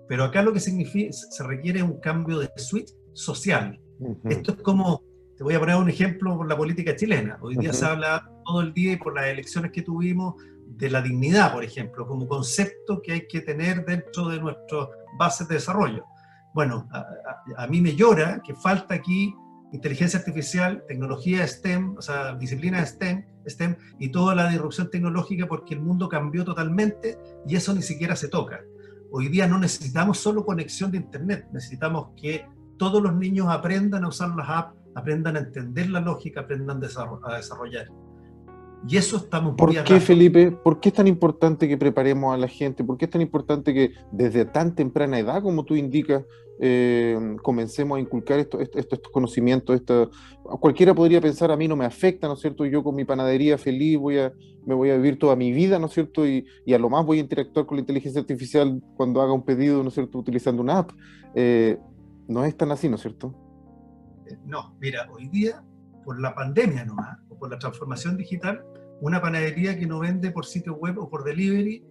Pero 0.07 0.23
acá 0.23 0.41
lo 0.41 0.53
que 0.53 0.59
significa, 0.59 1.13
se 1.13 1.43
requiere 1.43 1.83
un 1.83 1.99
cambio 1.99 2.39
de 2.39 2.51
switch 2.57 2.91
social. 3.13 3.79
Esto 4.25 4.53
es 4.53 4.61
como, 4.61 5.03
te 5.37 5.43
voy 5.43 5.53
a 5.53 5.59
poner 5.59 5.75
un 5.75 5.89
ejemplo 5.89 6.35
por 6.35 6.47
la 6.47 6.57
política 6.57 6.95
chilena. 6.95 7.37
Hoy 7.41 7.55
día 7.55 7.71
se 7.71 7.85
habla 7.85 8.29
todo 8.45 8.61
el 8.61 8.73
día 8.73 8.93
y 8.93 8.97
por 8.97 9.15
las 9.15 9.25
elecciones 9.25 9.71
que 9.71 9.83
tuvimos 9.83 10.35
de 10.67 10.89
la 10.89 11.01
dignidad, 11.01 11.53
por 11.53 11.63
ejemplo, 11.63 12.07
como 12.07 12.27
concepto 12.27 13.01
que 13.01 13.13
hay 13.13 13.27
que 13.27 13.41
tener 13.41 13.85
dentro 13.85 14.27
de 14.27 14.39
nuestras 14.39 14.87
bases 15.17 15.47
de 15.47 15.55
desarrollo. 15.55 16.03
Bueno, 16.53 16.87
a, 16.91 17.05
a 17.63 17.67
mí 17.67 17.79
me 17.79 17.95
llora 17.95 18.41
que 18.43 18.55
falta 18.55 18.95
aquí 18.95 19.33
inteligencia 19.71 20.19
artificial, 20.19 20.83
tecnología 20.87 21.47
STEM, 21.47 21.95
o 21.97 22.01
sea, 22.01 22.35
disciplina 22.35 22.85
STEM, 22.85 23.25
STEM 23.47 23.75
y 23.99 24.09
toda 24.09 24.35
la 24.35 24.49
disrupción 24.49 24.89
tecnológica 24.89 25.47
porque 25.47 25.73
el 25.73 25.81
mundo 25.81 26.09
cambió 26.09 26.43
totalmente 26.43 27.17
y 27.47 27.55
eso 27.55 27.73
ni 27.73 27.81
siquiera 27.81 28.15
se 28.15 28.27
toca. 28.27 28.61
Hoy 29.11 29.27
día 29.27 29.47
no 29.47 29.59
necesitamos 29.59 30.19
solo 30.19 30.45
conexión 30.45 30.91
de 30.91 30.97
Internet, 30.97 31.47
necesitamos 31.51 32.09
que 32.15 32.45
todos 32.77 33.01
los 33.01 33.13
niños 33.13 33.47
aprendan 33.49 34.05
a 34.05 34.07
usar 34.07 34.29
las 34.35 34.49
apps, 34.49 34.75
aprendan 34.95 35.35
a 35.35 35.39
entender 35.39 35.89
la 35.89 35.99
lógica, 35.99 36.41
aprendan 36.41 36.81
a 37.23 37.35
desarrollar. 37.35 37.87
Y 38.87 38.97
eso 38.97 39.17
estamos 39.17 39.55
¿Por 39.55 39.83
qué, 39.83 39.99
Felipe? 39.99 40.51
¿Por 40.51 40.79
qué 40.79 40.89
es 40.89 40.95
tan 40.95 41.07
importante 41.07 41.67
que 41.67 41.77
preparemos 41.77 42.33
a 42.33 42.37
la 42.37 42.47
gente? 42.47 42.83
¿Por 42.83 42.97
qué 42.97 43.05
es 43.05 43.11
tan 43.11 43.21
importante 43.21 43.73
que 43.73 43.91
desde 44.11 44.45
tan 44.45 44.73
temprana 44.73 45.19
edad, 45.19 45.43
como 45.43 45.63
tú 45.63 45.75
indicas, 45.75 46.23
eh, 46.59 47.35
comencemos 47.43 47.97
a 47.97 48.01
inculcar 48.01 48.39
estos, 48.39 48.61
estos, 48.73 48.99
conocimientos? 49.11 49.81
Cualquiera 50.43 50.95
podría 50.95 51.21
pensar, 51.21 51.51
a 51.51 51.57
mí 51.57 51.67
no 51.67 51.75
me 51.75 51.85
afecta, 51.85 52.27
¿no 52.27 52.33
es 52.33 52.39
cierto? 52.39 52.65
Yo 52.65 52.83
con 52.83 52.95
mi 52.95 53.05
panadería 53.05 53.59
feliz 53.59 53.99
voy 53.99 54.17
a, 54.17 54.33
me 54.65 54.73
voy 54.73 54.89
a 54.89 54.95
vivir 54.95 55.19
toda 55.19 55.35
mi 55.35 55.51
vida, 55.51 55.77
¿no 55.77 55.85
es 55.85 55.93
cierto? 55.93 56.25
Y, 56.25 56.45
y 56.65 56.73
a 56.73 56.79
lo 56.79 56.89
más 56.89 57.05
voy 57.05 57.19
a 57.19 57.21
interactuar 57.21 57.67
con 57.67 57.77
la 57.77 57.81
inteligencia 57.81 58.19
artificial 58.19 58.81
cuando 58.95 59.21
haga 59.21 59.33
un 59.33 59.43
pedido, 59.43 59.83
¿no 59.83 59.89
es 59.89 59.93
cierto? 59.93 60.17
Utilizando 60.17 60.61
una 60.61 60.79
app. 60.79 60.91
Eh, 61.35 61.77
no 62.27 62.45
es 62.45 62.55
tan 62.57 62.71
así, 62.71 62.89
¿no 62.89 62.95
es 62.95 63.01
cierto? 63.01 63.35
Eh, 64.25 64.37
no, 64.45 64.75
mira, 64.79 65.07
hoy 65.11 65.27
día, 65.27 65.63
por 66.03 66.19
la 66.19 66.33
pandemia 66.33 66.85
nomás, 66.85 67.19
o 67.29 67.37
por 67.37 67.51
la 67.51 67.59
transformación 67.59 68.17
digital, 68.17 68.63
una 69.01 69.21
panadería 69.21 69.77
que 69.77 69.87
no 69.87 69.99
vende 69.99 70.31
por 70.31 70.45
sitio 70.45 70.75
web 70.75 70.97
o 70.99 71.09
por 71.09 71.23
delivery 71.23 71.83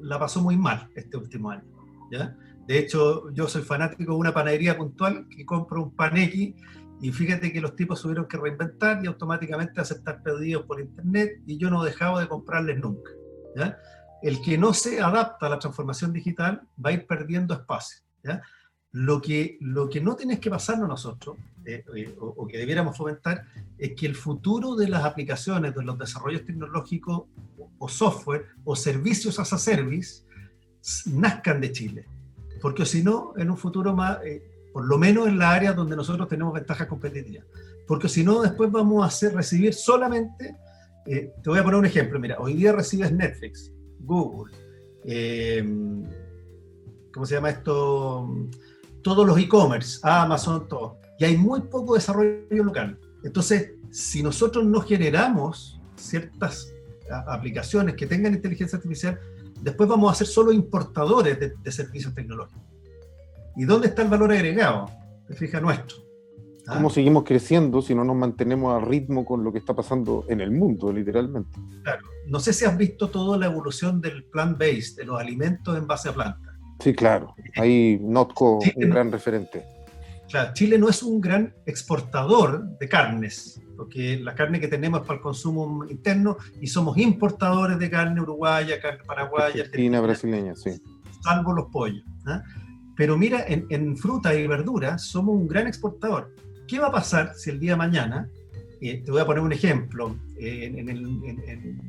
la 0.00 0.18
pasó 0.18 0.40
muy 0.40 0.56
mal 0.56 0.88
este 0.94 1.16
último 1.16 1.50
año. 1.50 1.64
¿ya? 2.10 2.36
De 2.66 2.78
hecho, 2.78 3.30
yo 3.32 3.46
soy 3.46 3.62
fanático 3.62 4.12
de 4.12 4.18
una 4.18 4.32
panadería 4.32 4.76
puntual 4.76 5.26
que 5.28 5.44
compro 5.44 5.82
un 5.84 5.94
pan 5.94 6.16
X 6.16 6.54
y 7.02 7.12
fíjate 7.12 7.52
que 7.52 7.60
los 7.60 7.76
tipos 7.76 8.00
tuvieron 8.00 8.26
que 8.26 8.38
reinventar 8.38 9.04
y 9.04 9.06
automáticamente 9.06 9.80
aceptar 9.80 10.22
pedidos 10.22 10.64
por 10.64 10.80
internet 10.80 11.42
y 11.46 11.58
yo 11.58 11.70
no 11.70 11.84
dejaba 11.84 12.20
de 12.20 12.28
comprarles 12.28 12.78
nunca. 12.78 13.10
¿ya? 13.56 13.78
El 14.22 14.40
que 14.40 14.56
no 14.56 14.72
se 14.72 15.00
adapta 15.00 15.46
a 15.46 15.50
la 15.50 15.58
transformación 15.58 16.12
digital 16.12 16.62
va 16.84 16.90
a 16.90 16.92
ir 16.94 17.06
perdiendo 17.06 17.52
espacio. 17.54 18.02
¿ya? 18.24 18.42
Lo 18.92 19.20
que, 19.20 19.56
lo 19.60 19.88
que 19.88 20.00
no 20.00 20.16
tienes 20.16 20.40
que 20.40 20.50
pasarnos 20.50 20.88
nosotros, 20.88 21.36
eh, 21.64 21.84
eh, 21.94 22.14
o, 22.18 22.46
que 22.46 22.58
debiéramos 22.58 22.96
fomentar, 22.96 23.46
es 23.78 23.94
que 23.94 24.06
el 24.06 24.16
futuro 24.16 24.74
de 24.74 24.88
las 24.88 25.04
aplicaciones, 25.04 25.74
de 25.74 25.84
los 25.84 25.96
desarrollos 25.96 26.44
tecnológicos 26.44 27.22
o, 27.78 27.88
software 27.88 28.46
o 28.64 28.74
servicios 28.74 29.38
as 29.38 29.52
a 29.52 29.58
service, 29.58 30.24
nazcan 31.06 31.60
de 31.60 31.70
Chile. 31.70 32.04
Porque 32.60 32.84
si 32.84 33.02
no, 33.02 33.32
en 33.36 33.50
un 33.50 33.56
futuro 33.56 33.94
más, 33.94 34.18
eh, 34.24 34.42
por 34.72 34.84
lo 34.84 34.98
menos 34.98 35.28
en 35.28 35.38
la 35.38 35.52
área 35.52 35.72
donde 35.72 35.94
nosotros 35.94 36.28
tenemos 36.28 36.52
ventajas 36.52 36.88
competitivas. 36.88 37.46
Porque 37.86 38.08
si 38.08 38.24
no, 38.24 38.42
después 38.42 38.72
vamos 38.72 39.04
a 39.04 39.06
hacer 39.06 39.34
recibir 39.34 39.72
solamente, 39.72 40.56
te 41.04 41.32
voy 41.44 41.58
a 41.58 41.64
poner 41.64 41.78
un 41.78 41.86
ejemplo, 41.86 42.20
mira, 42.20 42.38
hoy 42.38 42.54
día 42.54 42.72
recibes 42.72 43.10
Netflix, 43.10 43.72
Google, 43.98 44.52
¿cómo 47.12 47.26
se 47.26 47.34
llama 47.34 47.50
esto? 47.50 48.28
Todos 49.02 49.26
los 49.26 49.38
e-commerce, 49.38 50.00
Amazon, 50.02 50.68
todo. 50.68 50.98
Y 51.18 51.24
hay 51.24 51.36
muy 51.36 51.62
poco 51.62 51.94
desarrollo 51.94 52.64
local. 52.64 52.98
Entonces, 53.22 53.72
si 53.90 54.22
nosotros 54.22 54.64
no 54.64 54.80
generamos 54.80 55.80
ciertas 55.96 56.72
aplicaciones 57.26 57.94
que 57.94 58.06
tengan 58.06 58.34
inteligencia 58.34 58.76
artificial, 58.76 59.18
después 59.60 59.88
vamos 59.88 60.10
a 60.12 60.14
ser 60.14 60.26
solo 60.26 60.52
importadores 60.52 61.38
de, 61.38 61.72
servicios 61.72 62.14
tecnológicos. 62.14 62.62
¿Y 63.56 63.64
dónde 63.64 63.88
está 63.88 64.02
el 64.02 64.08
valor 64.08 64.32
agregado? 64.32 64.86
Se 65.28 65.34
fija 65.34 65.60
nuestro. 65.60 65.98
¿Ah? 66.66 66.74
¿Cómo 66.74 66.88
seguimos 66.88 67.24
creciendo 67.24 67.82
si 67.82 67.94
no 67.94 68.04
nos 68.04 68.16
mantenemos 68.16 68.74
al 68.74 68.88
ritmo 68.88 69.24
con 69.24 69.42
lo 69.42 69.52
que 69.52 69.58
está 69.58 69.74
pasando 69.74 70.24
en 70.28 70.40
el 70.40 70.50
mundo, 70.50 70.92
literalmente? 70.92 71.58
Claro. 71.82 72.06
No 72.26 72.38
sé 72.38 72.52
si 72.52 72.64
has 72.64 72.76
visto 72.76 73.08
toda 73.08 73.36
la 73.36 73.46
evolución 73.46 74.00
del 74.00 74.24
plant-based, 74.24 74.96
de 74.96 75.04
los 75.04 75.20
alimentos 75.20 75.76
en 75.76 75.86
base 75.86 76.08
a 76.08 76.12
plantas. 76.12 76.49
Sí, 76.80 76.94
claro. 76.94 77.34
Ahí 77.56 77.98
Notco, 78.00 78.58
un 78.58 78.90
gran 78.90 79.12
referente. 79.12 79.64
Claro, 80.30 80.52
Chile 80.54 80.78
no 80.78 80.88
es 80.88 81.02
un 81.02 81.20
gran 81.20 81.52
exportador 81.66 82.78
de 82.78 82.88
carnes, 82.88 83.60
porque 83.76 84.16
la 84.18 84.34
carne 84.34 84.60
que 84.60 84.68
tenemos 84.68 85.00
es 85.00 85.06
para 85.06 85.16
el 85.16 85.22
consumo 85.22 85.84
interno 85.86 86.36
y 86.60 86.68
somos 86.68 86.96
importadores 86.98 87.78
de 87.78 87.90
carne 87.90 88.20
uruguaya, 88.20 88.80
carne 88.80 89.02
paraguaya, 89.04 89.62
argentina, 89.62 90.00
brasileña, 90.00 90.54
sí. 90.54 90.80
Salvo 91.22 91.52
los 91.52 91.66
pollos. 91.66 92.04
¿ah? 92.26 92.42
Pero 92.96 93.18
mira, 93.18 93.44
en, 93.48 93.96
fruta 93.96 94.34
y 94.34 94.46
verdura 94.46 94.98
somos 94.98 95.34
un 95.34 95.48
gran 95.48 95.66
exportador. 95.66 96.34
¿Qué 96.68 96.78
va 96.78 96.88
a 96.88 96.92
pasar 96.92 97.34
si 97.34 97.50
el 97.50 97.58
día 97.58 97.72
de 97.72 97.78
mañana, 97.78 98.28
eh, 98.80 99.02
te 99.04 99.10
voy 99.10 99.20
a 99.20 99.26
poner 99.26 99.42
un 99.42 99.52
ejemplo, 99.52 100.16
eh, 100.38 100.72
en, 100.76 101.80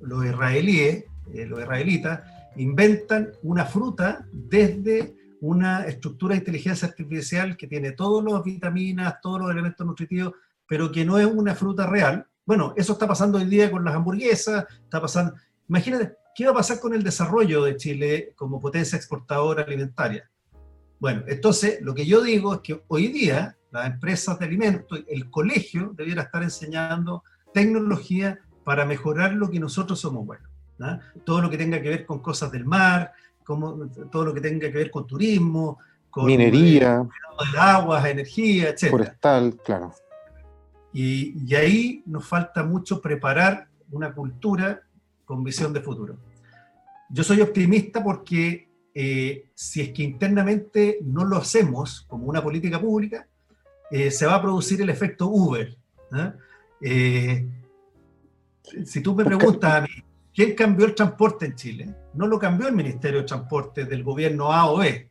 los 0.00 0.24
israelíes, 0.24 1.04
eh, 1.32 1.46
los 1.46 1.60
israelitas, 1.60 2.20
inventan 2.56 3.32
una 3.42 3.64
fruta 3.64 4.26
desde 4.32 5.14
una 5.40 5.84
estructura 5.84 6.34
de 6.34 6.40
inteligencia 6.40 6.88
artificial 6.88 7.56
que 7.56 7.66
tiene 7.66 7.92
todas 7.92 8.24
las 8.24 8.42
vitaminas, 8.42 9.20
todos 9.20 9.40
los 9.40 9.50
elementos 9.50 9.86
nutritivos, 9.86 10.34
pero 10.66 10.90
que 10.90 11.04
no 11.04 11.18
es 11.18 11.26
una 11.26 11.54
fruta 11.54 11.86
real. 11.86 12.26
Bueno, 12.44 12.74
eso 12.76 12.94
está 12.94 13.06
pasando 13.06 13.38
hoy 13.38 13.44
día 13.44 13.70
con 13.70 13.84
las 13.84 13.94
hamburguesas, 13.94 14.64
está 14.82 15.00
pasando... 15.00 15.34
Imagínate, 15.68 16.14
¿qué 16.34 16.44
va 16.44 16.52
a 16.52 16.54
pasar 16.54 16.80
con 16.80 16.94
el 16.94 17.02
desarrollo 17.02 17.64
de 17.64 17.76
Chile 17.76 18.32
como 18.36 18.60
potencia 18.60 18.96
exportadora 18.96 19.62
alimentaria? 19.64 20.28
Bueno, 20.98 21.24
entonces 21.26 21.80
lo 21.82 21.94
que 21.94 22.06
yo 22.06 22.22
digo 22.22 22.54
es 22.54 22.60
que 22.60 22.82
hoy 22.88 23.08
día 23.08 23.56
las 23.70 23.86
empresas 23.86 24.38
de 24.38 24.46
alimentos, 24.46 25.00
el 25.08 25.28
colegio 25.28 25.92
debiera 25.94 26.22
estar 26.22 26.42
enseñando 26.42 27.22
tecnología 27.52 28.38
para 28.64 28.84
mejorar 28.84 29.34
lo 29.34 29.50
que 29.50 29.60
nosotros 29.60 30.00
somos 30.00 30.24
buenos. 30.24 30.55
Todo 31.24 31.42
lo 31.42 31.50
que 31.50 31.58
tenga 31.58 31.80
que 31.80 31.88
ver 31.88 32.06
con 32.06 32.20
cosas 32.20 32.50
del 32.52 32.64
mar, 32.64 33.12
como, 33.44 33.88
todo 34.10 34.26
lo 34.26 34.34
que 34.34 34.40
tenga 34.40 34.70
que 34.70 34.78
ver 34.78 34.90
con 34.90 35.06
turismo, 35.06 35.78
con 36.10 36.26
minería, 36.26 37.06
de 37.52 37.58
aguas, 37.58 38.04
energía, 38.06 38.70
etc. 38.70 38.90
Forestal, 38.90 39.56
claro. 39.64 39.92
Y, 40.92 41.44
y, 41.46 41.54
ahí 41.54 42.02
nos 42.06 42.26
falta 42.26 42.62
mucho 42.62 43.02
preparar 43.02 43.68
una 43.90 44.14
cultura 44.14 44.80
con 45.26 45.44
visión 45.44 45.72
de 45.72 45.80
futuro. 45.80 46.16
Yo 47.10 47.22
soy 47.22 47.40
optimista 47.42 48.02
porque 48.02 48.66
eh, 48.98 49.50
si 49.54 49.82
es 49.82 49.90
que 49.90 50.02
internamente 50.02 51.00
no 51.02 51.26
lo 51.26 51.36
hacemos 51.36 52.06
como 52.08 52.24
una 52.24 52.42
política 52.42 52.80
pública, 52.80 53.28
eh, 53.90 54.10
se 54.10 54.24
va 54.24 54.36
a 54.36 54.40
producir 54.40 54.80
el 54.80 54.88
efecto 54.88 55.26
Uber. 55.26 55.76
Eh, 56.80 57.46
si 58.86 59.02
tú 59.02 59.14
me 59.14 59.22
preguntas 59.22 59.74
a 59.74 59.80
mí, 59.82 59.88
¿Quién 60.36 60.54
cambió 60.54 60.84
el 60.84 60.94
transporte 60.94 61.46
en 61.46 61.54
Chile? 61.54 61.94
No 62.12 62.26
lo 62.26 62.38
cambió 62.38 62.68
el 62.68 62.74
Ministerio 62.74 63.20
de 63.20 63.26
Transporte 63.26 63.86
del 63.86 64.04
gobierno 64.04 64.52
A 64.52 64.70
o 64.70 64.76
B, 64.76 65.08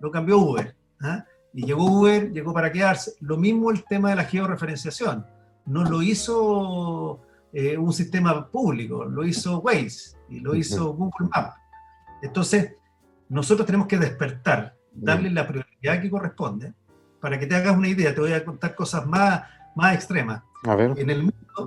lo 0.00 0.08
cambió 0.12 0.38
Uber. 0.38 0.72
¿ah? 1.00 1.24
Y 1.52 1.66
llegó 1.66 1.84
Uber, 1.84 2.30
llegó 2.30 2.54
para 2.54 2.70
quedarse. 2.70 3.14
Lo 3.18 3.36
mismo 3.36 3.72
el 3.72 3.82
tema 3.82 4.10
de 4.10 4.14
la 4.14 4.24
georreferenciación. 4.24 5.26
No 5.66 5.82
lo 5.82 6.00
hizo 6.00 7.20
eh, 7.52 7.76
un 7.76 7.92
sistema 7.92 8.46
público, 8.46 9.04
lo 9.04 9.24
hizo 9.24 9.58
Waze 9.58 10.16
y 10.28 10.38
lo 10.38 10.54
hizo 10.54 10.92
Google 10.92 11.28
Maps. 11.34 11.56
Entonces, 12.22 12.74
nosotros 13.28 13.66
tenemos 13.66 13.88
que 13.88 13.98
despertar, 13.98 14.76
darle 14.92 15.30
la 15.30 15.48
prioridad 15.48 16.00
que 16.00 16.08
corresponde. 16.08 16.72
Para 17.20 17.36
que 17.36 17.48
te 17.48 17.56
hagas 17.56 17.76
una 17.76 17.88
idea, 17.88 18.14
te 18.14 18.20
voy 18.20 18.32
a 18.32 18.44
contar 18.44 18.76
cosas 18.76 19.04
más, 19.08 19.42
más 19.74 19.96
extremas. 19.96 20.44
A 20.62 20.76
ver. 20.76 20.94
En 20.96 21.10
el 21.10 21.24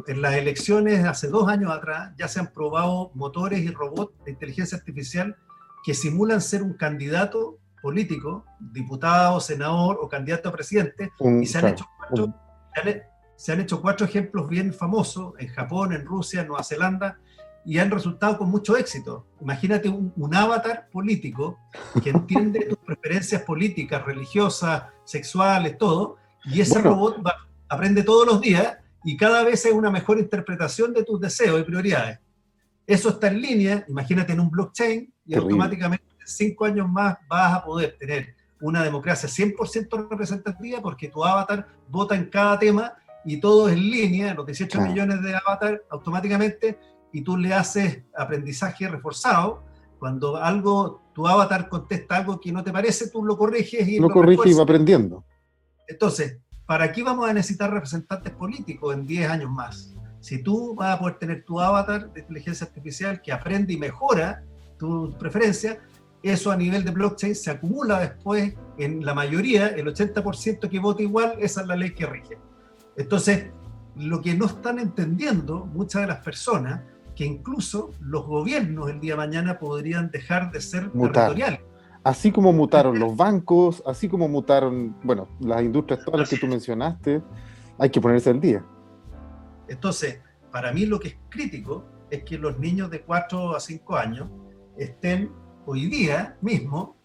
en 0.07 0.21
las 0.21 0.33
elecciones 0.35 1.05
hace 1.05 1.27
dos 1.27 1.47
años 1.47 1.71
atrás 1.71 2.13
ya 2.17 2.27
se 2.27 2.39
han 2.39 2.51
probado 2.51 3.11
motores 3.13 3.59
y 3.59 3.69
robots 3.69 4.13
de 4.25 4.31
inteligencia 4.31 4.77
artificial 4.77 5.35
que 5.83 5.93
simulan 5.93 6.41
ser 6.41 6.63
un 6.63 6.73
candidato 6.73 7.57
político, 7.81 8.45
diputado, 8.59 9.39
senador 9.39 9.97
o 10.01 10.07
candidato 10.07 10.49
a 10.49 10.51
presidente, 10.51 11.11
y 11.41 11.45
se 11.45 11.57
han, 11.57 11.67
hecho 11.69 11.85
se 13.35 13.51
han 13.51 13.59
hecho 13.59 13.81
cuatro 13.81 14.05
ejemplos 14.05 14.47
bien 14.47 14.71
famosos 14.73 15.33
en 15.39 15.47
Japón, 15.47 15.93
en 15.93 16.05
Rusia, 16.05 16.41
en 16.41 16.47
Nueva 16.47 16.63
Zelanda, 16.63 17.17
y 17.65 17.79
han 17.79 17.89
resultado 17.89 18.37
con 18.37 18.49
mucho 18.49 18.77
éxito. 18.77 19.25
Imagínate 19.39 19.89
un, 19.89 20.35
avatar 20.35 20.89
político 20.91 21.57
que 22.03 22.11
entiende 22.11 22.65
tus 22.65 22.77
preferencias 22.79 23.41
políticas, 23.41 24.05
religiosas, 24.05 24.83
sexuales, 25.03 25.77
todo, 25.77 26.17
y 26.45 26.61
ese 26.61 26.81
robot 26.81 27.17
aprende 27.67 28.03
todos 28.03 28.27
los 28.27 28.41
días 28.41 28.77
y 29.03 29.17
cada 29.17 29.43
vez 29.43 29.65
es 29.65 29.73
una 29.73 29.89
mejor 29.89 30.19
interpretación 30.19 30.93
de 30.93 31.03
tus 31.03 31.19
deseos 31.19 31.59
y 31.59 31.63
prioridades. 31.63 32.19
Eso 32.85 33.09
está 33.09 33.27
en 33.27 33.41
línea, 33.41 33.85
imagínate 33.87 34.33
en 34.33 34.39
un 34.39 34.49
blockchain, 34.49 35.13
y 35.25 35.35
automáticamente 35.35 36.05
en 36.19 36.27
cinco 36.27 36.65
años 36.65 36.89
más 36.89 37.17
vas 37.27 37.55
a 37.55 37.63
poder 37.63 37.95
tener 37.97 38.35
una 38.59 38.83
democracia 38.83 39.27
100% 39.27 40.09
representativa 40.09 40.81
porque 40.81 41.07
tu 41.07 41.23
avatar 41.23 41.67
vota 41.89 42.15
en 42.15 42.25
cada 42.25 42.59
tema 42.59 42.93
y 43.25 43.39
todo 43.39 43.69
es 43.69 43.75
en 43.75 43.89
línea, 43.89 44.33
los 44.33 44.45
18 44.45 44.81
millones 44.81 45.21
de 45.21 45.35
avatar 45.35 45.83
automáticamente 45.89 46.79
y 47.11 47.21
tú 47.21 47.37
le 47.37 47.53
haces 47.53 48.03
aprendizaje 48.15 48.87
reforzado. 48.87 49.63
Cuando 49.99 50.37
algo, 50.37 51.01
tu 51.13 51.27
avatar 51.27 51.69
contesta 51.69 52.17
algo 52.17 52.39
que 52.39 52.51
no 52.51 52.63
te 52.63 52.71
parece, 52.71 53.09
tú 53.09 53.23
lo 53.23 53.37
corriges 53.37 53.87
y 53.87 53.99
lo, 53.99 54.07
lo 54.07 54.13
corriges 54.13 54.47
y 54.47 54.53
va 54.53 54.63
aprendiendo. 54.63 55.23
Entonces, 55.87 56.39
¿para 56.66 56.91
qué 56.91 57.03
vamos 57.03 57.30
a 57.30 57.34
necesitar 57.34 57.72
representantes 57.72 58.32
políticos 58.34 58.93
en 58.93 59.05
10 59.05 59.30
años 59.30 59.51
más? 59.51 59.93
Si 60.20 60.43
tú 60.43 60.76
vas 60.76 60.95
a 60.95 60.99
poder 60.99 61.18
tener 61.18 61.43
tu 61.43 61.59
avatar 61.59 62.12
de 62.14 62.22
inteligencia 62.22 62.68
artificial 62.68 63.22
que 63.22 63.32
aprende 63.32 63.74
y 63.74 63.78
mejora 63.78 64.43
tu 64.78 65.16
preferencia, 65.18 65.80
eso 66.24 66.51
a 66.51 66.55
nivel 66.55 66.84
de 66.84 66.91
blockchain 66.91 67.36
se 67.36 67.49
acumula 67.49 67.99
después 67.99 68.53
en 68.78 69.03
la 69.03 69.14
mayoría, 69.14 69.68
el 69.70 69.88
80% 69.88 70.70
que 70.70 70.80
vota 70.80 71.01
igual, 71.01 71.36
esa 71.39 71.62
es 71.62 71.68
la 71.68 71.76
ley 71.76 71.93
que 71.95 72.05
rige. 72.05 72.38
Entonces, 72.95 73.47
lo 73.95 74.22
que 74.22 74.36
no 74.36 74.45
están 74.45 74.80
entendiendo 74.80 75.66
muchas 75.66 76.03
de 76.03 76.07
las 76.07 76.24
personas 76.24 76.82
que 77.16 77.26
incluso 77.26 77.91
los 77.99 78.26
gobiernos 78.26 78.89
el 78.89 78.99
día 78.99 79.14
de 79.14 79.18
mañana 79.18 79.59
podrían 79.59 80.12
dejar 80.12 80.51
de 80.51 80.62
ser 80.62 80.91
territoriales. 80.91 81.62
Así 82.03 82.31
como 82.31 82.51
mutaron 82.51 82.99
los 82.99 83.15
bancos, 83.15 83.83
así 83.85 84.09
como 84.09 84.27
mutaron, 84.27 84.95
bueno, 85.03 85.27
las 85.39 85.61
industrias 85.61 86.03
todas 86.03 86.21
las 86.21 86.29
que 86.29 86.37
tú 86.37 86.47
mencionaste, 86.47 87.21
hay 87.77 87.89
que 87.89 88.01
ponerse 88.01 88.31
al 88.31 88.41
día. 88.41 88.65
Entonces, 89.67 90.19
para 90.51 90.71
mí 90.71 90.85
lo 90.85 90.99
que 90.99 91.09
es 91.09 91.17
crítico 91.29 91.85
es 92.09 92.23
que 92.23 92.37
los 92.37 92.57
niños 92.59 92.89
de 92.89 93.01
4 93.01 93.55
a 93.55 93.59
5 93.59 93.95
años 93.95 94.29
estén 94.77 95.31
hoy 95.65 95.87
día 95.87 96.37
mismo 96.41 96.97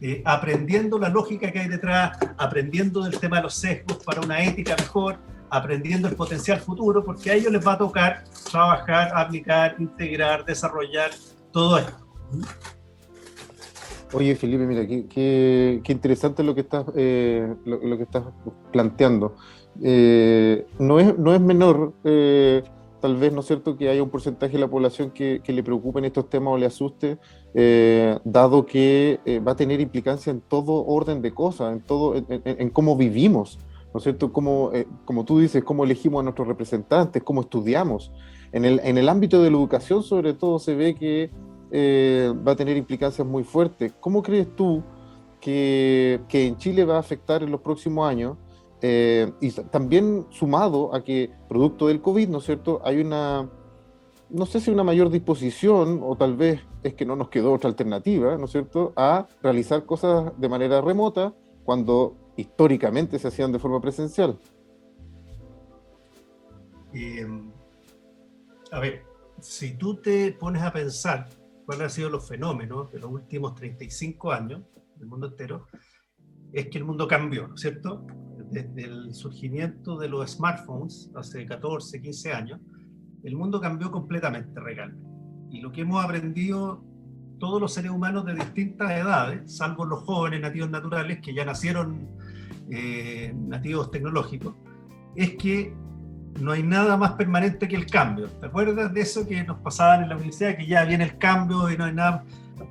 eh, 0.00 0.20
aprendiendo 0.24 0.98
la 0.98 1.08
lógica 1.08 1.50
que 1.50 1.60
hay 1.60 1.68
detrás, 1.68 2.18
aprendiendo 2.36 3.02
del 3.04 3.18
tema 3.18 3.36
de 3.36 3.44
los 3.44 3.54
sesgos 3.54 4.04
para 4.04 4.20
una 4.20 4.42
ética 4.42 4.74
mejor, 4.76 5.18
aprendiendo 5.48 6.08
el 6.08 6.16
potencial 6.16 6.58
futuro, 6.60 7.04
porque 7.04 7.30
a 7.30 7.34
ellos 7.34 7.52
les 7.52 7.64
va 7.64 7.74
a 7.74 7.78
tocar 7.78 8.24
trabajar, 8.50 9.12
aplicar, 9.14 9.76
integrar, 9.78 10.44
desarrollar 10.44 11.10
todo 11.52 11.78
esto. 11.78 12.06
Oye, 14.12 14.34
Felipe, 14.36 14.66
mira, 14.66 14.86
qué, 14.86 15.82
interesante 15.88 16.42
lo 16.42 16.54
que 16.54 16.60
estás, 16.62 16.84
eh, 16.94 17.54
lo, 17.64 17.96
que 17.96 18.02
estás 18.02 18.24
planteando. 18.70 19.36
Eh, 19.82 20.66
no, 20.78 20.98
es, 20.98 21.18
no 21.18 21.34
es 21.34 21.40
menor, 21.40 21.94
eh, 22.04 22.62
tal 23.00 23.16
vez, 23.16 23.32
¿no 23.32 23.40
es 23.40 23.46
cierto?, 23.46 23.76
que 23.76 23.88
haya 23.88 24.02
un 24.02 24.10
porcentaje 24.10 24.52
de 24.52 24.58
la 24.58 24.68
población 24.68 25.10
que, 25.10 25.40
le 25.46 25.62
preocupen 25.62 26.04
estos 26.04 26.28
temas 26.28 26.54
o 26.54 26.58
le 26.58 26.66
asuste, 26.66 27.18
dado 28.24 28.66
que 28.66 29.18
va 29.46 29.52
a 29.52 29.56
tener 29.56 29.80
implicancia 29.80 30.30
en 30.30 30.40
todo 30.40 30.84
orden 30.84 31.22
de 31.22 31.32
cosas, 31.32 31.72
en, 31.72 31.80
todo, 31.80 32.14
en 32.16 32.70
cómo 32.70 32.96
vivimos. 32.96 33.58
¿no 33.92 33.98
es 33.98 34.04
cierto? 34.04 34.32
Como, 34.32 34.70
eh, 34.72 34.86
como 35.04 35.24
tú 35.24 35.38
dices, 35.38 35.62
cómo 35.64 35.84
elegimos 35.84 36.20
a 36.20 36.22
nuestros 36.24 36.48
representantes, 36.48 37.22
cómo 37.22 37.42
estudiamos. 37.42 38.12
En 38.52 38.64
el, 38.64 38.80
en 38.84 38.98
el 38.98 39.08
ámbito 39.08 39.42
de 39.42 39.50
la 39.50 39.56
educación, 39.56 40.02
sobre 40.02 40.32
todo, 40.34 40.58
se 40.58 40.74
ve 40.74 40.94
que 40.94 41.30
eh, 41.72 42.32
va 42.46 42.52
a 42.52 42.56
tener 42.56 42.76
implicancias 42.76 43.26
muy 43.26 43.42
fuertes. 43.42 43.94
¿Cómo 43.98 44.22
crees 44.22 44.54
tú 44.54 44.82
que, 45.40 46.20
que 46.28 46.46
en 46.46 46.58
Chile 46.58 46.84
va 46.84 46.96
a 46.96 47.00
afectar 47.00 47.42
en 47.42 47.50
los 47.50 47.62
próximos 47.62 48.06
años? 48.06 48.36
Eh, 48.82 49.32
y 49.40 49.50
también 49.50 50.26
sumado 50.30 50.94
a 50.94 51.02
que, 51.02 51.30
producto 51.48 51.86
del 51.86 52.02
COVID, 52.02 52.28
¿no 52.28 52.38
es 52.38 52.44
cierto?, 52.44 52.82
hay 52.84 53.00
una, 53.00 53.48
no 54.28 54.44
sé 54.44 54.60
si 54.60 54.70
una 54.70 54.82
mayor 54.82 55.08
disposición, 55.08 56.00
o 56.02 56.16
tal 56.16 56.36
vez 56.36 56.60
es 56.82 56.94
que 56.94 57.06
no 57.06 57.14
nos 57.14 57.28
quedó 57.28 57.52
otra 57.52 57.70
alternativa, 57.70 58.36
¿no 58.36 58.44
es 58.44 58.50
cierto?, 58.50 58.92
a 58.96 59.28
realizar 59.40 59.86
cosas 59.86 60.32
de 60.36 60.48
manera 60.48 60.80
remota 60.80 61.32
cuando 61.64 62.16
históricamente 62.36 63.18
se 63.18 63.28
hacían 63.28 63.52
de 63.52 63.60
forma 63.60 63.80
presencial. 63.80 64.36
Eh, 66.92 67.24
a 68.72 68.80
ver, 68.80 69.04
si 69.40 69.74
tú 69.76 69.94
te 69.94 70.32
pones 70.32 70.62
a 70.62 70.72
pensar 70.72 71.28
cuáles 71.72 71.84
han 71.84 71.90
sido 71.90 72.10
los 72.10 72.28
fenómenos 72.28 72.92
de 72.92 73.00
los 73.00 73.10
últimos 73.10 73.54
35 73.54 74.30
años 74.30 74.60
del 74.96 75.08
mundo 75.08 75.28
entero, 75.28 75.68
es 76.52 76.68
que 76.68 76.76
el 76.76 76.84
mundo 76.84 77.08
cambió, 77.08 77.48
¿no 77.48 77.54
es 77.54 77.62
cierto? 77.62 78.06
Desde 78.50 78.84
el 78.84 79.14
surgimiento 79.14 79.98
de 79.98 80.06
los 80.06 80.32
smartphones 80.32 81.10
hace 81.14 81.46
14, 81.46 82.02
15 82.02 82.32
años, 82.34 82.60
el 83.24 83.36
mundo 83.36 83.58
cambió 83.58 83.90
completamente, 83.90 84.60
regal. 84.60 84.94
Y 85.50 85.62
lo 85.62 85.72
que 85.72 85.80
hemos 85.80 86.04
aprendido 86.04 86.84
todos 87.38 87.58
los 87.58 87.72
seres 87.72 87.90
humanos 87.90 88.26
de 88.26 88.34
distintas 88.34 88.90
edades, 88.90 89.56
salvo 89.56 89.86
los 89.86 90.00
jóvenes 90.00 90.42
nativos 90.42 90.68
naturales 90.68 91.20
que 91.22 91.32
ya 91.32 91.46
nacieron 91.46 92.06
eh, 92.70 93.34
nativos 93.34 93.90
tecnológicos, 93.90 94.54
es 95.16 95.36
que 95.36 95.74
no 96.40 96.52
hay 96.52 96.62
nada 96.62 96.96
más 96.96 97.12
permanente 97.12 97.68
que 97.68 97.76
el 97.76 97.86
cambio. 97.86 98.28
¿Te 98.28 98.46
acuerdas 98.46 98.92
de 98.92 99.00
eso 99.00 99.26
que 99.26 99.42
nos 99.44 99.58
pasaban 99.58 100.02
en 100.02 100.08
la 100.08 100.16
universidad, 100.16 100.56
que 100.56 100.66
ya 100.66 100.84
viene 100.84 101.04
el 101.04 101.18
cambio 101.18 101.70
y 101.70 101.76
no 101.76 101.84
hay 101.84 101.94
nada? 101.94 102.24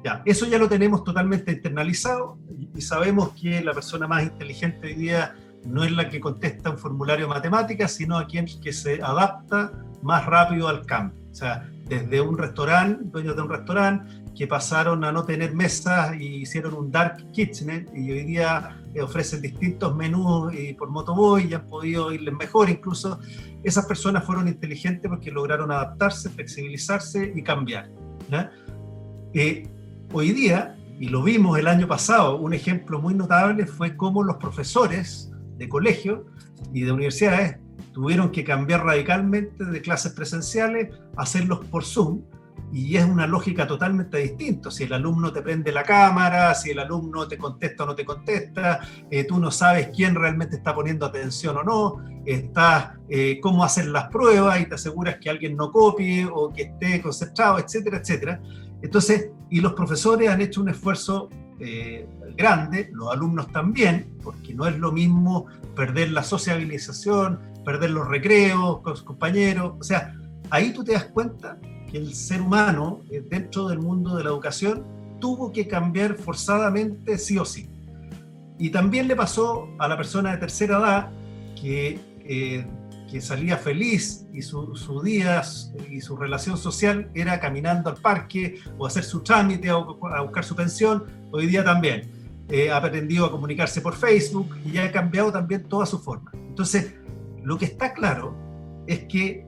Ya, 0.03 0.21
eso 0.25 0.45
ya 0.45 0.57
lo 0.57 0.67
tenemos 0.67 1.03
totalmente 1.03 1.51
internalizado 1.51 2.37
y, 2.75 2.81
sabemos 2.81 3.33
que 3.33 3.61
la 3.61 3.73
persona 3.73 4.07
más 4.07 4.23
inteligente 4.23 4.87
hoy 4.87 4.95
día 4.95 5.35
no 5.65 5.83
es 5.83 5.91
la 5.91 6.09
que 6.09 6.19
contesta 6.19 6.71
un 6.71 6.77
formulario 6.77 7.27
de 7.27 7.33
matemáticas, 7.33 7.91
sino 7.91 8.17
a 8.17 8.25
quien 8.25 8.47
que 8.61 8.73
se 8.73 9.01
adapta 9.01 9.71
más 10.01 10.25
rápido 10.25 10.67
al 10.67 10.85
cambio. 10.85 11.21
O 11.31 11.35
sea, 11.35 11.69
desde 11.85 12.21
un 12.21 12.37
restaurante, 12.37 13.03
dueños 13.05 13.35
de 13.35 13.41
un 13.41 13.49
restaurante, 13.49 14.20
que 14.35 14.47
pasaron 14.47 15.03
a 15.03 15.11
no 15.11 15.23
tener 15.23 15.53
mesas 15.53 16.15
y 16.19 16.41
hicieron 16.41 16.73
un 16.73 16.91
dark 16.91 17.31
kitchen 17.31 17.89
y 17.93 18.11
hoy 18.11 18.23
día 18.23 18.81
eh, 18.93 19.01
ofrecen 19.01 19.41
distintos 19.41 19.95
menús 19.95 20.53
y 20.53 20.73
por 20.73 20.89
motoboy 20.89 21.47
y 21.49 21.53
han 21.53 21.67
podido 21.67 22.11
irles 22.11 22.33
mejor. 22.33 22.69
Incluso 22.69 23.19
esas 23.63 23.85
personas 23.85 24.25
fueron 24.25 24.47
inteligentes 24.47 25.09
porque 25.09 25.31
lograron 25.31 25.71
adaptarse, 25.71 26.29
flexibilizarse 26.29 27.33
y 27.35 27.43
cambiar. 27.43 27.89
Eh, 29.33 29.67
hoy 30.13 30.31
día, 30.31 30.77
y 30.99 31.09
lo 31.09 31.23
vimos 31.23 31.57
el 31.59 31.67
año 31.67 31.87
pasado, 31.87 32.37
un 32.37 32.53
ejemplo 32.53 33.01
muy 33.01 33.13
notable 33.13 33.65
fue 33.65 33.95
cómo 33.97 34.23
los 34.23 34.37
profesores 34.37 35.31
de 35.57 35.67
colegio 35.67 36.25
y 36.73 36.81
de 36.81 36.91
universidades 36.91 37.57
tuvieron 37.93 38.31
que 38.31 38.43
cambiar 38.43 38.85
radicalmente 38.85 39.65
de 39.65 39.81
clases 39.81 40.13
presenciales 40.13 40.89
hacerlos 41.17 41.65
por 41.65 41.83
Zoom 41.83 42.21
y 42.73 42.95
es 42.95 43.05
una 43.05 43.27
lógica 43.27 43.67
totalmente 43.67 44.17
distinta. 44.17 44.71
Si 44.71 44.83
el 44.83 44.93
alumno 44.93 45.33
te 45.33 45.41
prende 45.41 45.71
la 45.71 45.83
cámara, 45.83 46.53
si 46.55 46.71
el 46.71 46.79
alumno 46.79 47.27
te 47.27 47.37
contesta 47.37 47.83
o 47.83 47.87
no 47.87 47.95
te 47.95 48.05
contesta, 48.05 48.79
eh, 49.09 49.25
tú 49.25 49.39
no 49.39 49.51
sabes 49.51 49.89
quién 49.95 50.15
realmente 50.15 50.55
está 50.55 50.73
poniendo 50.73 51.05
atención 51.05 51.57
o 51.57 51.63
no, 51.63 51.97
está 52.25 52.97
eh, 53.09 53.39
cómo 53.41 53.63
hacer 53.63 53.87
las 53.87 54.09
pruebas 54.09 54.61
y 54.61 54.65
te 54.65 54.75
aseguras 54.75 55.17
que 55.19 55.29
alguien 55.29 55.57
no 55.57 55.71
copie 55.71 56.25
o 56.31 56.51
que 56.53 56.63
esté 56.63 57.01
concentrado, 57.01 57.59
etcétera, 57.59 57.97
etcétera. 57.97 58.41
Entonces, 58.81 59.29
y 59.49 59.59
los 59.59 59.73
profesores 59.73 60.29
han 60.29 60.41
hecho 60.41 60.61
un 60.61 60.69
esfuerzo 60.69 61.29
eh, 61.59 62.07
grande, 62.35 62.89
los 62.93 63.11
alumnos 63.11 63.51
también, 63.51 64.17
porque 64.23 64.53
no 64.53 64.65
es 64.65 64.77
lo 64.79 64.91
mismo 64.91 65.45
perder 65.75 66.11
la 66.11 66.23
sociabilización, 66.23 67.39
perder 67.65 67.91
los 67.91 68.07
recreos 68.07 68.79
con 68.81 68.95
sus 68.95 69.05
compañeros, 69.05 69.73
o 69.79 69.83
sea, 69.83 70.15
ahí 70.49 70.73
tú 70.73 70.83
te 70.83 70.93
das 70.93 71.05
cuenta 71.05 71.59
que 71.91 71.97
el 71.97 72.13
ser 72.13 72.41
humano 72.41 73.01
eh, 73.11 73.23
dentro 73.27 73.67
del 73.67 73.79
mundo 73.79 74.15
de 74.15 74.23
la 74.23 74.29
educación 74.29 74.83
tuvo 75.19 75.51
que 75.51 75.67
cambiar 75.67 76.15
forzadamente 76.15 77.17
sí 77.17 77.37
o 77.37 77.45
sí. 77.45 77.69
Y 78.57 78.69
también 78.69 79.07
le 79.07 79.15
pasó 79.15 79.67
a 79.77 79.87
la 79.87 79.97
persona 79.97 80.31
de 80.31 80.37
tercera 80.37 80.77
edad 80.79 81.11
que, 81.59 81.99
eh, 82.19 82.65
que 83.09 83.21
salía 83.21 83.57
feliz 83.57 84.25
y 84.33 84.41
su, 84.41 84.75
su, 84.75 85.01
día 85.01 85.41
y 85.89 85.99
su 85.99 86.15
relación 86.15 86.57
social 86.57 87.09
era 87.13 87.39
caminando 87.39 87.89
al 87.89 87.97
parque 87.97 88.59
o 88.77 88.85
hacer 88.85 89.03
su 89.03 89.21
trámite 89.21 89.71
o 89.71 89.99
a 90.07 90.21
buscar 90.21 90.43
su 90.43 90.55
pensión, 90.55 91.05
hoy 91.31 91.47
día 91.47 91.63
también. 91.63 92.09
Eh, 92.49 92.69
ha 92.69 92.77
aprendido 92.77 93.25
a 93.25 93.31
comunicarse 93.31 93.79
por 93.79 93.95
Facebook 93.95 94.57
y 94.65 94.71
ya 94.71 94.83
ha 94.83 94.91
cambiado 94.91 95.31
también 95.31 95.63
toda 95.63 95.85
su 95.85 95.99
forma. 95.99 96.31
Entonces, 96.33 96.93
lo 97.43 97.57
que 97.57 97.65
está 97.65 97.93
claro 97.93 98.35
es 98.87 99.05
que 99.05 99.45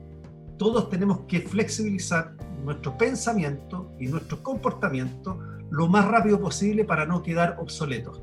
todos 0.58 0.88
tenemos 0.90 1.20
que 1.28 1.40
flexibilizar 1.40 2.34
nuestro 2.64 2.96
pensamiento 2.96 3.90
y 3.98 4.06
nuestro 4.06 4.42
comportamiento 4.42 5.38
lo 5.70 5.88
más 5.88 6.06
rápido 6.06 6.40
posible 6.40 6.84
para 6.84 7.06
no 7.06 7.22
quedar 7.22 7.56
obsoletos. 7.58 8.22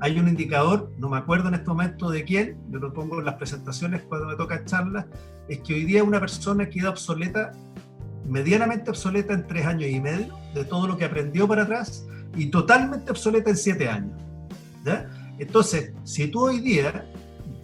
hay 0.00 0.18
un 0.18 0.28
indicador, 0.28 0.92
no 0.98 1.08
me 1.08 1.16
acuerdo 1.16 1.48
en 1.48 1.54
este 1.54 1.68
momento 1.68 2.10
de 2.10 2.24
quién, 2.24 2.58
yo 2.70 2.78
lo 2.78 2.92
pongo 2.92 3.18
en 3.18 3.24
las 3.24 3.36
presentaciones 3.36 4.02
cuando 4.02 4.26
me 4.26 4.36
toca 4.36 4.64
charlas, 4.64 5.06
es 5.48 5.60
que 5.60 5.74
hoy 5.74 5.84
día 5.84 6.04
una 6.04 6.20
persona 6.20 6.68
queda 6.68 6.90
obsoleta, 6.90 7.52
medianamente 8.26 8.90
obsoleta 8.90 9.32
en 9.32 9.46
tres 9.46 9.64
años 9.64 9.88
y 9.88 10.00
medio, 10.00 10.34
de 10.54 10.64
todo 10.64 10.86
lo 10.86 10.96
que 10.98 11.06
aprendió 11.06 11.48
para 11.48 11.62
atrás, 11.62 12.06
y 12.36 12.46
totalmente 12.46 13.10
obsoleta 13.10 13.48
en 13.50 13.56
siete 13.56 13.88
años. 13.88 14.12
Entonces, 15.38 15.92
si 16.04 16.28
tú 16.28 16.44
hoy 16.44 16.60
día, 16.60 17.10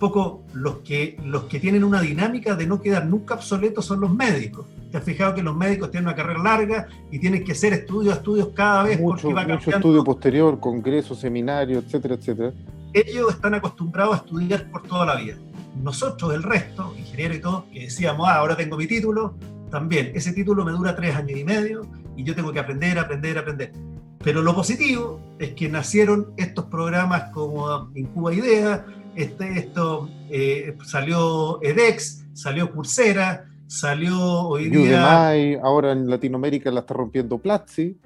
poco 0.03 0.43
los 0.53 0.79
que, 0.79 1.17
los 1.25 1.45
que 1.45 1.61
tienen 1.61 1.85
una 1.85 2.01
dinámica 2.01 2.57
de 2.57 2.67
no 2.67 2.81
quedar 2.81 3.07
nunca 3.07 3.35
obsoletos 3.35 3.85
son 3.87 4.01
los 4.01 4.13
médicos. 4.13 4.67
¿Te 4.91 4.99
has 4.99 5.05
fijado 5.05 5.33
que 5.33 5.45
los 5.45 5.55
médicos 5.55 5.93
tienen 5.93 6.09
una 6.09 6.17
carrera 6.17 6.43
larga 6.43 6.89
y 7.13 7.21
tienen 7.21 7.45
que 7.45 7.53
hacer 7.53 7.73
estudios, 7.73 8.17
estudios 8.17 8.49
cada 8.53 8.83
vez 8.83 8.99
mucho, 8.99 9.29
porque 9.29 9.35
va 9.35 9.55
Mucho 9.55 9.71
estudio 9.71 10.03
posterior, 10.03 10.59
congresos, 10.59 11.21
seminarios, 11.21 11.85
etcétera, 11.85 12.17
etcétera. 12.17 12.53
Ellos 12.93 13.31
están 13.31 13.55
acostumbrados 13.55 14.15
a 14.15 14.17
estudiar 14.19 14.69
por 14.73 14.83
toda 14.83 15.07
la 15.07 15.15
vida. 15.15 15.37
Nosotros, 15.81 16.35
el 16.35 16.43
resto, 16.43 16.93
ingenieros 16.99 17.37
y 17.37 17.41
todo, 17.41 17.67
que 17.73 17.81
decíamos, 17.83 18.27
ah, 18.29 18.35
ahora 18.35 18.57
tengo 18.57 18.77
mi 18.77 18.89
título, 18.89 19.37
también, 19.71 20.11
ese 20.17 20.33
título 20.33 20.65
me 20.65 20.73
dura 20.73 20.97
tres 20.97 21.15
años 21.15 21.39
y 21.39 21.45
medio 21.45 21.87
y 22.17 22.25
yo 22.25 22.35
tengo 22.35 22.53
que 22.53 22.59
aprender, 22.59 22.99
aprender, 22.99 23.39
aprender. 23.39 23.73
Pero 24.19 24.43
lo 24.43 24.53
positivo 24.53 25.21
es 25.39 25.53
que 25.53 25.69
nacieron 25.69 26.33
estos 26.37 26.65
programas 26.65 27.31
como 27.31 27.89
Incuba 27.95 28.35
Idea, 28.35 28.85
este, 29.15 29.59
esto 29.59 30.09
eh, 30.31 30.77
salió 30.85 31.63
edX, 31.63 32.25
salió 32.33 32.73
Coursera, 32.73 33.47
salió 33.67 34.19
hoy 34.21 34.71
día... 34.71 35.31
ahora 35.63 35.93
en 35.93 36.09
Latinoamérica 36.09 36.71
la 36.71 36.81
está 36.81 36.95
rompiendo 36.95 37.39
Platzi. 37.39 37.99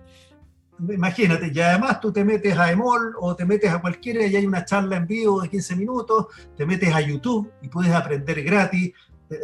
Imagínate, 0.79 1.51
y 1.55 1.61
además 1.61 2.01
tú 2.01 2.13
te 2.13 2.23
metes 2.25 2.57
a 2.59 2.71
Emol 2.71 3.15
o 3.19 3.35
te 3.35 3.47
metes 3.47 3.71
a 3.71 3.81
cualquiera 3.81 4.27
y 4.27 4.37
hay 4.37 4.47
una 4.47 4.65
charla 4.65 4.97
en 4.97 5.07
vivo 5.07 5.41
de 5.41 5.49
15 5.49 5.77
minutos, 5.77 6.27
te 6.57 6.67
metes 6.67 6.95
a 6.95 7.01
YouTube 7.01 7.51
y 7.63 7.69
puedes 7.69 7.93
aprender 7.93 8.43
gratis. 8.43 8.93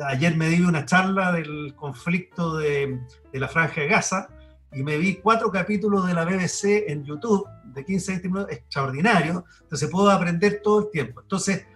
Ayer 0.07 0.37
me 0.37 0.49
di 0.49 0.61
una 0.61 0.85
charla 0.85 1.33
del 1.33 1.75
conflicto 1.75 2.59
de, 2.59 3.01
de 3.33 3.41
la 3.41 3.49
franja 3.49 3.81
de 3.81 3.89
Gaza 3.89 4.29
y 4.73 4.83
me 4.83 4.99
vi 4.99 5.17
cuatro 5.17 5.51
capítulos 5.51 6.07
de 6.07 6.15
la 6.15 6.25
BBC 6.25 6.85
en 6.89 7.05
YouTube 7.05 7.47
de 7.75 7.85
15 7.85 8.13
20 8.13 8.29
minutos, 8.29 8.53
extraordinario. 8.53 9.45
Entonces 9.63 9.89
puedo 9.91 10.11
aprender 10.11 10.61
todo 10.63 10.81
el 10.81 10.91
tiempo. 10.91 11.21
Entonces, 11.21 11.67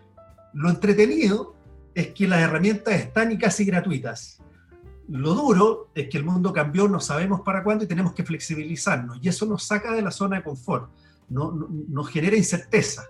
lo 0.53 0.71
entretenido 0.71 1.55
es 1.95 2.09
que 2.09 2.29
las 2.29 2.41
herramientas 2.41 2.95
están 2.95 3.33
y 3.33 3.39
casi 3.39 3.65
gratuitas. 3.65 4.43
Lo 5.09 5.35
duro 5.35 5.91
es 5.95 6.09
que 6.09 6.19
el 6.19 6.25
mundo 6.25 6.53
cambió, 6.53 6.89
no 6.89 7.01
sabemos 7.01 7.43
para 7.43 7.63
cuándo 7.63 7.85
y 7.85 7.87
tenemos 7.87 8.13
que 8.13 8.25
flexibilizarnos. 8.25 9.19
Y 9.23 9.29
eso 9.29 9.47
nos 9.47 9.63
saca 9.63 9.93
de 9.93 10.03
la 10.03 10.11
zona 10.11 10.37
de 10.37 10.43
confort, 10.43 10.91
no, 11.29 11.53
nos 11.89 12.09
genera 12.11 12.37
incerteza. 12.37 13.07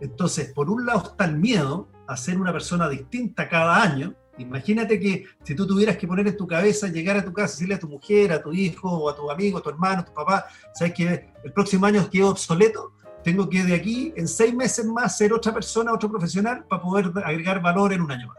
Entonces, 0.00 0.52
por 0.52 0.70
un 0.70 0.86
lado 0.86 1.10
está 1.10 1.24
el 1.24 1.38
miedo 1.38 1.88
a 2.06 2.16
ser 2.16 2.38
una 2.40 2.52
persona 2.52 2.88
distinta 2.88 3.48
cada 3.48 3.82
año. 3.82 4.14
Imagínate 4.38 4.98
que 4.98 5.26
si 5.42 5.54
tú 5.54 5.66
tuvieras 5.66 5.96
que 5.96 6.06
poner 6.06 6.26
en 6.26 6.36
tu 6.36 6.46
cabeza, 6.46 6.88
llegar 6.88 7.16
a 7.16 7.24
tu 7.24 7.32
casa, 7.32 7.52
decirle 7.52 7.74
a 7.74 7.78
tu 7.78 7.88
mujer, 7.88 8.32
a 8.32 8.42
tu 8.42 8.52
hijo, 8.52 8.88
o 8.90 9.10
a 9.10 9.14
tu 9.14 9.30
amigo, 9.30 9.58
a 9.58 9.62
tu 9.62 9.68
hermano, 9.68 10.00
a 10.00 10.04
tu 10.04 10.12
papá, 10.12 10.46
¿sabes 10.74 10.94
que 10.94 11.28
el 11.44 11.52
próximo 11.52 11.86
año 11.86 12.08
quedo 12.10 12.30
obsoleto? 12.30 12.92
tengo 13.22 13.48
que 13.48 13.62
de 13.64 13.74
aquí 13.74 14.12
en 14.16 14.28
seis 14.28 14.54
meses 14.54 14.84
más 14.84 15.16
ser 15.16 15.32
otra 15.32 15.52
persona, 15.52 15.92
otro 15.92 16.10
profesional 16.10 16.64
para 16.64 16.82
poder 16.82 17.12
agregar 17.24 17.62
valor 17.62 17.92
en 17.92 18.02
un 18.02 18.10
año 18.10 18.28
más. 18.28 18.36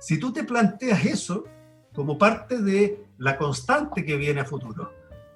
Si 0.00 0.18
tú 0.18 0.32
te 0.32 0.44
planteas 0.44 1.04
eso 1.04 1.44
como 1.94 2.18
parte 2.18 2.58
de 2.58 3.04
la 3.18 3.36
constante 3.38 4.04
que 4.04 4.16
viene 4.16 4.40
a 4.40 4.44
futuro, 4.44 4.92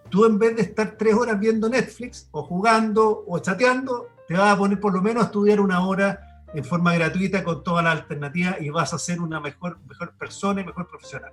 tú 0.08 0.24
en 0.24 0.38
vez 0.38 0.56
de 0.56 0.62
estar 0.62 0.96
tres 0.96 1.14
horas 1.14 1.38
viendo 1.38 1.68
Netflix 1.68 2.28
o 2.32 2.42
jugando 2.42 3.24
o 3.26 3.38
chateando, 3.38 4.08
te 4.26 4.34
vas 4.34 4.54
a 4.54 4.58
poner 4.58 4.80
por 4.80 4.92
lo 4.92 5.02
menos 5.02 5.22
a 5.22 5.26
estudiar 5.26 5.60
una 5.60 5.86
hora 5.86 6.25
en 6.56 6.64
forma 6.64 6.94
gratuita 6.94 7.44
con 7.44 7.62
toda 7.62 7.82
la 7.82 7.92
alternativa 7.92 8.56
y 8.58 8.70
vas 8.70 8.94
a 8.94 8.98
ser 8.98 9.20
una 9.20 9.40
mejor, 9.40 9.78
mejor 9.86 10.16
persona 10.16 10.62
y 10.62 10.64
mejor 10.64 10.88
profesional. 10.88 11.32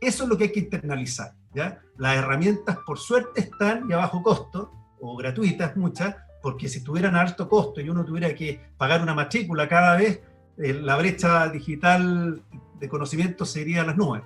Eso 0.00 0.22
es 0.22 0.28
lo 0.28 0.38
que 0.38 0.44
hay 0.44 0.52
que 0.52 0.60
internalizar. 0.60 1.32
¿ya? 1.52 1.80
Las 1.98 2.16
herramientas, 2.16 2.78
por 2.86 2.98
suerte, 2.98 3.40
están 3.40 3.90
y 3.90 3.92
a 3.92 3.96
bajo 3.96 4.22
costo, 4.22 4.72
o 5.00 5.16
gratuitas 5.16 5.76
muchas, 5.76 6.14
porque 6.40 6.68
si 6.68 6.84
tuvieran 6.84 7.16
alto 7.16 7.48
costo 7.48 7.80
y 7.80 7.88
uno 7.88 8.04
tuviera 8.04 8.32
que 8.34 8.60
pagar 8.76 9.02
una 9.02 9.14
matrícula 9.14 9.68
cada 9.68 9.96
vez, 9.96 10.20
eh, 10.58 10.74
la 10.74 10.96
brecha 10.96 11.48
digital 11.48 12.40
de 12.78 12.88
conocimiento 12.88 13.44
sería 13.44 13.82
las 13.82 13.96
nubes. 13.96 14.22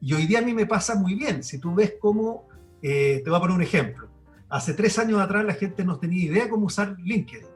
Y 0.00 0.12
hoy 0.12 0.26
día 0.26 0.40
a 0.40 0.42
mí 0.42 0.52
me 0.52 0.66
pasa 0.66 0.96
muy 0.96 1.14
bien. 1.14 1.44
Si 1.44 1.58
tú 1.58 1.72
ves 1.72 1.94
cómo, 2.00 2.48
eh, 2.82 3.20
te 3.22 3.30
voy 3.30 3.36
a 3.36 3.40
poner 3.40 3.56
un 3.56 3.62
ejemplo. 3.62 4.08
Hace 4.48 4.74
tres 4.74 4.98
años 4.98 5.20
atrás 5.20 5.44
la 5.44 5.54
gente 5.54 5.84
no 5.84 5.98
tenía 5.98 6.24
idea 6.24 6.48
cómo 6.48 6.66
usar 6.66 6.96
LinkedIn. 6.98 7.53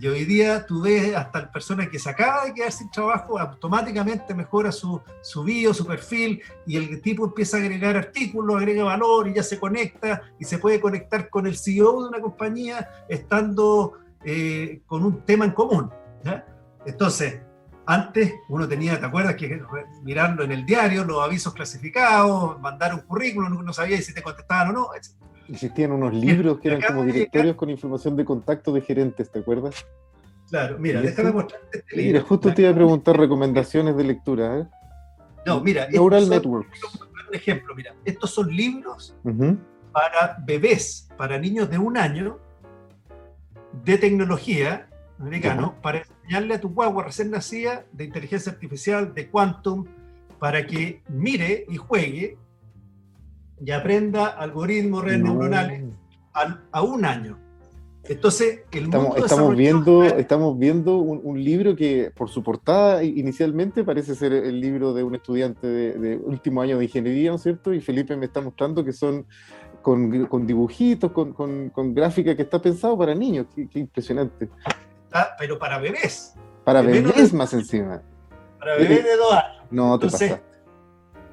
Y 0.00 0.06
hoy 0.06 0.24
día 0.24 0.64
tú 0.64 0.82
ves 0.82 1.14
hasta 1.14 1.50
personas 1.50 1.88
que 1.88 1.98
se 1.98 2.08
acaba 2.08 2.46
de 2.46 2.54
quedar 2.54 2.72
sin 2.72 2.90
trabajo, 2.90 3.38
automáticamente 3.38 4.34
mejora 4.34 4.72
su, 4.72 5.00
su 5.20 5.44
bio, 5.44 5.74
su 5.74 5.84
perfil, 5.84 6.40
y 6.66 6.76
el 6.76 7.02
tipo 7.02 7.24
empieza 7.24 7.56
a 7.56 7.60
agregar 7.60 7.96
artículos, 7.96 8.56
agrega 8.56 8.84
valor 8.84 9.28
y 9.28 9.34
ya 9.34 9.42
se 9.42 9.58
conecta 9.58 10.22
y 10.38 10.44
se 10.44 10.58
puede 10.58 10.80
conectar 10.80 11.28
con 11.28 11.46
el 11.46 11.56
CEO 11.56 12.02
de 12.02 12.08
una 12.08 12.20
compañía 12.20 12.88
estando 13.08 13.98
eh, 14.24 14.80
con 14.86 15.04
un 15.04 15.24
tema 15.24 15.44
en 15.44 15.52
común. 15.52 15.90
Entonces, 16.86 17.40
antes 17.86 18.34
uno 18.48 18.68
tenía, 18.68 18.98
¿te 18.98 19.06
acuerdas? 19.06 19.34
Que 19.34 19.60
mirarlo 20.02 20.44
en 20.44 20.52
el 20.52 20.64
diario, 20.64 21.04
los 21.04 21.22
avisos 21.22 21.52
clasificados, 21.52 22.58
mandar 22.60 22.94
un 22.94 23.00
currículum, 23.00 23.64
no 23.64 23.72
sabía 23.72 24.00
si 24.00 24.14
te 24.14 24.22
contestaban 24.22 24.68
o 24.68 24.72
no, 24.72 24.88
Existían 25.50 25.92
unos 25.92 26.14
libros 26.26 26.60
que 26.60 26.68
eran 26.68 26.80
como 26.80 27.04
directorios 27.04 27.56
con 27.56 27.70
información 27.70 28.16
de 28.16 28.24
contacto 28.24 28.72
de 28.72 28.80
gerentes, 28.80 29.30
¿te 29.30 29.40
acuerdas? 29.40 29.84
Claro, 30.48 30.78
mira, 30.78 31.00
déjame 31.00 31.32
mostrarte 31.32 31.78
este 31.78 31.96
libro. 31.96 32.12
Mira, 32.12 32.20
justo 32.22 32.52
te 32.52 32.62
iba 32.62 32.70
a 32.70 32.74
preguntar 32.74 33.16
recomendaciones 33.16 33.96
de 33.96 34.04
lectura. 34.04 34.58
¿eh? 34.58 34.66
No, 35.46 35.60
mira. 35.60 35.88
Neural 35.88 36.28
Networks. 36.28 36.80
Un 37.28 37.34
ejemplo, 37.34 37.74
mira, 37.76 37.94
estos 38.04 38.30
son 38.32 38.54
libros 38.54 39.14
para 39.92 40.36
bebés, 40.44 41.08
para 41.16 41.38
niños 41.38 41.70
de 41.70 41.78
un 41.78 41.96
año, 41.96 42.38
de 43.84 43.98
tecnología 43.98 44.88
americano, 45.20 45.76
para 45.80 45.98
enseñarle 45.98 46.54
a 46.54 46.60
tu 46.60 46.70
guagua 46.70 47.04
recién 47.04 47.30
nacida 47.30 47.84
de 47.92 48.04
inteligencia 48.04 48.50
artificial, 48.50 49.14
de 49.14 49.28
quantum, 49.28 49.86
para 50.40 50.66
que 50.66 51.02
mire 51.08 51.66
y 51.68 51.76
juegue 51.76 52.36
y 53.64 53.70
aprenda 53.72 54.26
algoritmos, 54.26 55.04
redes 55.04 55.20
neuronales 55.20 55.84
a, 56.72 56.82
un 56.82 57.04
año. 57.04 57.38
Entonces, 58.04 58.60
el 58.72 58.84
estamos, 58.84 59.16
estamos 59.18 59.56
viendo, 59.56 60.04
estamos 60.04 60.58
viendo 60.58 60.96
un, 60.96 61.44
libro 61.44 61.76
que 61.76 62.10
por 62.14 62.30
su 62.30 62.42
portada 62.42 63.04
inicialmente 63.04 63.84
parece 63.84 64.14
ser 64.14 64.32
el 64.32 64.60
libro 64.60 64.94
de 64.94 65.02
un 65.02 65.14
estudiante 65.14 65.66
de, 65.66 66.16
último 66.16 66.62
año 66.62 66.78
de 66.78 66.84
ingeniería, 66.84 67.30
¿no 67.30 67.36
es 67.36 67.42
cierto? 67.42 67.74
Y 67.74 67.80
Felipe 67.80 68.16
me 68.16 68.26
está 68.26 68.40
mostrando 68.40 68.84
que 68.84 68.92
son 68.92 69.26
con, 69.82 70.26
con 70.26 70.46
dibujitos, 70.46 71.12
con, 71.12 71.32
con, 71.32 71.94
gráfica 71.94 72.34
que 72.34 72.42
está 72.42 72.60
pensado 72.60 72.96
para 72.96 73.14
niños. 73.14 73.46
Qué, 73.54 73.78
impresionante. 73.78 74.48
pero 75.38 75.58
para 75.58 75.78
bebés. 75.78 76.34
Para 76.64 76.80
bebés, 76.80 77.34
más 77.34 77.52
encima. 77.52 78.02
Para 78.58 78.76
bebés 78.76 79.04
de 79.04 79.16
dos 79.16 79.32
años. 79.32 79.64
No, 79.70 79.98
te 79.98 80.06
pasa 80.06 80.40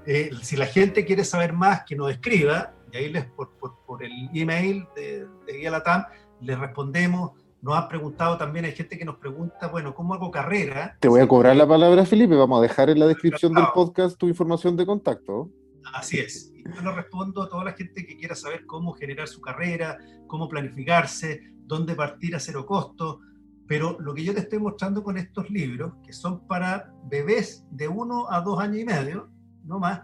eh, 0.08 0.32
si 0.42 0.56
la 0.56 0.66
gente 0.66 1.04
quiere 1.04 1.26
saber 1.26 1.52
más, 1.52 1.84
que 1.84 1.96
nos 1.96 2.10
escriba, 2.10 2.74
y 2.94 2.98
ahí 2.98 3.10
les, 3.10 3.26
por, 3.26 3.52
por, 3.58 4.02
el 4.02 4.30
email 4.34 4.88
de, 4.96 5.28
de 5.46 5.58
Guía 5.58 5.70
Latam, 5.70 6.06
les 6.40 6.58
respondemos. 6.58 7.32
Nos 7.62 7.76
han 7.76 7.90
preguntado 7.90 8.38
también, 8.38 8.64
hay 8.64 8.72
gente 8.72 8.98
que 8.98 9.04
nos 9.04 9.18
pregunta, 9.18 9.68
bueno, 9.68 9.94
¿cómo 9.94 10.14
hago 10.14 10.32
carrera? 10.32 10.96
Te 11.02 11.10
voy 11.10 11.20
a 11.20 11.28
cobrar 11.28 11.58
la 11.58 11.68
palabra, 11.68 12.06
Felipe. 12.06 12.36
Vamos 12.36 12.60
a 12.60 12.62
dejar 12.62 12.90
en 12.90 13.00
la 13.00 13.08
descripción 13.08 13.54
del 13.54 13.66
podcast 13.74 14.18
tu 14.18 14.30
información 14.30 14.78
de 14.78 14.86
contacto. 14.86 15.52
Así 15.94 16.20
es. 16.20 16.54
Y 16.56 16.64
yo 16.64 16.82
lo 16.82 16.96
respondo 16.96 17.44
a 17.44 17.50
toda 17.50 17.66
la 17.66 17.74
gente 17.74 18.06
que 18.06 18.16
quiera 18.16 18.36
saber 18.36 18.66
cómo 18.66 18.94
generar 18.94 19.28
su 19.28 19.42
carrera, 19.42 19.98
cómo 20.28 20.48
planificarse, 20.48 21.42
dónde 21.66 21.96
partir 21.96 22.34
a 22.34 22.40
cero 22.40 22.66
costo. 22.66 23.20
Pero 23.68 23.98
lo 24.00 24.14
que 24.14 24.24
yo 24.24 24.34
te 24.34 24.40
estoy 24.40 24.60
mostrando 24.60 25.04
con 25.04 25.18
estos 25.18 25.50
libros, 25.50 25.96
que 26.06 26.14
son 26.14 26.48
para 26.48 26.94
bebés 27.10 27.66
de 27.72 27.90
uno 27.90 28.32
a 28.32 28.40
dos 28.40 28.60
años 28.60 28.78
y 28.78 28.86
medio, 28.86 29.30
no 29.68 29.80
más, 29.80 30.02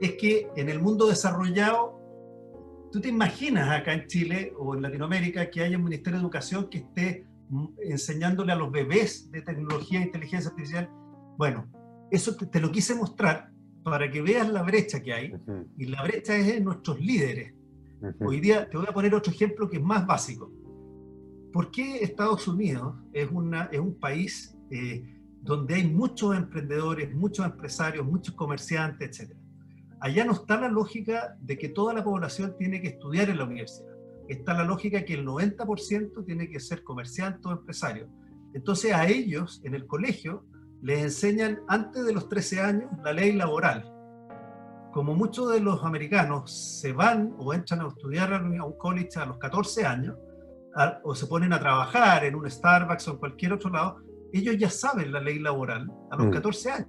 es 0.00 0.12
que 0.12 0.48
en 0.56 0.68
el 0.68 0.80
mundo 0.80 1.08
desarrollado, 1.08 2.00
tú 2.92 3.00
te 3.00 3.08
imaginas 3.08 3.70
acá 3.70 3.94
en 3.94 4.06
Chile 4.06 4.52
o 4.58 4.74
en 4.74 4.82
Latinoamérica 4.82 5.50
que 5.50 5.62
haya 5.62 5.76
un 5.76 5.84
Ministerio 5.84 6.18
de 6.18 6.24
Educación 6.24 6.68
que 6.68 6.78
esté 6.78 7.26
mm, 7.48 7.66
enseñándole 7.82 8.52
a 8.52 8.56
los 8.56 8.70
bebés 8.70 9.30
de 9.30 9.42
tecnología 9.42 10.00
e 10.00 10.04
inteligencia 10.04 10.50
artificial. 10.50 10.90
Bueno, 11.36 11.66
eso 12.10 12.36
te, 12.36 12.60
lo 12.60 12.70
quise 12.70 12.94
mostrar 12.94 13.50
para 13.82 14.10
que 14.10 14.20
veas 14.20 14.48
la 14.48 14.62
brecha 14.62 15.00
que 15.00 15.12
hay, 15.12 15.32
y 15.76 15.86
la 15.86 16.02
brecha 16.02 16.36
es 16.36 16.48
en 16.48 16.64
nuestros 16.64 17.00
líderes. 17.00 17.54
Hoy 18.20 18.40
día 18.40 18.68
te 18.68 18.76
voy 18.76 18.86
a 18.88 18.92
poner 18.92 19.14
otro 19.14 19.32
ejemplo 19.32 19.68
que 19.68 19.76
es 19.76 19.82
más 19.82 20.06
básico. 20.06 20.52
¿Por 21.52 21.70
qué 21.70 22.02
Estados 22.02 22.46
Unidos 22.48 22.96
es, 23.12 23.28
una, 23.30 23.64
es 23.72 23.78
un 23.78 23.98
país 23.98 24.56
eh, 24.70 25.15
donde 25.46 25.76
hay 25.76 25.84
muchos 25.88 26.36
emprendedores, 26.36 27.14
muchos 27.14 27.46
empresarios, 27.46 28.04
muchos 28.04 28.34
comerciantes, 28.34 29.20
etc. 29.20 29.36
Allá 30.00 30.24
no 30.24 30.32
está 30.32 30.60
la 30.60 30.68
lógica 30.68 31.36
de 31.40 31.56
que 31.56 31.68
toda 31.68 31.94
la 31.94 32.02
población 32.02 32.56
tiene 32.58 32.82
que 32.82 32.88
estudiar 32.88 33.30
en 33.30 33.38
la 33.38 33.44
universidad. 33.44 33.94
está 34.28 34.54
la 34.54 34.64
lógica 34.64 35.04
que 35.04 35.14
el 35.14 35.24
90% 35.24 36.24
tiene 36.26 36.48
que 36.50 36.58
ser 36.58 36.82
comerciante 36.82 37.46
o 37.46 37.52
empresario. 37.52 38.08
Entonces 38.54 38.92
a 38.92 39.06
ellos 39.06 39.60
en 39.64 39.76
el 39.76 39.86
colegio 39.86 40.44
les 40.82 40.98
enseñan 40.98 41.60
antes 41.68 42.04
de 42.04 42.12
los 42.12 42.28
13 42.28 42.60
años 42.60 42.90
la 43.04 43.12
ley 43.12 43.32
laboral. 43.32 43.88
Como 44.92 45.14
muchos 45.14 45.52
de 45.52 45.60
los 45.60 45.84
americanos 45.84 46.80
se 46.80 46.92
van 46.92 47.36
o 47.38 47.54
entran 47.54 47.82
a 47.82 47.88
estudiar 47.88 48.32
a 48.32 48.42
un 48.42 48.76
college 48.78 49.20
a 49.20 49.26
los 49.26 49.38
14 49.38 49.86
años, 49.86 50.16
o 51.04 51.14
se 51.14 51.26
ponen 51.26 51.52
a 51.52 51.60
trabajar 51.60 52.24
en 52.24 52.34
un 52.34 52.50
Starbucks 52.50 53.08
o 53.08 53.12
en 53.12 53.18
cualquier 53.18 53.52
otro 53.52 53.70
lado, 53.70 54.02
ellos 54.38 54.56
ya 54.58 54.70
saben 54.70 55.12
la 55.12 55.20
ley 55.20 55.38
laboral 55.38 55.90
a 56.10 56.16
los 56.16 56.32
14 56.32 56.68
mm. 56.68 56.72
años. 56.72 56.88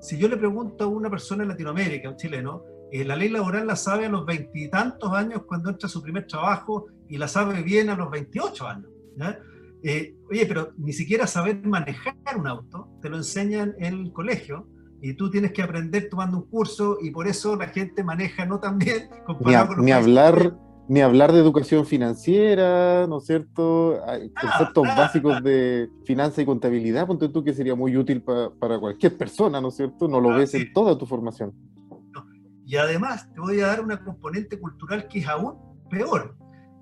Si 0.00 0.16
yo 0.16 0.28
le 0.28 0.36
pregunto 0.36 0.84
a 0.84 0.86
una 0.88 1.10
persona 1.10 1.42
en 1.42 1.50
Latinoamérica, 1.50 2.08
un 2.08 2.16
chileno, 2.16 2.62
eh, 2.90 3.04
la 3.04 3.16
ley 3.16 3.28
laboral 3.28 3.66
la 3.66 3.76
sabe 3.76 4.06
a 4.06 4.08
los 4.08 4.24
veintitantos 4.24 5.12
años 5.12 5.42
cuando 5.46 5.70
entra 5.70 5.86
a 5.86 5.90
su 5.90 6.02
primer 6.02 6.26
trabajo 6.26 6.86
y 7.08 7.18
la 7.18 7.28
sabe 7.28 7.62
bien 7.62 7.90
a 7.90 7.96
los 7.96 8.10
28 8.10 8.66
años. 8.66 8.90
Eh, 9.82 10.14
oye, 10.30 10.46
pero 10.46 10.72
ni 10.78 10.92
siquiera 10.92 11.26
saber 11.26 11.66
manejar 11.66 12.16
un 12.36 12.46
auto, 12.46 12.88
te 13.00 13.08
lo 13.08 13.16
enseñan 13.16 13.74
en 13.78 13.94
el 13.94 14.12
colegio 14.12 14.66
y 15.02 15.14
tú 15.14 15.30
tienes 15.30 15.52
que 15.52 15.62
aprender 15.62 16.08
tomando 16.10 16.38
un 16.38 16.46
curso 16.46 16.98
y 17.00 17.10
por 17.10 17.26
eso 17.26 17.56
la 17.56 17.68
gente 17.68 18.04
maneja 18.04 18.44
no 18.44 18.60
tan 18.60 18.78
bien 18.78 19.08
comparado 19.26 19.76
ni, 19.76 19.86
ni 19.86 19.92
hablar 19.92 20.56
ni 20.90 21.00
hablar 21.02 21.32
de 21.32 21.38
educación 21.38 21.86
financiera, 21.86 23.06
¿no 23.06 23.18
es 23.18 23.24
cierto? 23.26 24.04
Hay 24.08 24.28
conceptos 24.32 24.88
básicos 24.88 25.40
de 25.40 25.88
finanza 26.04 26.42
y 26.42 26.44
contabilidad, 26.44 27.06
ponte 27.06 27.28
tú 27.28 27.44
que 27.44 27.54
sería 27.54 27.76
muy 27.76 27.96
útil 27.96 28.22
para 28.22 28.76
cualquier 28.80 29.16
persona, 29.16 29.60
¿no 29.60 29.68
es 29.68 29.76
cierto? 29.76 30.08
No 30.08 30.20
lo 30.20 30.30
ves 30.30 30.52
en 30.54 30.72
toda 30.72 30.98
tu 30.98 31.06
formación. 31.06 31.54
Y 32.66 32.74
además 32.74 33.32
te 33.32 33.38
voy 33.38 33.60
a 33.60 33.68
dar 33.68 33.84
una 33.84 34.02
componente 34.02 34.58
cultural 34.58 35.06
que 35.06 35.20
es 35.20 35.28
aún 35.28 35.54
peor. 35.88 36.36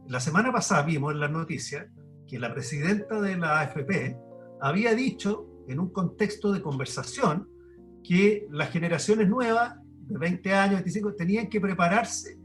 La 0.06 0.20
semana 0.20 0.50
pasada 0.50 0.84
vimos 0.84 1.12
en 1.12 1.20
las 1.20 1.30
noticias 1.30 1.86
que 2.26 2.38
la 2.38 2.54
presidenta 2.54 3.20
de 3.20 3.36
la 3.36 3.60
AFP 3.60 4.16
había 4.62 4.94
dicho 4.94 5.46
en 5.68 5.80
un 5.80 5.90
contexto 5.90 6.50
de 6.50 6.62
conversación 6.62 7.46
que 8.02 8.46
las 8.50 8.70
generaciones 8.70 9.28
nuevas 9.28 9.74
de 10.06 10.16
20 10.16 10.54
años, 10.54 10.74
25, 10.76 11.14
tenían 11.14 11.50
que 11.50 11.60
prepararse 11.60 12.37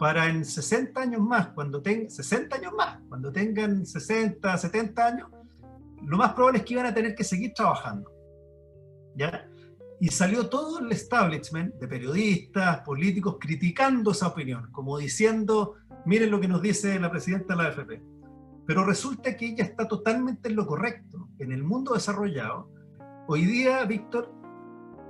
para 0.00 0.28
en 0.28 0.46
60 0.46 0.98
años 0.98 1.20
más, 1.20 1.48
cuando 1.48 1.82
tengan 1.82 2.08
60 2.08 2.56
años 2.56 2.72
más, 2.74 3.00
cuando 3.06 3.30
tengan 3.30 3.84
60, 3.84 4.56
70 4.56 5.06
años, 5.06 5.28
lo 6.06 6.16
más 6.16 6.32
probable 6.32 6.60
es 6.60 6.64
que 6.64 6.72
iban 6.72 6.86
a 6.86 6.94
tener 6.94 7.14
que 7.14 7.22
seguir 7.22 7.52
trabajando. 7.52 8.10
¿Ya? 9.14 9.46
Y 10.00 10.08
salió 10.08 10.48
todo 10.48 10.78
el 10.78 10.90
establishment 10.90 11.74
de 11.74 11.86
periodistas, 11.86 12.80
políticos, 12.80 13.36
criticando 13.38 14.12
esa 14.12 14.28
opinión, 14.28 14.72
como 14.72 14.96
diciendo, 14.96 15.74
miren 16.06 16.30
lo 16.30 16.40
que 16.40 16.48
nos 16.48 16.62
dice 16.62 16.98
la 16.98 17.10
presidenta 17.10 17.54
de 17.54 17.62
la 17.62 17.68
AFP. 17.68 18.02
Pero 18.66 18.86
resulta 18.86 19.36
que 19.36 19.48
ella 19.48 19.64
está 19.64 19.86
totalmente 19.86 20.48
en 20.48 20.56
lo 20.56 20.66
correcto. 20.66 21.28
En 21.38 21.52
el 21.52 21.62
mundo 21.62 21.92
desarrollado, 21.92 22.70
hoy 23.28 23.44
día, 23.44 23.84
Víctor, 23.84 24.32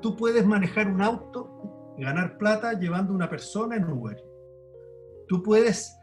tú 0.02 0.16
puedes 0.16 0.44
manejar 0.44 0.88
un 0.88 1.00
auto 1.00 1.94
ganar 1.96 2.38
plata 2.38 2.72
llevando 2.72 3.14
una 3.14 3.30
persona 3.30 3.76
en 3.76 3.84
Uber 3.84 4.29
tú 5.30 5.44
puedes 5.44 5.96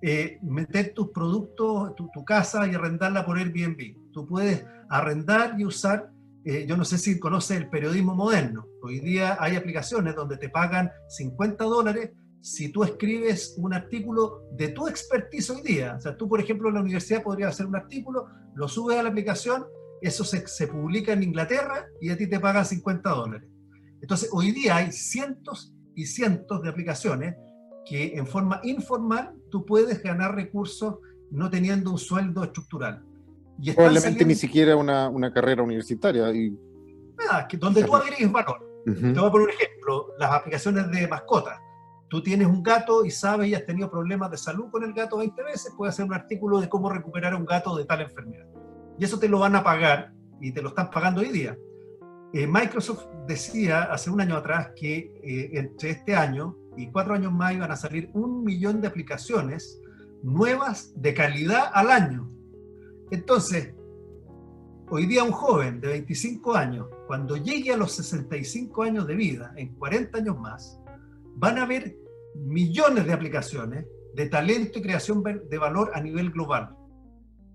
eh, 0.00 0.38
meter 0.40 0.94
tus 0.94 1.10
productos, 1.10 1.94
tu, 1.96 2.08
tu, 2.14 2.24
casa 2.24 2.66
y 2.66 2.74
arrendarla 2.74 3.26
por 3.26 3.36
Airbnb. 3.36 4.10
Tú 4.10 4.26
puedes 4.26 4.64
arrendar 4.88 5.60
y 5.60 5.66
usar, 5.66 6.10
eh, 6.46 6.64
yo 6.66 6.78
no 6.78 6.86
sé 6.86 6.96
si 6.96 7.20
conoces 7.20 7.58
el 7.58 7.68
periodismo 7.68 8.14
moderno. 8.14 8.66
Hoy 8.82 9.00
día 9.00 9.36
hay 9.38 9.56
aplicaciones 9.56 10.16
donde 10.16 10.38
te 10.38 10.48
pagan 10.48 10.90
50 11.08 11.62
dólares 11.62 12.12
si 12.40 12.72
tú 12.72 12.82
escribes 12.82 13.54
un 13.58 13.74
artículo 13.74 14.44
de 14.52 14.68
tu 14.68 14.88
expertise 14.88 15.50
hoy 15.50 15.60
día. 15.60 15.96
O 15.98 16.00
sea, 16.00 16.16
tú, 16.16 16.26
por 16.26 16.40
ejemplo, 16.40 16.70
en 16.70 16.76
la 16.76 16.80
universidad 16.80 17.22
podrías 17.22 17.50
hacer 17.52 17.66
un 17.66 17.76
artículo, 17.76 18.28
lo 18.54 18.66
subes 18.66 18.96
a 18.96 19.02
la 19.02 19.10
aplicación, 19.10 19.66
eso 20.00 20.24
se, 20.24 20.48
se 20.48 20.68
publica 20.68 21.12
en 21.12 21.22
Inglaterra 21.22 21.84
y 22.00 22.08
a 22.08 22.16
ti 22.16 22.26
te 22.26 22.40
pagan 22.40 22.64
50 22.64 23.10
dólares. 23.10 23.46
Entonces, 24.00 24.30
hoy 24.32 24.52
día 24.52 24.76
hay 24.76 24.90
cientos 24.90 25.74
y 25.94 26.06
cientos 26.06 26.62
de 26.62 26.70
aplicaciones 26.70 27.34
que 27.84 28.16
en 28.16 28.26
forma 28.26 28.60
informal 28.62 29.34
tú 29.50 29.64
puedes 29.64 30.02
ganar 30.02 30.34
recursos 30.34 30.98
no 31.30 31.48
teniendo 31.50 31.90
un 31.90 31.98
sueldo 31.98 32.44
estructural. 32.44 33.04
Y 33.60 33.72
Probablemente 33.72 34.24
ni 34.24 34.34
siquiera 34.34 34.76
una, 34.76 35.08
una, 35.08 35.32
carrera 35.32 35.62
universitaria. 35.62 36.32
Y... 36.32 36.56
Nada, 37.18 37.46
que 37.46 37.56
donde 37.56 37.84
tú 37.84 37.94
agregues 37.94 38.30
valor. 38.32 38.66
Te 38.84 38.92
voy 38.92 39.28
a 39.28 39.30
poner 39.30 39.48
un 39.48 39.52
ejemplo, 39.52 40.06
las 40.18 40.32
aplicaciones 40.32 40.90
de 40.90 41.06
mascotas. 41.06 41.60
Tú 42.08 42.22
tienes 42.22 42.46
un 42.46 42.62
gato 42.62 43.04
y 43.04 43.10
sabes 43.10 43.48
y 43.48 43.54
has 43.54 43.64
tenido 43.66 43.90
problemas 43.90 44.30
de 44.30 44.38
salud 44.38 44.70
con 44.70 44.82
el 44.82 44.92
gato 44.92 45.18
20 45.18 45.42
veces, 45.44 45.72
puedes 45.76 45.94
hacer 45.94 46.06
un 46.06 46.14
artículo 46.14 46.60
de 46.60 46.68
cómo 46.68 46.90
recuperar 46.90 47.34
a 47.34 47.36
un 47.36 47.44
gato 47.44 47.76
de 47.76 47.84
tal 47.84 48.00
enfermedad. 48.00 48.46
Y 48.98 49.04
eso 49.04 49.18
te 49.18 49.28
lo 49.28 49.38
van 49.38 49.54
a 49.54 49.62
pagar 49.62 50.12
y 50.40 50.52
te 50.52 50.60
lo 50.60 50.70
están 50.70 50.90
pagando 50.90 51.20
hoy 51.20 51.28
día. 51.28 51.56
Eh, 52.32 52.46
Microsoft 52.46 53.06
decía 53.26 53.82
hace 53.84 54.10
un 54.10 54.20
año 54.20 54.36
atrás 54.36 54.70
que 54.74 55.12
eh, 55.22 55.50
entre 55.52 55.90
este 55.90 56.16
año 56.16 56.56
y 56.76 56.90
cuatro 56.90 57.14
años 57.14 57.32
más 57.32 57.54
iban 57.54 57.70
a 57.70 57.76
salir 57.76 58.10
un 58.14 58.44
millón 58.44 58.80
de 58.80 58.88
aplicaciones 58.88 59.80
nuevas 60.22 60.92
de 60.96 61.14
calidad 61.14 61.70
al 61.72 61.90
año. 61.90 62.30
Entonces, 63.10 63.74
hoy 64.88 65.06
día 65.06 65.24
un 65.24 65.32
joven 65.32 65.80
de 65.80 65.88
25 65.88 66.54
años, 66.54 66.88
cuando 67.06 67.36
llegue 67.36 67.72
a 67.72 67.76
los 67.76 67.92
65 67.92 68.82
años 68.82 69.06
de 69.06 69.14
vida, 69.14 69.52
en 69.56 69.74
40 69.74 70.18
años 70.18 70.38
más, 70.38 70.80
van 71.34 71.58
a 71.58 71.62
haber 71.62 71.96
millones 72.34 73.06
de 73.06 73.12
aplicaciones 73.12 73.86
de 74.14 74.26
talento 74.26 74.78
y 74.78 74.82
creación 74.82 75.22
de 75.22 75.58
valor 75.58 75.90
a 75.94 76.00
nivel 76.00 76.30
global. 76.30 76.76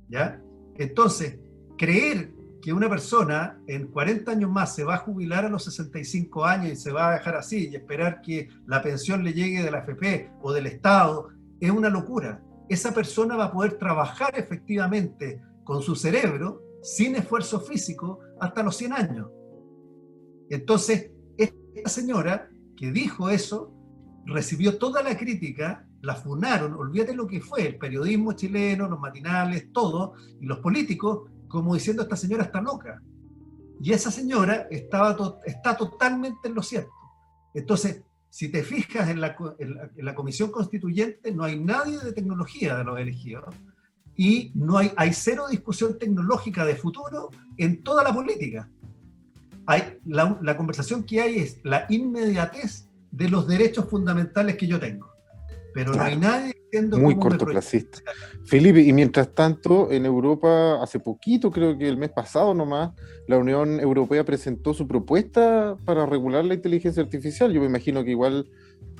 ¿Ya? 0.09 0.41
Entonces, 0.75 1.39
creer 1.77 2.34
que 2.65 2.73
una 2.73 2.89
persona 2.89 3.61
en 3.67 3.89
40 3.89 4.31
años 4.31 4.49
más 4.49 4.73
se 4.73 4.83
va 4.83 4.95
a 4.95 4.97
jubilar 4.97 5.45
a 5.45 5.49
los 5.49 5.65
65 5.65 6.43
años 6.43 6.71
y 6.71 6.75
se 6.75 6.91
va 6.91 7.09
a 7.09 7.13
dejar 7.13 7.35
así 7.35 7.69
y 7.69 7.75
esperar 7.75 8.23
que 8.23 8.49
la 8.65 8.81
pensión 8.81 9.23
le 9.23 9.33
llegue 9.33 9.61
de 9.61 9.69
la 9.69 9.81
FP 9.81 10.31
o 10.41 10.51
del 10.51 10.65
Estado, 10.65 11.29
es 11.59 11.69
una 11.69 11.91
locura. 11.91 12.43
Esa 12.67 12.91
persona 12.91 13.35
va 13.35 13.45
a 13.45 13.51
poder 13.51 13.77
trabajar 13.77 14.31
efectivamente 14.35 15.43
con 15.63 15.83
su 15.83 15.95
cerebro 15.95 16.63
sin 16.81 17.15
esfuerzo 17.15 17.59
físico 17.59 18.21
hasta 18.39 18.63
los 18.63 18.75
100 18.77 18.93
años. 18.93 19.27
Entonces, 20.49 21.11
esta 21.37 21.87
señora 21.87 22.49
que 22.75 22.91
dijo 22.91 23.29
eso 23.29 23.75
recibió 24.25 24.79
toda 24.79 25.03
la 25.03 25.15
crítica, 25.15 25.87
la 26.01 26.15
funaron, 26.15 26.73
olvídate 26.73 27.13
lo 27.13 27.27
que 27.27 27.41
fue, 27.41 27.67
el 27.67 27.77
periodismo 27.77 28.33
chileno, 28.33 28.89
los 28.89 28.99
matinales, 28.99 29.71
todo, 29.71 30.13
y 30.41 30.47
los 30.47 30.57
políticos 30.61 31.29
como 31.55 31.73
diciendo 31.73 32.03
esta 32.03 32.17
señora 32.17 32.43
está 32.43 32.61
loca. 32.61 33.01
Y 33.81 33.93
esa 33.93 34.11
señora 34.11 34.67
estaba 34.69 35.15
está 35.45 35.75
totalmente 35.75 36.47
en 36.49 36.55
lo 36.55 36.61
cierto. 36.61 36.91
Entonces, 37.53 38.03
si 38.29 38.49
te 38.49 38.63
fijas 38.63 39.09
en 39.09 39.21
la, 39.21 39.37
en, 39.57 40.05
la, 40.05 40.13
comisión 40.13 40.51
constituyente, 40.51 41.31
no 41.31 41.45
hay 41.45 41.57
nadie 41.57 41.97
de 41.99 42.11
tecnología 42.11 42.75
de 42.75 42.83
los 42.83 42.99
elegidos 42.99 43.55
y 44.17 44.51
no 44.53 44.77
hay, 44.77 44.91
hay 44.97 45.13
cero 45.13 45.45
discusión 45.49 45.97
tecnológica 45.97 46.65
de 46.65 46.75
futuro 46.75 47.29
en 47.57 47.81
toda 47.81 48.03
la 48.03 48.13
política. 48.13 48.69
Hay, 49.65 49.99
la, 50.05 50.37
la 50.41 50.57
conversación 50.57 51.03
que 51.03 51.21
hay 51.21 51.37
es 51.37 51.61
la 51.63 51.85
inmediatez 51.87 52.89
de 53.11 53.29
los 53.29 53.47
derechos 53.47 53.89
fundamentales 53.89 54.57
que 54.57 54.67
yo 54.67 54.79
tengo. 54.79 55.09
Pero 55.73 55.93
no 55.93 56.03
hay 56.03 56.17
nadie 56.17 56.53
muy 56.81 57.17
cortoplacista. 57.17 57.99
Felipe, 58.45 58.81
y 58.81 58.93
mientras 58.93 59.33
tanto, 59.33 59.91
en 59.91 60.05
Europa, 60.05 60.81
hace 60.81 60.99
poquito, 60.99 61.51
creo 61.51 61.77
que 61.77 61.87
el 61.87 61.97
mes 61.97 62.11
pasado 62.11 62.53
nomás, 62.53 62.91
la 63.27 63.37
Unión 63.37 63.79
Europea 63.79 64.23
presentó 64.23 64.73
su 64.73 64.87
propuesta 64.87 65.77
para 65.85 66.05
regular 66.05 66.45
la 66.45 66.53
inteligencia 66.53 67.01
artificial. 67.01 67.51
Yo 67.51 67.61
me 67.61 67.67
imagino 67.67 68.03
que 68.03 68.11
igual 68.11 68.47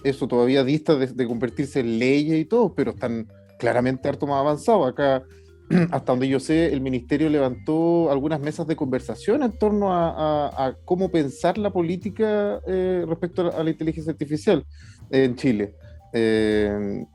eso 0.03 0.28
todavía 0.28 0.63
dista 0.63 0.95
de, 0.95 1.28
convertirse 1.28 1.80
en 1.80 1.99
leyes 1.99 2.39
y 2.39 2.45
todo, 2.45 2.73
pero 2.73 2.91
están 2.91 3.28
claramente 3.59 4.07
harto 4.07 4.28
más 4.28 4.39
avanzados. 4.39 4.88
Acá, 4.88 5.23
hasta 5.91 6.11
donde 6.11 6.28
yo 6.28 6.39
sé, 6.39 6.73
el 6.73 6.82
ministerio 6.82 7.30
levantó 7.30 8.11
algunas 8.11 8.39
mesas 8.39 8.67
de 8.67 8.76
conversación 8.76 9.43
en 9.43 9.57
torno 9.57 9.89
a, 9.91 10.76
cómo 10.86 11.09
pensar 11.09 11.57
la 11.57 11.71
política 11.71 12.59
eh, 12.67 13.05
respecto 13.07 13.51
a 13.51 13.63
la, 13.63 13.69
inteligencia 13.69 14.11
artificial 14.11 14.65
en 15.09 15.36
Chile. 15.36 15.76
Eh, 16.13 17.05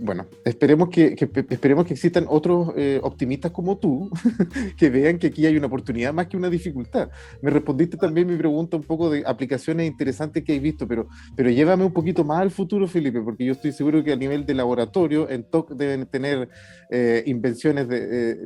bueno, 0.00 0.26
esperemos 0.44 0.88
que, 0.88 1.16
esperemos 1.48 1.86
que 1.86 1.94
existan 1.94 2.26
otros 2.28 2.72
eh, 2.76 3.00
optimistas 3.02 3.50
como 3.50 3.78
tú 3.78 4.08
que 4.76 4.88
vean 4.88 5.18
que 5.18 5.28
aquí 5.28 5.46
hay 5.46 5.56
una 5.56 5.66
oportunidad 5.66 6.12
más 6.14 6.28
que 6.28 6.36
una 6.36 6.48
dificultad. 6.48 7.10
Me 7.42 7.50
respondiste 7.50 7.96
también 7.96 8.28
mi 8.28 8.36
pregunta 8.36 8.76
un 8.76 8.84
poco 8.84 9.10
de 9.10 9.24
aplicaciones 9.26 9.86
interesantes 9.86 10.44
que 10.44 10.52
hay 10.52 10.60
visto, 10.60 10.86
pero, 10.86 11.08
pero 11.34 11.50
llévame 11.50 11.84
un 11.84 11.92
poquito 11.92 12.24
más 12.24 12.40
al 12.40 12.50
futuro, 12.50 12.86
Felipe, 12.86 13.20
porque 13.20 13.44
yo 13.44 13.52
estoy 13.52 13.72
seguro 13.72 14.04
que 14.04 14.12
a 14.12 14.16
nivel 14.16 14.46
de 14.46 14.54
laboratorio 14.54 15.28
en 15.28 15.44
TOC 15.44 15.72
deben 15.72 16.06
tener 16.06 16.48
eh, 16.90 17.24
invenciones 17.26 17.88
de, 17.88 18.08
eh, 18.10 18.36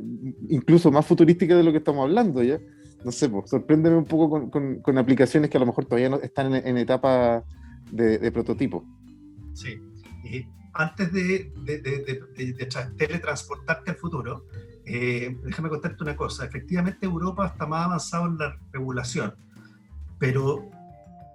incluso 0.49 0.91
más 0.91 1.05
futurísticas 1.05 1.57
de 1.57 1.63
lo 1.63 1.71
que 1.71 1.77
estamos 1.77 2.03
hablando, 2.03 2.41
¿ya? 2.41 2.59
No 3.05 3.11
sé, 3.11 3.29
pues, 3.29 3.49
sorpréndeme 3.49 3.97
un 3.97 4.05
poco 4.05 4.49
con, 4.49 4.97
aplicaciones 4.97 5.49
que 5.49 5.57
a 5.57 5.59
lo 5.59 5.67
mejor 5.67 5.85
todavía 5.85 6.09
no 6.09 6.17
están 6.17 6.53
en, 6.53 6.77
etapa 6.77 7.45
de, 7.91 8.17
de 8.17 8.31
prototipo. 8.31 8.83
Sí 9.53 9.79
antes 10.79 11.11
de, 11.11 11.51
teletransportarte 12.97 13.91
al 13.91 13.97
futuro, 13.97 14.45
eh, 14.85 15.37
déjame 15.43 15.67
contarte 15.67 16.01
una 16.01 16.15
cosa. 16.15 16.45
Efectivamente, 16.45 17.05
Europa 17.05 17.47
está 17.47 17.65
más 17.65 17.85
avanzado 17.85 18.27
en 18.27 18.37
la 18.37 18.57
regulación, 18.71 19.35
pero 20.17 20.69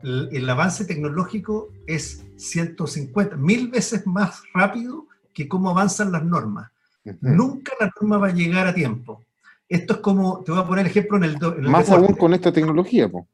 el, 0.02 0.48
avance 0.48 0.86
tecnológico 0.86 1.68
es 1.86 2.24
150, 2.36 3.36
mil 3.36 3.68
veces 3.68 4.06
más 4.06 4.42
rápido 4.54 5.06
que 5.34 5.46
cómo 5.46 5.68
avanzan 5.68 6.10
las 6.10 6.24
normas. 6.24 6.70
Nunca 7.20 7.74
la 7.78 7.92
norma 8.00 8.16
va 8.16 8.28
a 8.28 8.32
llegar 8.32 8.66
a 8.66 8.74
tiempo. 8.74 9.22
Esto 9.68 9.94
es 9.94 10.00
como, 10.00 10.42
te 10.42 10.52
voy 10.52 10.60
a 10.62 10.66
poner 10.66 10.86
ejemplo 10.86 11.18
en 11.18 11.24
el... 11.24 11.38
más 11.68 11.90
aún 11.90 12.14
con 12.14 12.32
esta 12.32 12.50
tecnología, 12.50 13.10
po. 13.10 13.28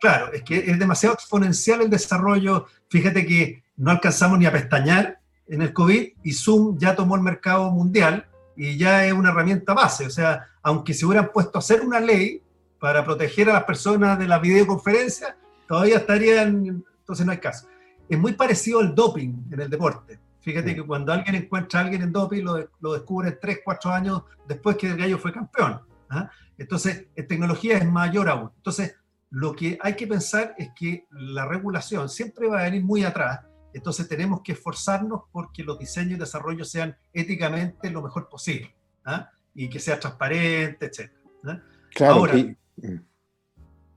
Claro, 0.00 0.32
es 0.32 0.42
que 0.42 0.56
es 0.56 0.78
demasiado 0.78 1.14
exponencial 1.14 1.82
el 1.82 1.90
desarrollo. 1.90 2.64
Fíjate 2.88 3.26
que 3.26 3.62
no 3.76 3.90
alcanzamos 3.90 4.38
ni 4.38 4.46
a 4.46 4.52
pestañear 4.52 5.19
en 5.50 5.62
el 5.62 5.72
COVID 5.72 6.12
y 6.22 6.32
Zoom 6.32 6.78
ya 6.78 6.94
tomó 6.94 7.16
el 7.16 7.22
mercado 7.22 7.70
mundial 7.70 8.26
y 8.56 8.78
ya 8.78 9.04
es 9.04 9.12
una 9.12 9.30
herramienta 9.30 9.74
base. 9.74 10.06
O 10.06 10.10
sea, 10.10 10.46
aunque 10.62 10.94
se 10.94 11.04
hubieran 11.04 11.30
puesto 11.32 11.58
a 11.58 11.60
hacer 11.60 11.82
una 11.82 11.98
ley 11.98 12.40
para 12.78 13.04
proteger 13.04 13.50
a 13.50 13.54
las 13.54 13.64
personas 13.64 14.18
de 14.18 14.28
la 14.28 14.38
videoconferencia, 14.38 15.36
todavía 15.66 15.98
estarían, 15.98 16.84
entonces 17.00 17.26
no 17.26 17.32
hay 17.32 17.38
caso. 17.38 17.66
Es 18.08 18.18
muy 18.18 18.32
parecido 18.32 18.80
al 18.80 18.94
doping 18.94 19.32
en 19.50 19.60
el 19.60 19.68
deporte. 19.68 20.18
Fíjate 20.40 20.74
que 20.74 20.82
cuando 20.82 21.12
alguien 21.12 21.34
encuentra 21.34 21.80
a 21.80 21.82
alguien 21.84 22.02
en 22.02 22.12
doping, 22.12 22.42
lo, 22.42 22.70
lo 22.80 22.92
descubre 22.94 23.32
tres, 23.32 23.58
cuatro 23.64 23.90
años 23.90 24.22
después 24.46 24.76
que 24.76 24.86
el 24.86 24.96
gallo 24.96 25.18
fue 25.18 25.32
campeón. 25.32 25.80
¿ah? 26.08 26.30
Entonces, 26.56 27.06
en 27.14 27.26
tecnología 27.26 27.76
es 27.76 27.90
mayor 27.90 28.28
aún. 28.28 28.50
Entonces, 28.56 28.96
lo 29.30 29.54
que 29.54 29.78
hay 29.80 29.96
que 29.96 30.06
pensar 30.06 30.54
es 30.56 30.70
que 30.74 31.06
la 31.10 31.44
regulación 31.44 32.08
siempre 32.08 32.48
va 32.48 32.60
a 32.60 32.64
venir 32.64 32.84
muy 32.84 33.04
atrás 33.04 33.40
entonces 33.72 34.08
tenemos 34.08 34.40
que 34.42 34.52
esforzarnos 34.52 35.22
porque 35.32 35.62
los 35.62 35.78
diseños 35.78 36.12
y 36.12 36.20
desarrollos 36.20 36.70
sean 36.70 36.96
éticamente 37.12 37.90
lo 37.90 38.02
mejor 38.02 38.28
posible 38.28 38.74
¿ah? 39.04 39.30
y 39.54 39.68
que 39.68 39.78
sea 39.78 39.98
transparente, 39.98 40.86
etc. 40.86 41.10
¿ah? 41.46 41.60
ahora, 42.08 42.34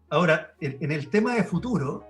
ahora 0.09 0.55
en, 0.59 0.91
el 0.91 1.09
tema 1.09 1.35
de 1.35 1.43
futuro, 1.43 2.05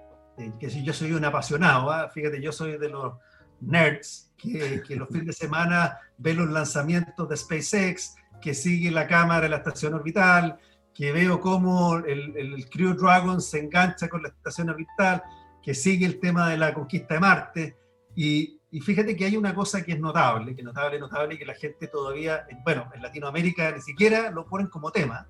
que 0.60 0.70
si 0.70 0.84
yo 0.84 0.94
soy 0.94 1.14
un 1.14 1.26
apasionado, 1.26 1.92
¿ah? 1.92 2.10
fíjate, 2.10 2.42
yo 2.42 2.52
soy 2.52 2.78
de 2.78 2.90
los 2.90 3.14
nerds 3.62 4.32
que, 4.38 4.82
que 4.86 4.96
los 4.96 5.08
fines 5.12 5.28
de 5.28 5.34
semana 5.34 5.98
ven 6.18 6.38
los 6.38 6.50
lanzamientos 6.50 7.30
de 7.30 7.38
SpaceX, 7.38 8.16
que 8.42 8.54
sigue 8.54 8.92
la 8.92 9.08
cámara 9.08 9.46
en 9.46 9.52
la 9.52 9.58
estación 9.58 9.94
orbital, 9.94 10.60
que 10.94 11.12
veo 11.12 11.40
cómo 11.40 11.98
el, 11.98 12.36
el 12.38 12.70
Crew 12.70 12.94
Dragon 12.94 13.42
se 13.42 13.60
engancha 13.60 14.10
con 14.10 14.22
la 14.22 14.30
estación 14.30 14.70
orbital, 14.70 15.24
que 15.64 15.74
sigue 15.74 16.06
el 16.06 16.20
tema 16.20 16.50
de 16.50 16.58
la 16.58 16.74
conquista 16.74 17.16
de 17.16 17.20
Marte. 17.20 17.78
Y, 18.16 18.60
fíjate 18.82 19.16
que 19.16 19.26
hay 19.26 19.38
una 19.38 19.56
cosa 19.56 19.84
que 19.84 19.94
es 19.94 20.00
notable, 20.00 20.56
que 20.56 20.62
notable, 20.62 21.00
notable, 21.00 21.38
que 21.40 21.46
la 21.46 21.56
gente 21.56 21.88
todavía, 21.88 22.46
bueno, 22.64 22.90
en 22.94 23.02
Latinoamérica 23.02 23.72
ni 23.72 23.82
siquiera 23.82 24.30
lo 24.30 24.46
ponen 24.46 24.68
como 24.68 24.92
tema. 24.92 25.26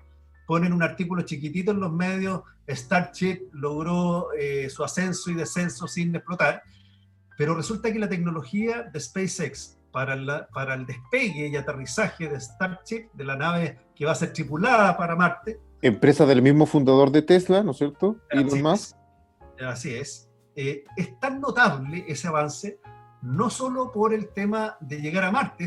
Ponen 0.46 0.72
un 0.72 0.82
artículo 0.82 1.22
chiquitito 1.22 1.70
en 1.70 1.80
los 1.80 1.92
medios, 1.92 2.42
Starship 2.68 3.48
logró 3.52 4.32
eh, 4.32 4.68
su 4.68 4.84
ascenso 4.84 5.30
y 5.30 5.34
descenso 5.34 5.86
sin 5.86 6.14
explotar, 6.14 6.62
pero 7.38 7.54
resulta 7.54 7.92
que 7.92 7.98
la 7.98 8.08
tecnología 8.08 8.82
de 8.82 9.00
SpaceX 9.00 9.78
para, 9.90 10.16
la, 10.16 10.48
para 10.48 10.74
el 10.74 10.84
despegue 10.84 11.48
y 11.48 11.56
aterrizaje 11.56 12.28
de 12.28 12.40
Starship, 12.40 13.10
de 13.14 13.24
la 13.24 13.36
nave 13.36 13.78
que 13.94 14.04
va 14.04 14.12
a 14.12 14.16
ser 14.16 14.32
tripulada 14.32 14.96
para 14.96 15.16
Marte. 15.16 15.60
Empresa 15.80 16.26
del 16.26 16.42
mismo 16.42 16.66
fundador 16.66 17.10
de 17.10 17.22
Tesla, 17.22 17.62
¿no 17.62 17.70
es 17.70 17.78
cierto? 17.78 18.16
Elon 18.30 18.62
Musk. 18.62 18.96
Así 19.60 19.94
es. 19.94 20.28
Eh, 20.56 20.84
es 20.96 21.18
tan 21.18 21.40
notable 21.40 22.04
ese 22.08 22.28
avance, 22.28 22.80
no 23.22 23.50
solo 23.50 23.90
por 23.90 24.14
el 24.14 24.28
tema 24.28 24.76
de 24.80 25.00
llegar 25.00 25.24
a 25.24 25.32
Marte, 25.32 25.66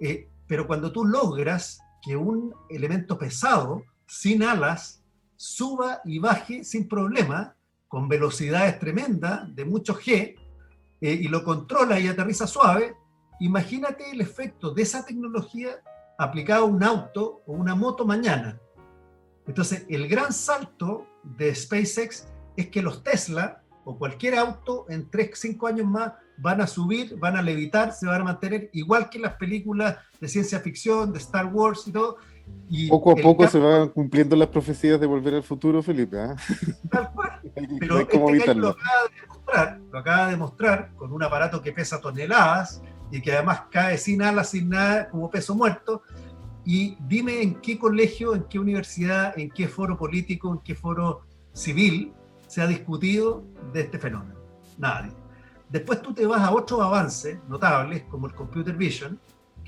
eh, 0.00 0.28
pero 0.46 0.66
cuando 0.66 0.90
tú 0.90 1.04
logras 1.04 1.80
que 2.02 2.16
un 2.16 2.54
elemento 2.68 3.18
pesado, 3.18 3.82
sin 4.06 4.42
alas, 4.42 5.02
suba 5.36 6.00
y 6.04 6.18
baje 6.18 6.64
sin 6.64 6.88
problema, 6.88 7.54
con 7.86 8.08
velocidades 8.08 8.78
tremendas, 8.78 9.54
de 9.54 9.64
mucho 9.64 9.94
G, 9.94 10.36
eh, 11.00 11.12
y 11.12 11.28
lo 11.28 11.44
controla 11.44 12.00
y 12.00 12.08
aterriza 12.08 12.46
suave, 12.46 12.96
imagínate 13.40 14.10
el 14.10 14.20
efecto 14.20 14.72
de 14.72 14.82
esa 14.82 15.04
tecnología 15.04 15.80
aplicado 16.18 16.64
a 16.64 16.66
un 16.66 16.82
auto 16.82 17.42
o 17.46 17.52
una 17.52 17.74
moto 17.74 18.04
mañana. 18.04 18.58
Entonces, 19.46 19.86
el 19.88 20.08
gran 20.08 20.32
salto 20.32 21.06
de 21.22 21.54
SpaceX 21.54 22.26
es 22.58 22.68
que 22.68 22.82
los 22.82 23.04
Tesla 23.04 23.62
o 23.84 23.96
cualquier 23.96 24.34
auto 24.34 24.84
en 24.88 25.08
3, 25.08 25.30
5 25.32 25.66
años 25.68 25.86
más 25.86 26.12
van 26.36 26.60
a 26.60 26.66
subir, 26.66 27.16
van 27.18 27.36
a 27.36 27.42
levitar, 27.42 27.92
se 27.92 28.06
van 28.06 28.20
a 28.20 28.24
mantener 28.24 28.68
igual 28.72 29.08
que 29.08 29.20
las 29.20 29.34
películas 29.34 29.96
de 30.20 30.28
ciencia 30.28 30.58
ficción, 30.58 31.12
de 31.12 31.18
Star 31.20 31.46
Wars 31.46 31.86
y 31.86 31.92
todo. 31.92 32.16
Y 32.68 32.88
poco 32.88 33.12
a 33.12 33.14
poco 33.16 33.46
se 33.46 33.60
van 33.60 33.90
cumpliendo 33.90 34.34
las 34.34 34.48
profecías 34.48 34.98
de 34.98 35.06
volver 35.06 35.34
al 35.34 35.44
futuro, 35.44 35.82
Felipe. 35.82 36.16
¿eh? 36.16 36.34
Tal 36.90 37.12
cual. 37.12 37.40
Pero 37.80 37.98
este 38.00 38.18
lo 38.54 38.70
acaba 38.70 39.02
de 39.04 39.20
demostrar, 39.20 39.80
lo 39.92 39.98
acaba 39.98 40.24
de 40.24 40.30
demostrar 40.32 40.90
con 40.96 41.12
un 41.12 41.22
aparato 41.22 41.62
que 41.62 41.72
pesa 41.72 42.00
toneladas 42.00 42.82
y 43.12 43.22
que 43.22 43.32
además 43.32 43.62
cae 43.70 43.98
sin 43.98 44.20
alas, 44.22 44.50
sin 44.50 44.68
nada, 44.68 45.08
como 45.08 45.30
peso 45.30 45.54
muerto. 45.54 46.02
Y 46.64 46.96
dime 47.06 47.40
en 47.40 47.60
qué 47.60 47.78
colegio, 47.78 48.34
en 48.34 48.42
qué 48.44 48.58
universidad, 48.58 49.38
en 49.38 49.48
qué 49.48 49.68
foro 49.68 49.96
político, 49.96 50.52
en 50.52 50.58
qué 50.58 50.74
foro 50.74 51.22
civil 51.52 52.12
se 52.48 52.60
ha 52.60 52.66
discutido 52.66 53.44
de 53.72 53.82
este 53.82 53.98
fenómeno. 53.98 54.34
Nadie. 54.78 55.12
Después 55.68 56.02
tú 56.02 56.14
te 56.14 56.26
vas 56.26 56.40
a 56.40 56.50
otros 56.50 56.80
avances 56.80 57.38
notables, 57.48 58.02
como 58.04 58.26
el 58.26 58.34
Computer 58.34 58.74
Vision. 58.74 59.20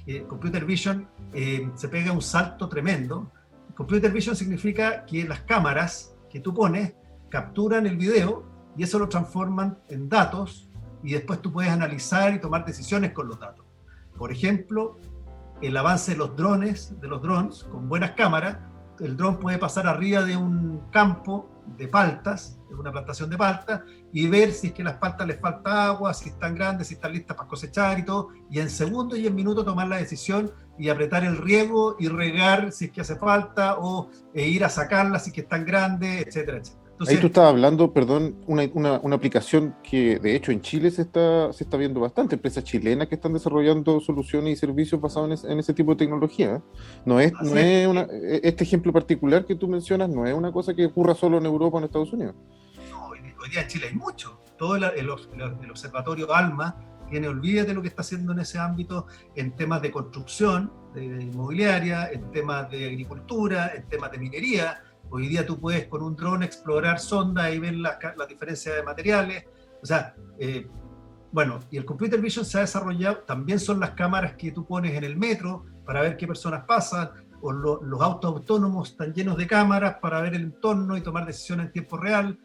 Que 0.05 0.25
Computer 0.25 0.65
Vision 0.65 1.07
eh, 1.33 1.71
se 1.75 1.89
pega 1.89 2.11
un 2.11 2.23
salto 2.23 2.69
tremendo. 2.69 3.31
Computer 3.77 4.11
Vision 4.11 4.35
significa 4.35 5.05
que 5.05 5.25
las 5.25 5.43
cámaras 5.43 6.17
que 6.31 6.41
tú 6.41 6.55
pones 6.55 6.95
capturan 7.29 7.87
el 7.87 7.97
video 7.97 8.45
y 8.77 8.83
eso 8.83 8.99
lo 8.99 9.09
transforman 9.09 9.79
en 9.89 10.09
datos 10.09 10.69
y 11.03 11.13
después 11.13 11.41
tú 11.43 11.53
puedes 11.53 11.71
analizar 11.71 12.33
y 12.35 12.41
tomar 12.41 12.65
decisiones 12.65 13.13
con 13.13 13.29
los 13.29 13.39
datos. 13.39 13.65
Por 14.17 14.33
ejemplo, 14.33 14.99
el 15.61 15.77
avance 15.77 16.13
de 16.13 16.19
los 16.19 16.35
drones, 16.37 16.99
de 17.01 17.09
los 17.09 17.21
drones 17.23 17.65
con 17.65 17.89
buenas 17.89 18.13
cámaras, 18.13 18.59
el 19.01 19.17
dron 19.17 19.39
puede 19.39 19.59
pasar 19.59 19.87
arriba 19.87 20.23
de 20.23 20.37
un 20.37 20.83
campo 20.91 21.49
de 21.77 21.89
paltas, 21.89 22.59
una 22.71 22.93
plantación 22.93 23.31
de 23.31 23.37
paltas, 23.37 23.83
y 24.13 24.29
ver 24.29 24.53
si 24.53 24.69
es 24.69 24.73
que 24.73 24.83
las 24.83 24.95
paltas 24.95 25.27
les 25.27 25.41
falta 25.41 25.87
agua, 25.87 26.15
si 26.15 26.29
están 26.31 26.55
grandes, 26.55 26.89
si 26.89 26.95
están 26.95 27.13
listas 27.13 27.37
para 27.37 27.49
cosechar 27.49 27.99
y 27.99 28.05
todo, 28.05 28.29
y 28.51 28.61
en 28.61 28.71
segundos 28.71 29.19
y 29.19 29.27
en 29.27 29.35
minutos 29.35 29.65
tomar 29.65 29.89
la 29.89 29.97
decisión 29.97 30.53
y 30.79 30.89
apretar 30.89 31.25
el 31.25 31.37
riego 31.37 31.97
y 31.99 32.09
regar 32.09 32.73
si 32.73 32.87
es 32.87 32.91
que 32.91 33.01
hace 33.01 33.17
falta, 33.17 33.77
o 33.79 34.09
e 34.35 34.49
ir 34.49 34.65
a 34.65 34.69
sacarlas 34.69 35.25
si 35.25 35.31
es 35.31 35.35
que 35.35 35.41
están 35.43 35.65
grandes, 35.65 36.27
etcétera, 36.27 36.59
etcétera. 36.59 36.80
Ahí 37.09 37.17
tú 37.17 37.29
estabas 37.29 37.51
hablando, 37.51 37.93
perdón, 37.95 38.37
una, 38.47 38.69
una, 38.75 38.99
una, 38.99 39.17
aplicación 39.17 39.75
que 39.83 40.19
de 40.19 40.37
hecho 40.37 40.53
en 40.53 40.61
Chile 40.61 40.91
se 40.91 41.03
está, 41.03 41.51
se 41.53 41.65
está 41.65 41.79
viendo 41.79 41.99
bastante, 41.99 42.35
empresas 42.35 42.63
chilenas 42.63 43.09
que 43.09 43.15
están 43.15 43.33
desarrollando 43.33 44.01
soluciones 44.01 44.53
y 44.53 44.57
servicios 44.57 45.01
basados 45.01 45.45
en, 45.45 45.59
ese 45.59 45.73
tipo 45.73 45.93
de 45.93 45.97
tecnología. 45.97 46.63
No 47.07 47.19
es, 47.19 47.33
no 47.41 47.57
es 47.57 47.87
una, 47.87 48.03
e, 48.03 48.41
este 48.45 48.65
ejemplo 48.65 48.93
particular 48.93 49.47
que 49.47 49.55
tú 49.55 49.67
mencionas 49.67 50.11
no 50.11 50.27
es 50.27 50.35
una 50.35 50.53
cosa 50.53 50.75
que 50.75 50.87
ocurra 50.87 51.15
solo 51.15 51.39
en 51.39 51.47
Europa 51.47 51.77
o 51.77 51.79
en 51.79 51.85
Estados 51.87 52.13
Unidos. 52.13 52.35
No, 52.91 53.07
hoy, 53.07 53.21
día 53.51 53.63
en 53.63 53.69
Chile 53.69 53.87
hay 53.89 53.95
mucho. 53.95 54.39
Todo 54.59 54.77
el, 54.77 54.85
el, 54.85 55.09
el 55.63 55.71
observatorio 55.71 56.35
ALMA 56.35 56.77
tiene, 57.09 57.29
olvídate 57.29 57.73
lo 57.73 57.81
que 57.81 57.89
está 57.89 58.03
haciendo 58.03 58.33
en 58.33 58.41
ese 58.41 58.59
ámbito 58.59 59.07
en 59.35 59.57
temas 59.57 59.81
de 59.81 59.91
construcción 59.91 60.71
de 60.95 61.05
inmobiliaria, 61.05 62.11
en 62.11 62.31
temas 62.31 62.71
de 62.71 62.87
agricultura, 62.87 63.73
en 63.75 63.89
temas 63.89 64.13
de 64.13 64.19
minería 64.19 64.83
Hoy 65.11 65.29
día 65.29 65.45
tú 65.45 65.59
puedes 65.59 65.87
con 65.87 66.03
un 66.03 66.15
dron 66.15 66.43
explorar 66.43 67.01
sondas 67.01 67.53
y 67.53 67.59
ver 67.59 67.75
la, 67.75 67.99
la 68.17 68.27
diferencia 68.27 68.75
de 68.75 68.83
materiales. 68.83 69.45
O 69.83 69.87
sea, 69.87 70.15
eh, 70.39 70.69
bueno, 71.33 71.61
y 71.71 71.77
el 71.77 71.85
Computer 71.85 72.21
Vision 72.21 72.45
se 72.45 72.59
ha 72.59 72.61
desarrollado, 72.63 73.19
también 73.19 73.59
son 73.59 73.81
las 73.81 73.91
cámaras 73.93 74.35
que 74.35 74.53
tú 74.53 74.67
pones 74.67 74.95
en 74.95 75.05
el 75.05 75.17
metro 75.17 75.65
para 75.85 76.03
ver 76.03 76.17
qué 76.17 76.27
personas 76.27 76.65
pasan, 76.65 77.11
o 77.43 77.53
los 77.53 78.01
autos 78.01 78.33
autónomos 78.33 78.91
están 78.91 79.15
llenos 79.15 79.37
de 79.37 79.47
cámaras 79.47 79.97
para 80.01 80.21
ver 80.21 80.35
el 80.35 80.43
entorno 80.43 80.97
y 80.97 81.01
tomar 81.01 81.27
decisiones 81.27 81.67
en 81.67 81.73
tiempo 81.73 81.97
real. 81.97 82.39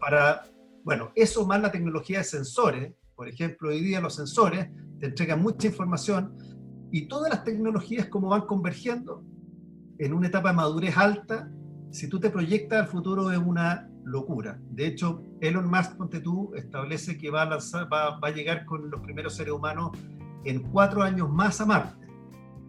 Para, 0.00 0.44
bueno, 0.82 1.10
eso 1.14 1.46
más 1.46 1.60
la 1.60 1.70
tecnología 1.70 2.18
de 2.18 2.24
sensores. 2.24 2.94
Por 3.14 3.28
ejemplo, 3.28 3.68
hoy 3.68 3.80
día 3.80 4.00
los 4.00 4.14
sensores 4.14 4.68
te 4.98 5.06
entregan 5.06 5.42
mucha 5.42 5.66
información 5.66 6.36
y 6.90 7.06
todas 7.06 7.30
las 7.30 7.44
tecnologías 7.44 8.06
como 8.06 8.28
van 8.28 8.42
convergiendo 8.42 9.22
en 9.98 10.14
una 10.14 10.28
etapa 10.28 10.50
de 10.50 10.56
madurez 10.56 10.96
alta 10.96 11.50
si 11.94 12.08
tú 12.08 12.18
te 12.18 12.28
proyectas 12.28 12.82
al 12.82 12.88
futuro 12.88 13.30
es 13.30 13.38
una 13.38 13.88
locura. 14.04 14.58
De 14.70 14.86
hecho, 14.86 15.22
Elon 15.40 15.70
Musk, 15.70 15.96
ponte 15.96 16.20
tú, 16.20 16.52
establece 16.56 17.16
que 17.16 17.30
va 17.30 17.42
a, 17.42 17.84
va, 17.84 18.18
a 18.20 18.30
llegar 18.30 18.64
con 18.64 18.90
los 18.90 19.00
primeros 19.00 19.36
seres 19.36 19.54
humanos 19.54 19.92
en 20.44 20.62
cuatro 20.64 21.02
años 21.02 21.30
más 21.30 21.60
a 21.60 21.66
Marte 21.66 22.04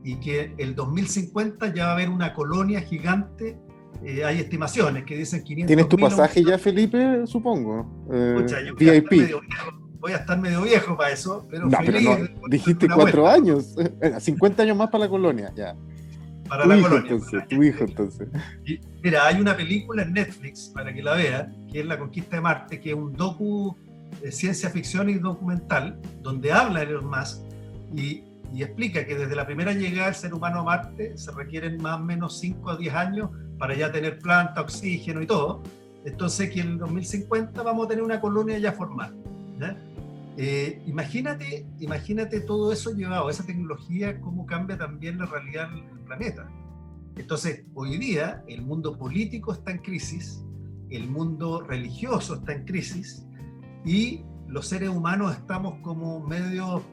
y 0.04 0.18
que 0.18 0.54
el 0.60 0.76
2050 0.76 1.74
ya 1.74 1.86
va 1.86 1.90
a 1.90 1.94
haber 1.96 2.10
una 2.10 2.34
colonia 2.34 2.82
gigante. 2.82 3.58
Eh, 4.04 4.24
hay 4.24 4.40
estimaciones 4.40 5.04
que 5.06 5.18
dicen 5.18 5.44
500. 5.44 5.68
¿Tienes 5.68 5.90
tu 5.90 5.98
pasaje 5.98 6.44
ya, 6.44 6.60
Felipe? 6.60 7.26
Supongo. 7.26 8.06
Eh, 8.12 8.46
VIP. 8.78 9.34
voy 10.00 10.12
a 10.12 10.18
estar 10.18 10.40
medio 10.40 10.62
viejo 10.62 10.96
para 10.96 11.10
eso, 11.10 11.48
pero 11.50 11.66
no, 11.66 11.78
feliz. 11.80 12.08
dijiste 12.48 12.88
cuatro 12.94 13.28
años, 13.28 13.76
50 14.20 14.62
años 14.62 14.78
más 14.78 14.92
para 14.92 15.06
la 15.06 15.10
colonia, 15.10 15.52
ya. 15.56 15.76
Para 16.48 16.66
la 16.66 16.80
colonia. 16.82 17.12
Entonces, 17.12 17.48
tu 17.48 17.64
hijo, 17.64 17.84
entonces. 17.84 18.28
mira, 19.04 19.28
hay 19.28 19.40
una 19.42 19.56
película 19.56 20.04
en 20.04 20.14
Netflix, 20.14 20.72
para 20.74 20.94
que 20.94 21.02
la 21.02 21.16
vean, 21.16 21.68
que 21.72 21.80
es 21.80 21.86
La 21.86 21.98
Conquista 21.98 22.36
de 22.36 22.42
Marte, 22.42 22.80
que 22.80 22.90
es 22.90 22.96
un 22.96 23.14
docu 23.14 23.76
de 24.22 24.32
ciencia 24.32 24.70
ficción 24.70 25.10
y 25.10 25.16
documental, 25.16 26.00
donde 26.22 26.52
habla 26.52 26.84
Elon 26.84 27.10
Musk 27.10 27.42
y, 27.96 28.24
y 28.54 28.64
explica 28.64 29.06
que 29.06 29.16
desde 29.16 29.36
la 29.36 29.46
primera 29.46 29.74
llegada 29.74 30.06
del 30.06 30.16
ser 30.16 30.34
humano 30.34 30.62
a 30.62 30.64
Marte 30.64 31.18
se 31.18 31.32
requieren 31.32 31.82
más 31.82 32.00
o 32.00 32.04
menos 32.04 32.40
5 32.40 32.72
a 32.72 32.78
10 32.78 32.94
años 32.94 33.30
para 33.58 33.76
ya 33.76 33.92
tener 33.92 34.20
planta, 34.20 34.62
oxígeno 34.62 35.22
y 35.22 35.28
todo. 35.28 35.64
Entonces 36.06 36.52
que 36.52 36.62
en 36.62 36.72
el 36.74 36.78
2050 36.78 37.64
vamos 37.64 37.86
a 37.86 37.90
tener 37.90 38.04
una 38.04 38.22
colonia 38.22 38.58
ya 38.60 38.72
formada. 38.72 39.14
Eh, 39.62 39.76
imagínate, 40.86 41.66
imagínate 41.80 42.42
todo 42.42 42.72
eso 42.72 42.92
llevado, 42.92 43.30
esa 43.30 43.46
tecnología, 43.46 44.20
cómo 44.20 44.46
cambia 44.46 44.78
también 44.78 45.18
la 45.18 45.26
realidad 45.26 45.70
del 45.70 45.84
planeta. 46.02 46.50
Entonces, 47.16 47.66
hoy 47.74 47.98
día 47.98 48.44
el 48.48 48.62
mundo 48.62 48.98
político 48.98 49.54
está 49.54 49.72
en 49.72 49.80
crisis, 49.80 50.44
el 50.90 51.10
mundo 51.10 51.62
religioso 51.62 52.36
está 52.36 52.54
en 52.54 52.66
crisis 52.66 53.26
y 53.86 54.24
los 54.48 54.68
seres 54.68 54.90
humanos 54.90 55.34
estamos 55.34 55.76
como 55.82 56.20
medio 56.20 56.84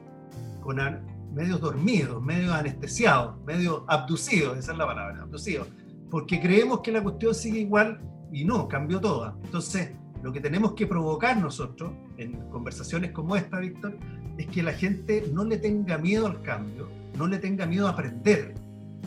medios 1.33 1.59
dormidos, 1.59 2.23
medio 2.23 2.53
anestesiados, 2.53 3.35
medio 3.43 3.83
abducidos, 3.87 4.57
esa 4.57 4.71
es 4.71 4.77
la 4.77 4.85
palabra, 4.85 5.23
abducidos, 5.23 5.67
porque 6.09 6.39
creemos 6.39 6.79
que 6.79 6.91
la 6.91 7.03
cuestión 7.03 7.35
sigue 7.35 7.59
igual 7.59 7.99
y 8.31 8.45
no, 8.45 8.67
cambió 8.67 9.01
toda. 9.01 9.35
Entonces, 9.43 9.91
lo 10.21 10.31
que 10.31 10.39
tenemos 10.39 10.73
que 10.73 10.87
provocar 10.87 11.37
nosotros 11.37 11.91
en 12.17 12.33
conversaciones 12.49 13.11
como 13.11 13.35
esta, 13.35 13.59
Víctor, 13.59 13.97
es 14.37 14.47
que 14.47 14.63
la 14.63 14.73
gente 14.73 15.25
no 15.31 15.43
le 15.43 15.57
tenga 15.57 15.97
miedo 15.97 16.27
al 16.27 16.41
cambio, 16.41 16.89
no 17.17 17.27
le 17.27 17.37
tenga 17.37 17.65
miedo 17.65 17.87
a 17.87 17.91
aprender, 17.91 18.53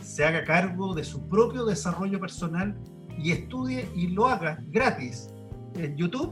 se 0.01 0.23
haga 0.23 0.43
cargo 0.43 0.93
de 0.93 1.03
su 1.03 1.27
propio 1.27 1.65
desarrollo 1.65 2.19
personal 2.19 2.75
y 3.17 3.31
estudie 3.31 3.87
y 3.95 4.07
lo 4.07 4.27
haga 4.27 4.63
gratis. 4.69 5.29
En 5.75 5.95
YouTube, 5.95 6.31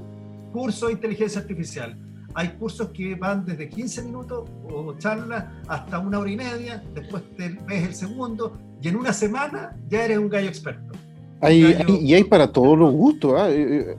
curso 0.51 0.87
de 0.87 0.93
inteligencia 0.93 1.41
artificial. 1.41 1.97
Hay 2.33 2.49
cursos 2.49 2.89
que 2.89 3.15
van 3.15 3.45
desde 3.45 3.69
15 3.69 4.03
minutos 4.03 4.49
o 4.69 4.93
charlas 4.97 5.45
hasta 5.67 5.99
una 5.99 6.19
hora 6.19 6.29
y 6.29 6.37
media, 6.37 6.83
después 6.93 7.23
te 7.37 7.49
ves 7.65 7.87
el 7.87 7.95
segundo 7.95 8.57
y 8.81 8.89
en 8.89 8.97
una 8.97 9.13
semana 9.13 9.75
ya 9.87 10.05
eres 10.05 10.17
un 10.17 10.29
gallo 10.29 10.47
experto. 10.47 10.93
Hay, 11.41 11.75
y 12.01 12.13
hay 12.13 12.23
para 12.23 12.51
todos 12.51 12.77
los 12.77 12.91
gustos. 12.91 13.33
¿ah? 13.37 13.49
Eh, 13.49 13.91
eh, 13.91 13.97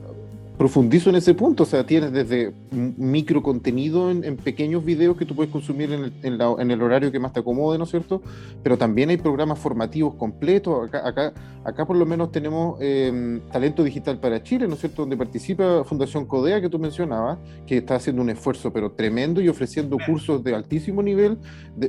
profundizo 0.57 1.11
en 1.11 1.17
ese 1.17 1.35
punto, 1.35 1.63
o 1.63 1.65
sea, 1.65 1.85
tienes 1.85 2.11
desde 2.11 2.51
micro 2.71 3.43
contenido 3.43 4.09
en, 4.09 4.37
pequeños 4.37 4.83
videos 4.83 5.15
que 5.15 5.25
tú 5.25 5.35
puedes 5.35 5.51
consumir 5.51 5.91
en 5.91 6.05
el, 6.05 6.41
en, 6.59 6.71
el, 6.71 6.81
horario 6.81 7.11
que 7.11 7.19
más 7.19 7.31
te 7.31 7.41
acomode, 7.41 7.77
¿no 7.77 7.83
es 7.83 7.91
cierto? 7.91 8.23
Pero 8.63 8.77
también 8.77 9.09
hay 9.09 9.17
programas 9.17 9.59
formativos 9.59 10.15
completos. 10.15 10.87
Acá, 10.87 11.07
acá, 11.07 11.33
acá 11.63 11.85
por 11.85 11.95
lo 11.95 12.05
menos 12.05 12.31
tenemos 12.31 12.81
em, 12.81 13.39
Talento 13.51 13.83
Digital 13.83 14.19
para 14.19 14.41
Chile, 14.41 14.67
¿no 14.67 14.73
es 14.73 14.79
cierto? 14.79 15.03
Donde 15.03 15.15
participa 15.15 15.83
Fundación 15.83 16.25
Codea, 16.25 16.59
que 16.59 16.69
tú 16.69 16.79
mencionabas, 16.79 17.37
que 17.67 17.77
está 17.77 17.95
haciendo 17.95 18.23
un 18.23 18.29
esfuerzo 18.31 18.73
pero 18.73 18.91
tremendo 18.91 19.41
y 19.41 19.49
ofreciendo 19.49 19.97
cursos 20.03 20.43
de 20.43 20.55
altísimo 20.55 21.03
nivel, 21.03 21.37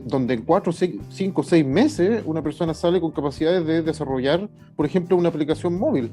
donde 0.04 0.34
en 0.34 0.42
cuatro, 0.42 0.72
cinco, 0.72 1.42
seis 1.42 1.64
meses 1.64 2.22
una 2.26 2.42
persona 2.42 2.74
sale 2.74 3.00
con 3.00 3.12
capacidades 3.12 3.66
de 3.66 3.82
desarrollar, 3.82 4.48
por 4.76 4.84
ejemplo, 4.84 5.16
una 5.16 5.30
aplicación 5.30 5.78
móvil. 5.78 6.12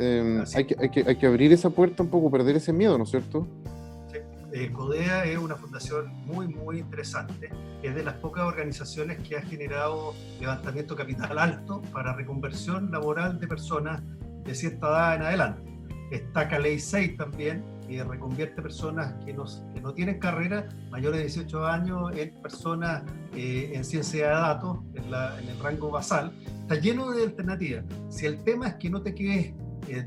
Em, 0.00 0.42
hay, 0.54 0.64
que, 0.64 0.76
hay, 0.78 0.88
que, 0.88 1.04
hay, 1.06 1.16
que, 1.16 1.26
abrir 1.26 1.52
esa 1.52 1.68
puerta 1.68 2.02
un 2.02 2.08
poco, 2.08 2.30
perder 2.30 2.56
ese 2.56 2.72
miedo, 2.72 2.96
¿no 2.96 3.04
es 3.04 3.10
cierto? 3.10 3.46
Sí. 4.10 4.18
Eh, 4.54 4.72
CODEA 4.72 5.26
es 5.26 5.36
una 5.36 5.56
fundación 5.56 6.10
muy, 6.24 6.48
muy 6.48 6.78
interesante. 6.78 7.50
Es 7.82 7.94
de 7.94 8.02
las 8.02 8.14
pocas 8.14 8.44
organizaciones 8.44 9.18
que 9.18 9.36
ha 9.36 9.42
generado 9.42 10.14
levantamiento 10.40 10.96
capital 10.96 11.38
alto 11.38 11.82
para 11.92 12.14
reconversión 12.14 12.90
laboral 12.90 13.38
de 13.38 13.46
personas 13.46 14.02
de 14.44 14.54
cierta 14.54 14.88
edad 14.88 15.16
en 15.16 15.22
adelante. 15.22 15.62
Está 16.10 16.48
Calei 16.48 16.78
6 16.78 17.18
también, 17.18 17.62
que 17.86 18.02
reconvierte 18.02 18.62
personas 18.62 19.12
que, 19.24 19.36
que 19.74 19.80
no 19.82 19.92
tienen 19.92 20.18
carrera, 20.18 20.66
mayores 20.90 21.18
de 21.18 21.24
18 21.26 21.66
años, 21.66 22.16
en 22.16 22.30
personas 22.40 23.02
eh, 23.36 23.72
en 23.74 23.84
ciencia 23.84 24.28
de 24.28 24.32
datos, 24.32 24.78
en, 24.94 25.04
en 25.04 25.48
el 25.48 25.58
rango 25.62 25.90
basal. 25.90 26.32
Está 26.62 26.76
lleno 26.76 27.10
de 27.10 27.24
alternativas. 27.24 27.84
Si 28.08 28.24
el 28.24 28.42
tema 28.42 28.68
es 28.68 28.74
que 28.76 28.88
no 28.88 29.02
te 29.02 29.14
quedes 29.14 29.52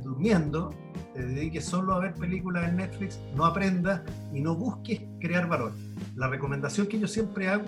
durmiendo, 0.03 0.73
te 1.13 1.23
dediques 1.23 1.65
solo 1.65 1.93
a 1.93 1.99
ver 1.99 2.13
películas 2.13 2.69
en 2.69 2.77
Netflix, 2.77 3.19
no 3.35 3.45
aprendas 3.45 4.01
y 4.33 4.41
no 4.41 4.55
busques 4.55 5.01
crear 5.19 5.47
valor. 5.47 5.73
La 6.15 6.27
recomendación 6.27 6.87
que 6.87 6.99
yo 6.99 7.07
siempre 7.07 7.47
hago, 7.49 7.65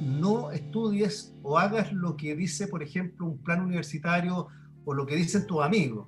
no 0.00 0.50
estudies 0.50 1.34
o 1.42 1.58
hagas 1.58 1.92
lo 1.92 2.16
que 2.16 2.36
dice, 2.36 2.68
por 2.68 2.82
ejemplo, 2.82 3.26
un 3.26 3.38
plan 3.38 3.60
universitario 3.60 4.48
o 4.84 4.94
lo 4.94 5.06
que 5.06 5.16
dicen 5.16 5.46
tus 5.46 5.62
amigos. 5.62 6.06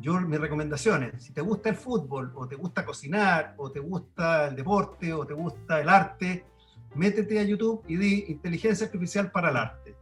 Yo, 0.00 0.20
mis 0.20 0.40
recomendaciones, 0.40 1.22
si 1.22 1.32
te 1.32 1.40
gusta 1.40 1.68
el 1.68 1.76
fútbol 1.76 2.32
o 2.34 2.46
te 2.46 2.56
gusta 2.56 2.84
cocinar 2.84 3.54
o 3.56 3.70
te 3.70 3.80
gusta 3.80 4.48
el 4.48 4.56
deporte 4.56 5.12
o 5.12 5.24
te 5.26 5.34
gusta 5.34 5.80
el 5.80 5.88
arte, 5.88 6.44
métete 6.94 7.38
a 7.38 7.44
YouTube 7.44 7.82
y 7.86 7.96
di 7.96 8.24
inteligencia 8.28 8.86
artificial 8.86 9.30
para 9.30 9.50
el 9.50 9.56
arte. 9.56 9.96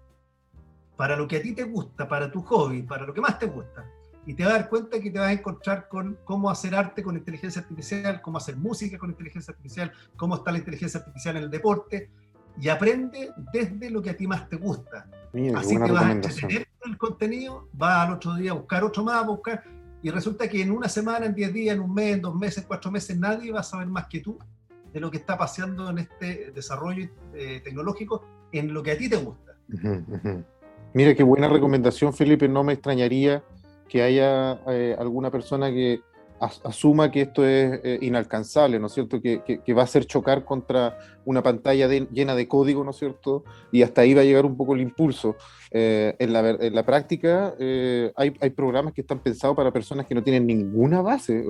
Para 0.96 1.16
lo 1.16 1.28
que 1.28 1.36
a 1.36 1.42
ti 1.42 1.52
te 1.52 1.64
gusta, 1.64 2.08
para 2.08 2.30
tu 2.30 2.42
hobby, 2.42 2.82
para 2.82 3.06
lo 3.06 3.14
que 3.14 3.20
más 3.20 3.38
te 3.38 3.46
gusta 3.46 3.84
y 4.26 4.34
te 4.34 4.44
vas 4.44 4.52
a 4.52 4.58
dar 4.58 4.68
cuenta 4.68 5.00
que 5.00 5.10
te 5.10 5.18
vas 5.18 5.28
a 5.28 5.32
encontrar 5.32 5.88
con 5.88 6.18
cómo 6.24 6.50
hacer 6.50 6.74
arte 6.74 7.02
con 7.02 7.16
inteligencia 7.16 7.62
artificial, 7.62 8.20
cómo 8.20 8.38
hacer 8.38 8.56
música 8.56 8.98
con 8.98 9.10
inteligencia 9.10 9.52
artificial, 9.52 9.92
cómo 10.16 10.36
está 10.36 10.52
la 10.52 10.58
inteligencia 10.58 11.00
artificial 11.00 11.36
en 11.36 11.44
el 11.44 11.50
deporte, 11.50 12.10
y 12.60 12.68
aprende 12.68 13.30
desde 13.52 13.90
lo 13.90 14.02
que 14.02 14.10
a 14.10 14.16
ti 14.16 14.26
más 14.26 14.48
te 14.48 14.56
gusta. 14.56 15.08
Así 15.54 15.76
te 15.76 15.92
vas 15.92 16.04
a 16.04 16.12
entretener 16.12 16.68
con 16.78 16.92
el 16.92 16.98
contenido, 16.98 17.68
vas 17.72 18.06
al 18.06 18.14
otro 18.14 18.34
día 18.34 18.50
a 18.50 18.54
buscar 18.54 18.84
otro 18.84 19.04
más, 19.04 19.22
a 19.22 19.26
buscar, 19.26 19.64
y 20.02 20.10
resulta 20.10 20.48
que 20.48 20.62
en 20.62 20.70
una 20.70 20.88
semana, 20.88 21.26
en 21.26 21.34
10 21.34 21.52
días, 21.52 21.76
en 21.76 21.82
un 21.82 21.94
mes, 21.94 22.14
en 22.14 22.22
dos 22.22 22.34
meses, 22.34 22.64
cuatro 22.66 22.90
meses, 22.90 23.18
nadie 23.18 23.52
va 23.52 23.60
a 23.60 23.64
saber 23.64 23.86
más 23.86 24.06
que 24.06 24.20
tú 24.20 24.38
de 24.92 25.00
lo 25.00 25.10
que 25.10 25.18
está 25.18 25.38
pasando 25.38 25.90
en 25.90 25.98
este 25.98 26.52
desarrollo 26.52 27.08
eh, 27.34 27.60
tecnológico 27.62 28.24
en 28.52 28.72
lo 28.72 28.82
que 28.82 28.92
a 28.92 28.98
ti 28.98 29.08
te 29.08 29.16
gusta. 29.16 29.56
Mira, 30.94 31.14
qué 31.14 31.22
buena 31.22 31.48
recomendación, 31.48 32.12
Felipe. 32.12 32.48
No 32.48 32.64
me 32.64 32.72
extrañaría 32.72 33.44
que 33.90 34.02
haya 34.02 34.60
eh, 34.68 34.94
alguna 34.96 35.30
persona 35.32 35.68
que 35.70 36.00
asuma 36.40 37.10
que 37.10 37.22
esto 37.22 37.44
es 37.44 37.80
eh, 37.84 37.98
inalcanzable, 38.00 38.78
¿no 38.78 38.86
es 38.86 38.92
cierto? 38.94 39.20
Que, 39.20 39.42
va 39.74 39.82
a 39.82 39.84
hacer 39.84 40.06
chocar 40.06 40.44
contra 40.44 40.96
una 41.24 41.42
pantalla 41.42 41.88
llena 41.88 42.34
de 42.34 42.48
código, 42.48 42.84
¿no 42.84 42.90
es 42.90 42.96
cierto? 42.96 43.44
Y 43.72 43.82
hasta 43.82 44.02
ahí 44.02 44.14
va 44.14 44.22
a 44.22 44.24
llegar 44.24 44.46
un 44.46 44.56
poco 44.56 44.74
el 44.74 44.80
impulso. 44.80 45.36
Eh, 45.72 46.16
en, 46.18 46.32
la, 46.32 46.82
práctica 46.84 47.54
hay, 48.16 48.34
hay, 48.40 48.50
programas 48.50 48.92
que 48.92 49.02
están 49.02 49.20
pensados 49.20 49.56
para 49.56 49.72
personas 49.72 50.04
que 50.04 50.16
no 50.16 50.22
tienen 50.22 50.44
ninguna 50.44 51.00
base 51.00 51.44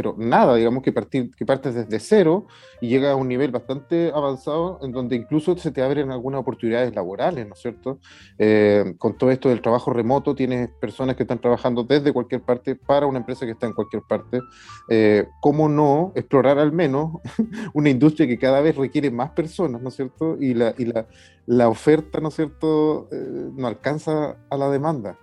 pero 0.00 0.14
nada, 0.16 0.56
digamos 0.56 0.82
que, 0.82 0.92
partir, 0.92 1.30
que 1.34 1.44
partes 1.44 1.74
desde 1.74 2.00
cero 2.00 2.46
y 2.80 2.88
llegas 2.88 3.12
a 3.12 3.16
un 3.16 3.28
nivel 3.28 3.50
bastante 3.50 4.10
avanzado 4.14 4.78
en 4.82 4.92
donde 4.92 5.14
incluso 5.14 5.54
se 5.58 5.72
te 5.72 5.82
abren 5.82 6.10
algunas 6.10 6.40
oportunidades 6.40 6.94
laborales, 6.94 7.46
¿no 7.46 7.52
es 7.52 7.60
cierto? 7.60 7.98
Eh, 8.38 8.94
con 8.96 9.18
todo 9.18 9.30
esto 9.30 9.50
del 9.50 9.60
trabajo 9.60 9.92
remoto, 9.92 10.34
tienes 10.34 10.70
personas 10.80 11.16
que 11.16 11.24
están 11.24 11.38
trabajando 11.38 11.84
desde 11.84 12.14
cualquier 12.14 12.40
parte 12.40 12.76
para 12.76 13.04
una 13.04 13.18
empresa 13.18 13.44
que 13.44 13.52
está 13.52 13.66
en 13.66 13.74
cualquier 13.74 14.02
parte. 14.08 14.40
Eh, 14.88 15.26
¿Cómo 15.42 15.68
no 15.68 16.12
explorar 16.14 16.58
al 16.58 16.72
menos 16.72 17.20
una 17.74 17.90
industria 17.90 18.26
que 18.26 18.38
cada 18.38 18.62
vez 18.62 18.76
requiere 18.80 19.10
más 19.10 19.30
personas, 19.30 19.80
¿no 19.80 19.88
es 19.88 19.96
cierto? 19.96 20.36
Y 20.40 20.54
la, 20.54 20.74
y 20.78 20.86
la, 20.86 21.06
la 21.46 21.68
oferta, 21.68 22.20
¿no 22.20 22.28
es 22.28 22.34
cierto?, 22.34 23.08
eh, 23.12 23.50
no 23.54 23.66
alcanza 23.66 24.36
a 24.48 24.56
la 24.56 24.70
demanda. 24.70 25.18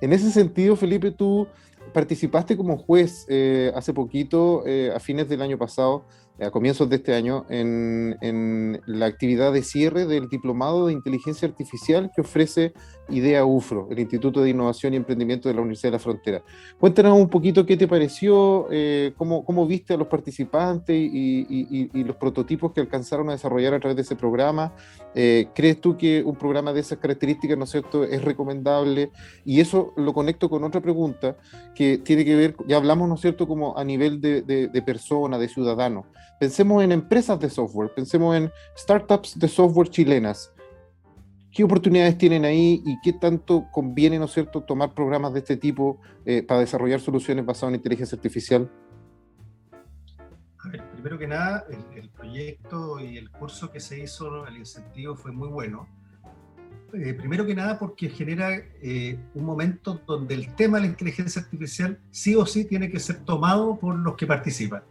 En 0.00 0.12
ese 0.12 0.30
sentido, 0.30 0.76
Felipe, 0.76 1.10
tú 1.10 1.46
participaste 1.92 2.56
como 2.56 2.76
juez 2.76 3.26
eh, 3.28 3.72
hace 3.74 3.92
poquito, 3.92 4.62
eh, 4.66 4.92
a 4.94 5.00
fines 5.00 5.28
del 5.28 5.42
año 5.42 5.58
pasado, 5.58 6.04
a 6.40 6.50
comienzos 6.50 6.88
de 6.88 6.96
este 6.96 7.14
año 7.14 7.46
en, 7.48 8.16
en, 8.20 8.80
la 8.86 9.06
actividad 9.06 9.52
de 9.52 9.62
cierre 9.62 10.06
del 10.06 10.28
Diplomado 10.28 10.86
de 10.86 10.92
Inteligencia 10.92 11.48
Artificial 11.48 12.12
que 12.14 12.20
ofrece 12.20 12.72
IDEA 13.08 13.44
UFRO, 13.44 13.88
el 13.90 13.98
Instituto 13.98 14.42
de 14.42 14.50
Innovación 14.50 14.94
y 14.94 14.96
Emprendimiento 14.96 15.48
de 15.48 15.54
la 15.54 15.60
Universidad 15.60 15.92
de 15.92 15.96
la 15.96 15.98
Frontera. 15.98 16.42
Cuéntanos 16.78 17.18
un 17.18 17.28
poquito 17.28 17.64
qué 17.64 17.76
te 17.76 17.88
pareció, 17.88 18.68
eh, 18.70 19.12
cómo, 19.16 19.44
cómo, 19.44 19.66
viste 19.66 19.94
a 19.94 19.96
los 19.96 20.08
participantes 20.08 20.96
y, 20.96 21.46
y, 21.48 21.90
y, 21.92 22.04
los 22.04 22.16
prototipos 22.16 22.72
que 22.72 22.80
alcanzaron 22.80 23.28
a 23.28 23.32
desarrollar 23.32 23.74
a 23.74 23.80
través 23.80 23.96
de 23.96 24.02
ese 24.02 24.16
programa. 24.16 24.74
Eh, 25.14 25.48
¿Crees 25.54 25.80
tú 25.80 25.96
que 25.96 26.22
un 26.22 26.36
programa 26.36 26.72
de 26.72 26.80
esas 26.80 26.98
características, 26.98 27.58
¿no 27.58 27.64
es 27.64 27.70
cierto?, 27.70 28.04
es 28.04 28.22
recomendable? 28.22 29.10
Y 29.44 29.60
eso 29.60 29.92
lo 29.96 30.12
conecto 30.12 30.48
con 30.48 30.64
otra 30.64 30.80
pregunta 30.80 31.36
que 31.74 31.98
tiene 31.98 32.24
que 32.24 32.36
ver, 32.36 32.56
ya 32.66 32.76
hablamos, 32.76 33.08
¿no 33.08 33.14
es 33.14 33.20
cierto?, 33.20 33.46
como 33.46 33.76
a 33.76 33.84
nivel 33.84 34.20
de, 34.20 34.42
de, 34.42 34.68
de 34.68 34.82
persona, 34.82 35.38
de 35.38 35.48
ciudadano. 35.48 36.06
Pensemos 36.38 36.84
en 36.84 36.92
empresas 36.92 37.40
de 37.40 37.50
software, 37.50 37.92
pensemos 37.94 38.36
en 38.36 38.50
startups 38.76 39.38
de 39.38 39.48
software 39.48 39.88
chilenas. 39.88 40.52
¿Qué 41.52 41.64
oportunidades 41.64 42.18
tienen 42.18 42.44
ahí 42.44 42.82
y 42.84 43.00
qué 43.02 43.14
tanto 43.14 43.68
conviene, 43.72 44.18
¿no 44.18 44.26
es 44.26 44.32
cierto?, 44.32 44.62
tomar 44.62 44.92
programas 44.92 45.32
de 45.32 45.40
este 45.40 45.56
tipo 45.56 46.00
eh, 46.26 46.42
para 46.42 46.60
desarrollar 46.60 47.00
soluciones 47.00 47.44
basadas 47.44 47.72
en 47.72 47.76
inteligencia 47.76 48.16
artificial. 48.16 48.70
primero 50.92 51.18
que 51.18 51.26
nada, 51.26 51.64
el, 51.70 52.10
proyecto 52.10 53.00
y 53.00 53.16
el 53.16 53.30
curso 53.30 53.70
que 53.70 53.80
se 53.80 54.00
hizo, 54.00 54.46
el 54.46 54.58
incentivo 54.58 55.16
fue 55.16 55.32
muy 55.32 55.48
bueno. 55.48 55.88
Eh, 56.92 57.14
primero 57.14 57.46
que 57.46 57.54
nada 57.54 57.78
porque 57.78 58.08
genera 58.08 58.50
eh, 58.82 59.18
un 59.34 59.44
momento 59.44 60.00
donde 60.06 60.34
el 60.34 60.54
tema 60.54 60.78
de 60.78 60.82
la 60.82 60.88
inteligencia 60.88 61.42
artificial 61.42 61.98
sí 62.10 62.34
o 62.34 62.44
sí 62.44 62.64
tiene 62.64 62.90
que 62.90 62.98
ser 62.98 63.24
tomado 63.24 63.78
por 63.78 63.96
los 63.96 64.16
que 64.16 64.26
participan. 64.26 64.82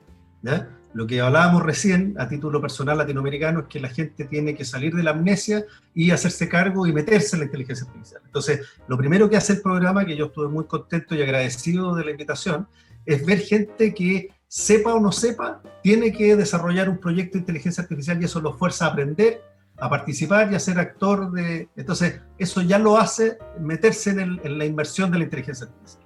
Lo 0.93 1.05
que 1.05 1.21
hablábamos 1.21 1.63
recién 1.63 2.15
a 2.17 2.27
título 2.27 2.61
personal 2.61 2.97
latinoamericano 2.97 3.59
es 3.61 3.65
que 3.67 3.79
la 3.79 3.89
gente 3.89 4.25
tiene 4.25 4.55
que 4.55 4.65
salir 4.65 4.95
de 4.95 5.03
la 5.03 5.11
amnesia 5.11 5.65
y 5.93 6.11
hacerse 6.11 6.47
cargo 6.49 6.87
y 6.87 6.93
meterse 6.93 7.35
en 7.35 7.41
la 7.41 7.45
inteligencia 7.45 7.85
artificial. 7.85 8.21
Entonces, 8.25 8.61
lo 8.87 8.97
primero 8.97 9.29
que 9.29 9.37
hace 9.37 9.53
el 9.53 9.61
programa, 9.61 10.05
que 10.05 10.15
yo 10.15 10.25
estuve 10.25 10.47
muy 10.47 10.65
contento 10.65 11.13
y 11.13 11.21
agradecido 11.21 11.93
de 11.93 12.05
la 12.05 12.11
invitación, 12.11 12.67
es 13.05 13.25
ver 13.25 13.39
gente 13.39 13.93
que 13.93 14.29
sepa 14.47 14.93
o 14.93 14.99
no 14.99 15.11
sepa, 15.11 15.61
tiene 15.83 16.11
que 16.11 16.35
desarrollar 16.35 16.89
un 16.89 16.97
proyecto 16.97 17.33
de 17.33 17.39
inteligencia 17.39 17.83
artificial 17.83 18.21
y 18.21 18.25
eso 18.25 18.41
lo 18.41 18.53
fuerza 18.53 18.85
a 18.85 18.89
aprender, 18.89 19.41
a 19.77 19.89
participar 19.89 20.51
y 20.51 20.55
a 20.55 20.59
ser 20.59 20.79
actor 20.79 21.31
de... 21.31 21.69
Entonces, 21.75 22.21
eso 22.37 22.61
ya 22.61 22.79
lo 22.79 22.97
hace 22.97 23.37
meterse 23.59 24.11
en, 24.11 24.57
la 24.57 24.65
inversión 24.65 25.11
de 25.11 25.19
la 25.19 25.23
inteligencia 25.25 25.67
artificial. 25.67 26.03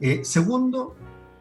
Eh, 0.00 0.20
segundo, 0.24 0.96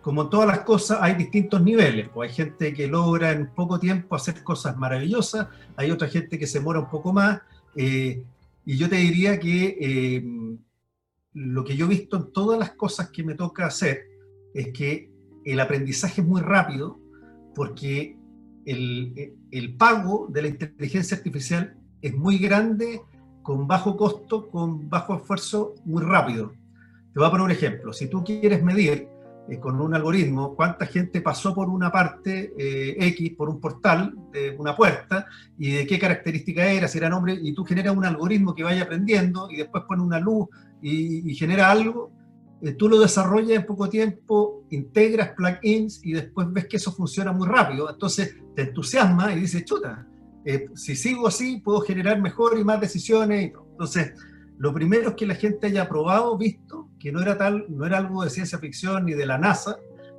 como 0.10 0.24
en 0.24 0.30
todas 0.32 0.48
las 0.48 0.62
cosas, 0.62 0.98
hay 1.02 1.14
distintos 1.14 1.62
niveles. 1.62 2.10
Pues 2.12 2.32
hay 2.32 2.36
gente 2.36 2.74
que 2.74 2.88
logra 2.88 3.32
en 3.32 3.54
poco 3.54 3.80
tiempo 3.80 4.16
hacer 4.16 4.42
cosas 4.42 4.76
maravillosas, 4.76 5.50
hay 5.76 5.92
otra 5.92 6.08
gente 6.08 6.40
que 6.40 6.48
se 6.48 6.60
muera 6.60 6.80
un 6.80 6.90
poco 6.90 7.14
más. 7.14 7.42
Eh, 7.76 8.24
y 8.66 8.76
yo 8.76 8.90
te 8.90 8.96
diría 8.96 9.40
que 9.40 9.78
eh, 9.80 10.58
lo 11.34 11.64
que 11.64 11.78
yo 11.78 11.86
he 11.86 11.90
visto 11.90 12.18
en 12.18 12.34
todas 12.34 12.58
las 12.58 12.72
cosas 12.72 13.12
que 13.12 13.24
me 13.24 13.36
toca 13.36 13.68
hacer 13.68 14.08
es 14.56 14.70
que 14.70 15.12
el 15.46 15.60
aprendizaje 15.60 16.22
es 16.22 16.28
muy 16.28 16.42
rápido 16.42 17.00
porque 17.54 18.18
el, 18.66 19.36
el, 19.52 19.76
pago 19.76 20.26
de 20.28 20.42
la 20.42 20.48
inteligencia 20.48 21.18
artificial 21.18 21.78
es 22.02 22.16
muy 22.16 22.40
grande, 22.40 23.00
con 23.44 23.68
bajo 23.68 23.96
costo, 23.96 24.50
con 24.50 24.90
bajo 24.90 25.18
esfuerzo, 25.18 25.76
muy 25.86 26.02
rápido. 26.02 26.52
Te 27.14 27.20
voy 27.20 27.28
a 27.28 27.30
poner 27.30 27.46
un 27.46 27.52
ejemplo. 27.52 27.94
Si 27.94 28.10
tú 28.10 28.24
quieres 28.24 28.64
medir 28.64 29.19
eh, 29.50 29.60
con 29.60 29.80
un 29.80 29.94
algoritmo 29.94 30.56
cuánta 30.56 30.86
gente 30.86 31.22
pasó 31.22 31.54
por 31.54 31.70
una 31.70 31.92
parte 31.92 32.54
eh, 32.58 32.96
X, 33.08 33.32
por 33.38 33.50
un 33.50 33.60
portal, 33.60 34.14
de 34.32 34.56
una 34.58 34.76
puerta, 34.76 35.26
y 35.58 35.72
de 35.72 35.88
qué 35.88 35.98
característica 35.98 36.66
era, 36.66 36.88
si 36.88 36.98
era 36.98 37.10
nombre, 37.10 37.38
y 37.42 37.54
tú 37.54 37.64
generas 37.66 37.96
un 37.96 38.06
algoritmo 38.06 38.54
que 38.54 38.64
vaya 38.64 38.84
aprendiendo 38.84 39.50
y 39.50 39.58
después 39.58 39.84
pone 39.88 40.02
una 40.04 40.20
luz 40.20 40.48
y, 40.82 41.30
y 41.30 41.36
genera 41.36 41.72
algo, 41.72 42.12
eh, 42.62 42.74
tú 42.74 42.90
lo 42.90 43.00
desarrollas 43.00 43.58
en 43.58 43.66
poco 43.66 43.90
tiempo, 43.90 44.66
integras 44.70 45.30
plugins 45.30 46.02
y 46.04 46.12
después 46.14 46.52
ves 46.52 46.68
que 46.68 46.78
eso 46.78 46.92
funciona 46.92 47.32
muy 47.32 47.48
rápido. 47.48 47.90
Entonces 47.90 48.36
te 48.56 48.64
entusiasma 48.64 49.34
y 49.34 49.40
dices, 49.42 49.64
chuta, 49.64 50.06
eh, 50.46 50.68
si 50.76 50.96
sigo 50.96 51.28
así 51.28 51.62
puedo 51.62 51.82
generar 51.82 52.22
mejor 52.22 52.58
y 52.60 52.64
más 52.64 52.82
decisiones. 52.82 53.54
Entonces, 53.72 54.14
lo 54.58 54.74
primero 54.74 55.10
es 55.10 55.16
que 55.16 55.26
la 55.26 55.36
gente 55.36 55.68
haya 55.68 55.88
probado, 55.88 56.38
visto 56.38 56.79
que 57.00 57.12
no 57.12 57.22
era, 57.22 57.38
tal, 57.38 57.66
no 57.70 57.86
era 57.86 57.98
algo 57.98 58.24
de 58.24 58.30
ciencia 58.30 58.60
ficción 58.60 59.06
ni 59.06 59.14
de 59.14 59.26
la 59.26 59.38
NASA 59.38 59.78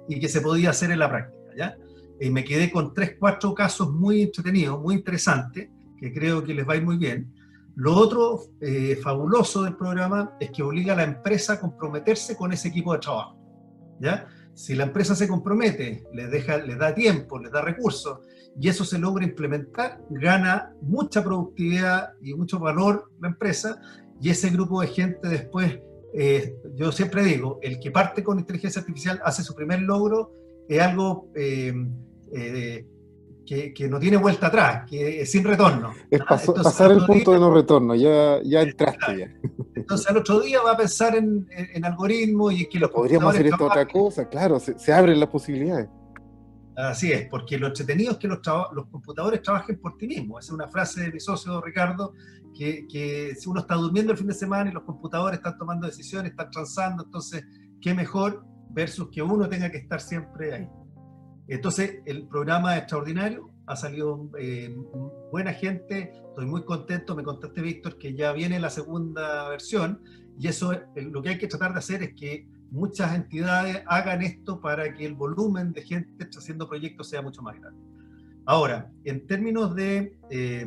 y 0.08 0.18
que 0.18 0.28
se 0.28 0.40
podía 0.40 0.70
hacer 0.70 0.90
en 0.90 0.98
la 0.98 1.08
práctica. 1.08 1.54
¿ya? 1.56 1.76
Y 2.20 2.30
me 2.30 2.44
quedé 2.44 2.70
con 2.70 2.94
tres, 2.94 3.16
cuatro 3.18 3.54
casos 3.54 3.92
muy 3.92 4.22
entretenidos, 4.22 4.80
muy 4.80 4.94
interesantes, 4.94 5.68
que 5.98 6.12
creo 6.12 6.42
que 6.42 6.54
les 6.54 6.66
va 6.66 6.80
muy 6.80 6.96
bien. 6.96 7.32
Lo 7.76 7.94
otro 7.94 8.40
eh, 8.60 8.98
fabuloso 9.02 9.62
del 9.62 9.76
programa 9.76 10.36
es 10.40 10.50
que 10.50 10.62
obliga 10.62 10.94
a 10.94 10.96
la 10.96 11.04
empresa 11.04 11.54
a 11.54 11.60
comprometerse 11.60 12.36
con 12.36 12.52
ese 12.52 12.68
equipo 12.68 12.92
de 12.92 12.98
trabajo. 12.98 13.38
¿ya? 14.00 14.26
Si 14.54 14.74
la 14.74 14.84
empresa 14.84 15.14
se 15.14 15.28
compromete, 15.28 16.04
le, 16.12 16.26
deja, 16.26 16.58
le 16.58 16.76
da 16.76 16.94
tiempo, 16.94 17.38
le 17.38 17.50
da 17.50 17.62
recursos, 17.62 18.18
y 18.58 18.68
eso 18.68 18.84
se 18.84 18.98
logra 18.98 19.24
implementar, 19.24 20.02
gana 20.10 20.72
mucha 20.82 21.22
productividad 21.22 22.10
y 22.20 22.34
mucho 22.34 22.58
valor 22.58 23.10
la 23.20 23.28
empresa, 23.28 23.80
y 24.20 24.28
ese 24.30 24.50
grupo 24.50 24.80
de 24.80 24.88
gente 24.88 25.28
después, 25.28 25.78
eh, 26.12 26.56
yo 26.74 26.92
siempre 26.92 27.22
digo, 27.22 27.58
el 27.62 27.78
que 27.78 27.90
parte 27.90 28.22
con 28.22 28.38
inteligencia 28.38 28.80
artificial 28.80 29.20
hace 29.24 29.42
su 29.42 29.54
primer 29.54 29.82
logro, 29.82 30.32
es 30.68 30.80
algo 30.80 31.28
eh, 31.34 31.74
que, 33.74 33.88
no 33.88 33.98
tiene 33.98 34.16
vuelta 34.16 34.46
atrás, 34.46 34.84
que 34.88 35.22
es 35.22 35.30
sin 35.30 35.44
retorno. 35.44 35.92
Es 36.10 36.20
pasar 36.22 36.92
el 36.92 37.04
punto 37.04 37.32
de 37.32 37.40
no 37.40 37.52
retorno, 37.52 37.94
ya, 37.94 38.40
ya 38.44 38.62
entraste 38.62 39.18
ya. 39.18 39.34
Entonces 39.74 40.08
al 40.08 40.18
otro 40.18 40.40
día 40.40 40.62
va 40.62 40.72
a 40.72 40.76
pensar 40.76 41.16
en, 41.16 41.48
en, 41.50 41.84
algoritmos 41.84 42.52
y 42.52 42.68
que 42.68 42.78
los 42.78 42.90
Podríamos 42.90 43.34
hacer 43.34 43.46
esto 43.48 43.64
otra 43.64 43.86
cosa, 43.86 44.28
claro, 44.28 44.60
se, 44.60 44.92
abren 44.92 45.18
las 45.18 45.28
posibilidades. 45.28 45.88
Así 46.88 47.12
es, 47.12 47.28
porque 47.28 47.58
lo 47.58 47.66
entretenido 47.66 48.12
es 48.12 48.18
que 48.18 48.28
los, 48.28 48.40
computadores 48.90 49.42
trabajen 49.42 49.80
por 49.80 49.96
ti 49.96 50.06
mismo. 50.06 50.38
Esa 50.38 50.48
es 50.48 50.54
una 50.54 50.68
frase 50.68 51.02
de 51.02 51.12
mi 51.12 51.20
socio 51.20 51.60
Ricardo, 51.60 52.14
que, 52.54 52.86
que 52.88 53.34
si 53.34 53.48
uno 53.48 53.60
está 53.60 53.74
durmiendo 53.74 54.12
el 54.12 54.18
fin 54.18 54.28
de 54.28 54.34
semana 54.34 54.70
y 54.70 54.72
los 54.72 54.84
computadores 54.84 55.38
están 55.38 55.58
tomando 55.58 55.86
decisiones, 55.86 56.30
están 56.30 56.50
transando, 56.50 57.04
entonces, 57.04 57.44
¿qué 57.80 57.94
mejor 57.94 58.44
versus 58.70 59.08
que 59.10 59.22
uno 59.22 59.48
tenga 59.48 59.70
que 59.70 59.78
estar 59.78 60.00
siempre 60.00 60.54
ahí? 60.54 60.68
Entonces, 61.48 61.98
el 62.06 62.28
programa 62.28 62.74
es 62.74 62.82
extraordinario, 62.82 63.50
ha 63.66 63.76
salido 63.76 64.30
eh, 64.38 64.74
buena 65.32 65.52
gente, 65.52 66.12
estoy 66.28 66.46
muy 66.46 66.64
contento, 66.64 67.14
me 67.14 67.24
contaste 67.24 67.60
Víctor 67.60 67.98
que 67.98 68.14
ya 68.14 68.32
viene 68.32 68.60
la 68.60 68.70
segunda 68.70 69.48
versión 69.48 70.02
y 70.38 70.48
eso 70.48 70.72
lo 70.96 71.22
que 71.22 71.30
hay 71.30 71.38
que 71.38 71.48
tratar 71.48 71.72
de 71.72 71.78
hacer 71.80 72.02
es 72.02 72.14
que 72.14 72.48
muchas 72.70 73.14
entidades 73.14 73.82
hagan 73.86 74.22
esto 74.22 74.60
para 74.60 74.94
que 74.94 75.04
el 75.04 75.14
volumen 75.14 75.72
de 75.72 75.82
gente 75.82 76.28
haciendo 76.36 76.68
proyectos 76.68 77.08
sea 77.08 77.22
mucho 77.22 77.42
más 77.42 77.58
grande. 77.60 77.80
Ahora, 78.46 78.90
en 79.04 79.26
términos 79.26 79.74
de, 79.74 80.16
eh, 80.30 80.66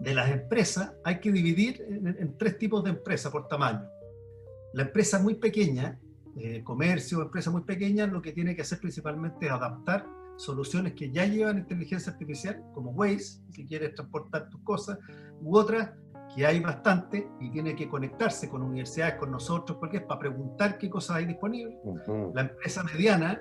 de 0.00 0.14
las 0.14 0.30
empresas, 0.30 0.92
hay 1.04 1.20
que 1.20 1.30
dividir 1.30 1.84
en, 1.88 2.36
tres 2.38 2.58
tipos 2.58 2.82
de 2.84 2.90
empresas 2.90 3.30
por 3.30 3.48
tamaño. 3.48 3.86
La 4.72 4.82
empresa 4.82 5.18
muy 5.18 5.34
pequeña, 5.34 5.98
eh, 6.36 6.62
comercio, 6.64 7.22
empresas 7.22 7.52
muy 7.52 7.62
pequeñas, 7.62 8.10
lo 8.10 8.20
que 8.20 8.32
tiene 8.32 8.56
que 8.56 8.62
hacer 8.62 8.80
principalmente 8.80 9.46
es 9.46 9.52
adaptar 9.52 10.06
soluciones 10.36 10.94
que 10.94 11.10
ya 11.10 11.26
llevan 11.26 11.58
inteligencia 11.58 12.12
artificial, 12.12 12.60
como 12.74 12.90
Waze, 12.90 13.40
si 13.50 13.64
quieres 13.64 13.94
transportar 13.94 14.50
tus 14.50 14.60
cosas, 14.62 14.98
u 15.40 15.56
otras 15.56 15.90
que 16.34 16.46
hay 16.46 16.60
bastante 16.60 17.28
y 17.40 17.50
tiene 17.50 17.76
que 17.76 17.88
conectarse 17.88 18.48
con 18.48 18.62
universidades, 18.62 19.14
con 19.14 19.30
nosotros, 19.30 19.78
cualquier, 19.78 20.06
para 20.06 20.20
preguntar 20.20 20.78
qué 20.78 20.90
cosas 20.90 21.16
hay 21.16 21.26
disponibles. 21.26 21.76
La 22.34 22.42
empresa 22.42 22.82
mediana 22.82 23.40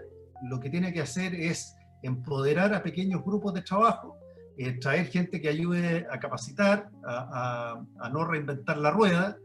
lo 0.50 0.60
que 0.60 0.70
tiene 0.70 0.94
que 0.94 1.02
hacer 1.02 1.34
es 1.34 1.76
empoderar 2.02 2.74
a 2.74 2.84
pequeños 2.84 3.24
grupos 3.24 3.54
de 3.54 3.62
trabajo, 3.62 4.18
eh, 4.58 4.80
traer 4.80 5.08
gente 5.08 5.42
que 5.42 5.50
ayude 5.50 6.06
a 6.12 6.20
capacitar, 6.20 6.90
a, 7.06 7.80
no 8.12 8.26
reinventar 8.26 8.78
la 8.78 8.92
rueda 8.92 9.38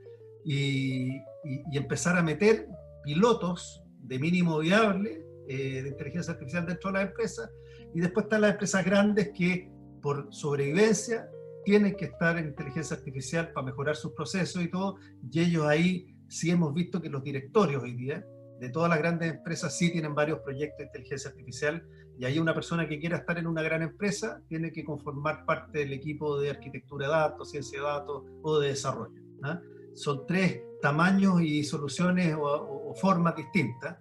y, 0.44 1.16
y 1.44 1.76
empezar 1.76 2.16
a 2.16 2.22
meter 2.22 2.68
pilotos 3.04 3.82
de 4.02 4.18
mínimo 4.18 4.58
viable 4.58 5.24
eh, 5.48 5.82
de 5.82 5.88
inteligencia 5.88 6.34
artificial 6.34 6.66
dentro 6.66 6.90
de 6.90 6.98
las 6.98 7.08
empresas, 7.08 7.50
y 7.94 8.00
después 8.00 8.24
están 8.24 8.42
las 8.42 8.50
empresas 8.50 8.84
grandes 8.84 9.30
que 9.30 9.70
por 10.02 10.28
sobrevivencia 10.30 11.26
tienen 11.68 11.96
que 11.96 12.06
estar 12.06 12.38
en 12.38 12.46
inteligencia 12.46 12.96
artificial 12.96 13.52
para 13.52 13.66
mejorar 13.66 13.94
sus 13.94 14.12
procesos 14.12 14.62
y 14.62 14.70
todo, 14.70 14.96
y 15.30 15.38
ellos 15.38 15.66
ahí 15.66 16.16
sí 16.26 16.50
hemos 16.50 16.72
visto 16.72 17.02
que 17.02 17.10
los 17.10 17.22
directorios 17.22 17.82
hoy 17.82 17.92
día 17.92 18.24
de 18.58 18.70
todas 18.70 18.88
las 18.88 18.98
grandes 18.98 19.34
empresas 19.34 19.76
sí 19.76 19.92
tienen 19.92 20.14
varios 20.14 20.38
proyectos 20.38 20.78
de 20.78 20.84
inteligencia 20.84 21.28
artificial 21.28 21.86
y 22.18 22.24
ahí 22.24 22.38
una 22.38 22.54
persona 22.54 22.88
que 22.88 22.98
quiera 22.98 23.18
estar 23.18 23.36
en 23.36 23.46
una 23.46 23.60
gran 23.60 23.82
empresa 23.82 24.40
tiene 24.48 24.72
que 24.72 24.82
conformar 24.82 25.44
parte 25.44 25.80
del 25.80 25.92
equipo 25.92 26.40
de 26.40 26.48
arquitectura 26.48 27.06
de 27.06 27.12
datos, 27.12 27.50
ciencia 27.50 27.78
de 27.78 27.84
datos 27.84 28.24
o 28.40 28.58
de 28.60 28.68
desarrollo. 28.68 29.20
¿ah? 29.42 29.60
Son 29.92 30.24
tres 30.26 30.62
tamaños 30.80 31.42
y 31.42 31.64
soluciones 31.64 32.34
o, 32.34 32.94
formas 32.94 33.36
distintas, 33.36 33.98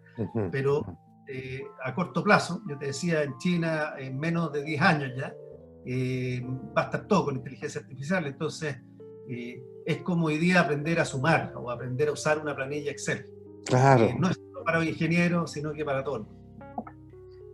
pero 0.53 0.85
eh, 1.27 1.65
a 1.83 1.93
corto 1.93 2.23
plazo, 2.23 2.61
yo 2.65 2.77
te 2.77 2.85
decía, 2.87 3.23
en 3.23 3.37
China 3.37 3.95
en 3.97 4.17
menos 4.17 4.53
de 4.53 4.63
10 4.63 4.81
años 4.81 5.11
ya, 5.17 5.35
eh, 5.89 6.45
va 6.77 6.81
a 6.81 6.85
estar 6.85 7.07
todo 7.07 7.25
con 7.25 7.37
inteligencia 7.37 7.79
artificial, 7.79 8.27
entonces 8.27 8.75
eh, 9.29 9.63
es 9.85 10.01
como 10.01 10.25
hoy 10.25 10.37
día 10.37 10.59
aprender 10.59 10.99
a 10.99 11.05
sumar 11.05 11.53
o 11.55 11.71
aprender 11.71 12.09
a 12.09 12.11
usar 12.11 12.39
una 12.39 12.53
planilla 12.53 12.91
Excel. 12.91 13.25
Claro. 13.65 14.13
no 14.19 14.29
es 14.29 14.35
solo 14.35 14.63
para 14.65 14.79
los 14.79 14.87
ingenieros, 14.87 15.51
sino 15.51 15.71
que 15.71 15.85
para 15.85 16.03
todos. 16.03 16.27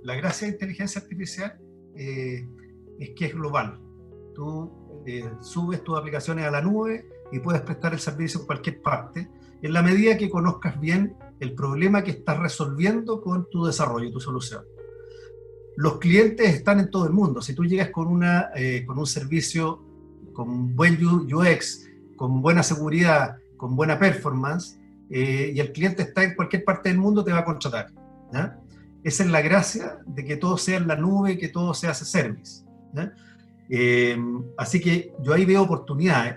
La 0.02 0.16
gracia 0.16 0.48
de 0.48 0.54
inteligencia 0.54 1.02
artificial 1.02 1.60
es 1.96 3.10
que 3.16 3.26
es 3.26 3.34
global. 3.34 3.80
Tú 4.34 4.72
subes 5.42 5.84
tus 5.84 5.98
aplicaciones 5.98 6.46
a 6.46 6.52
la 6.52 6.62
nube 6.62 7.08
y 7.32 7.40
puedes 7.40 7.62
prestar 7.62 7.94
el 7.94 8.00
servicio 8.00 8.40
en 8.40 8.46
cualquier 8.48 8.82
parte, 8.82 9.30
en 9.62 9.74
la 9.74 9.84
medida 9.84 10.18
que 10.18 10.30
conozcas 10.30 10.80
bien 10.80 11.16
el 11.40 11.54
problema 11.54 12.04
que 12.04 12.12
estás 12.12 12.40
resolviendo 12.40 13.22
con 13.22 13.48
tu 13.50 13.66
desarrollo, 13.66 14.12
tu 14.12 14.20
solución. 14.20 14.64
Los 15.76 15.98
clientes 15.98 16.54
están 16.54 16.80
en 16.80 16.92
todo 16.92 17.06
el 17.06 17.14
mundo. 17.14 17.42
Si 17.42 17.54
tú 17.54 17.66
llegas 17.66 17.90
con, 17.90 18.08
una, 18.08 18.50
eh, 18.56 18.84
con 18.86 19.00
un 19.00 19.08
servicio 19.08 19.82
con 20.34 20.76
buen 20.76 21.00
UX, 21.06 21.88
con 22.16 22.42
buena 22.42 22.64
seguridad, 22.64 23.38
con 23.58 23.76
buena 23.76 23.98
performance, 23.98 24.80
eh, 25.10 25.52
y 25.56 25.60
el 25.60 25.72
cliente 25.72 26.04
está 26.04 26.24
en 26.24 26.36
cualquier 26.36 26.64
parte 26.64 26.90
del 26.90 26.98
mundo, 26.98 27.24
te 27.24 27.32
va 27.32 27.40
a 27.40 27.46
contratar. 27.46 27.92
esa 29.04 29.24
es 29.24 29.30
la 29.30 29.42
gracia 29.42 30.00
de 30.06 30.26
que 30.26 30.38
todo 30.38 30.58
sea 30.58 30.78
en 30.78 30.88
la 30.88 30.96
nube, 30.96 31.38
que 31.38 31.50
todo 31.50 31.74
se 31.74 31.88
hace 31.88 32.06
service. 32.06 32.64
Eh, 33.70 34.18
así 34.58 34.80
que 34.80 35.14
yo 35.22 35.34
ahí 35.34 35.46
veo 35.46 35.64
oportunidades. 35.64 36.36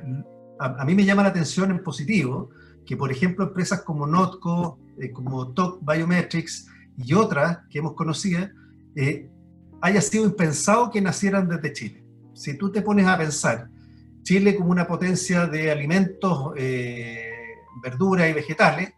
A, 0.58 0.84
mí 0.84 0.94
me 0.94 1.04
llama 1.04 1.22
la 1.22 1.28
atención 1.28 1.70
en 1.70 1.82
positivo 1.82 2.50
que, 2.86 2.96
por 2.96 3.10
ejemplo, 3.10 3.44
empresas 3.44 3.82
como 3.82 4.06
Notco, 4.06 4.78
como 5.12 5.52
Talk 5.52 5.80
Biometrics 5.82 6.68
y 6.98 7.12
otras 7.14 7.58
que 7.68 7.78
hemos 7.78 7.92
conocido, 7.94 8.48
eh, 8.96 9.28
haya 9.80 10.00
sido 10.00 10.24
impensado 10.24 10.90
que 10.90 11.00
nacieran 11.00 11.48
desde 11.48 11.72
Chile. 11.72 12.04
Si 12.34 12.56
tú 12.56 12.72
te 12.72 12.82
pones 12.82 13.06
a 13.06 13.16
pensar 13.16 13.68
Chile 14.22 14.56
como 14.56 14.70
una 14.70 14.86
potencia 14.86 15.46
de 15.46 15.70
alimentos, 15.70 16.52
eh, 16.56 17.30
verduras 17.82 18.28
y 18.28 18.32
vegetales, 18.32 18.92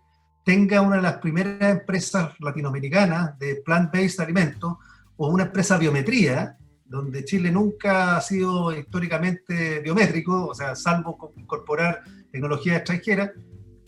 tenga 0.44 0.80
una 0.80 0.96
de 0.96 1.02
las 1.02 1.18
primeras 1.18 1.78
empresas 1.78 2.30
latinoamericanas 2.40 3.38
de 3.38 3.56
plant-based 3.56 4.20
alimentos 4.20 4.76
o 5.16 5.28
una 5.28 5.44
empresa 5.44 5.76
biometría, 5.76 6.56
donde 6.86 7.24
Chile 7.24 7.50
nunca 7.50 8.16
ha 8.16 8.20
sido 8.22 8.72
históricamente 8.72 9.80
biométrico, 9.80 10.46
o 10.46 10.54
sea, 10.54 10.74
salvo 10.74 11.34
incorporar 11.36 12.02
tecnología 12.32 12.76
extranjera, 12.76 13.32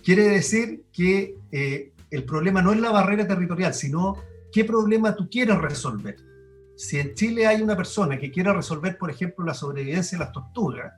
quiere 0.02 0.24
decir 0.24 0.84
que 0.92 1.36
eh, 1.50 1.92
el 2.10 2.24
problema 2.24 2.60
no 2.60 2.72
es 2.72 2.80
la 2.80 2.90
barrera 2.90 3.26
territorial, 3.26 3.72
sino 3.72 4.16
qué 4.52 4.64
problema 4.64 5.14
tú 5.14 5.28
quieres 5.28 5.58
resolver. 5.58 6.16
Si 6.76 6.98
en 6.98 7.14
Chile 7.14 7.46
hay 7.46 7.60
una 7.60 7.76
persona 7.76 8.18
que 8.18 8.30
quiere 8.30 8.52
resolver, 8.52 8.96
por 8.96 9.10
ejemplo, 9.10 9.44
la 9.44 9.54
sobrevivencia 9.54 10.18
de 10.18 10.24
las 10.24 10.32
tortugas, 10.32 10.92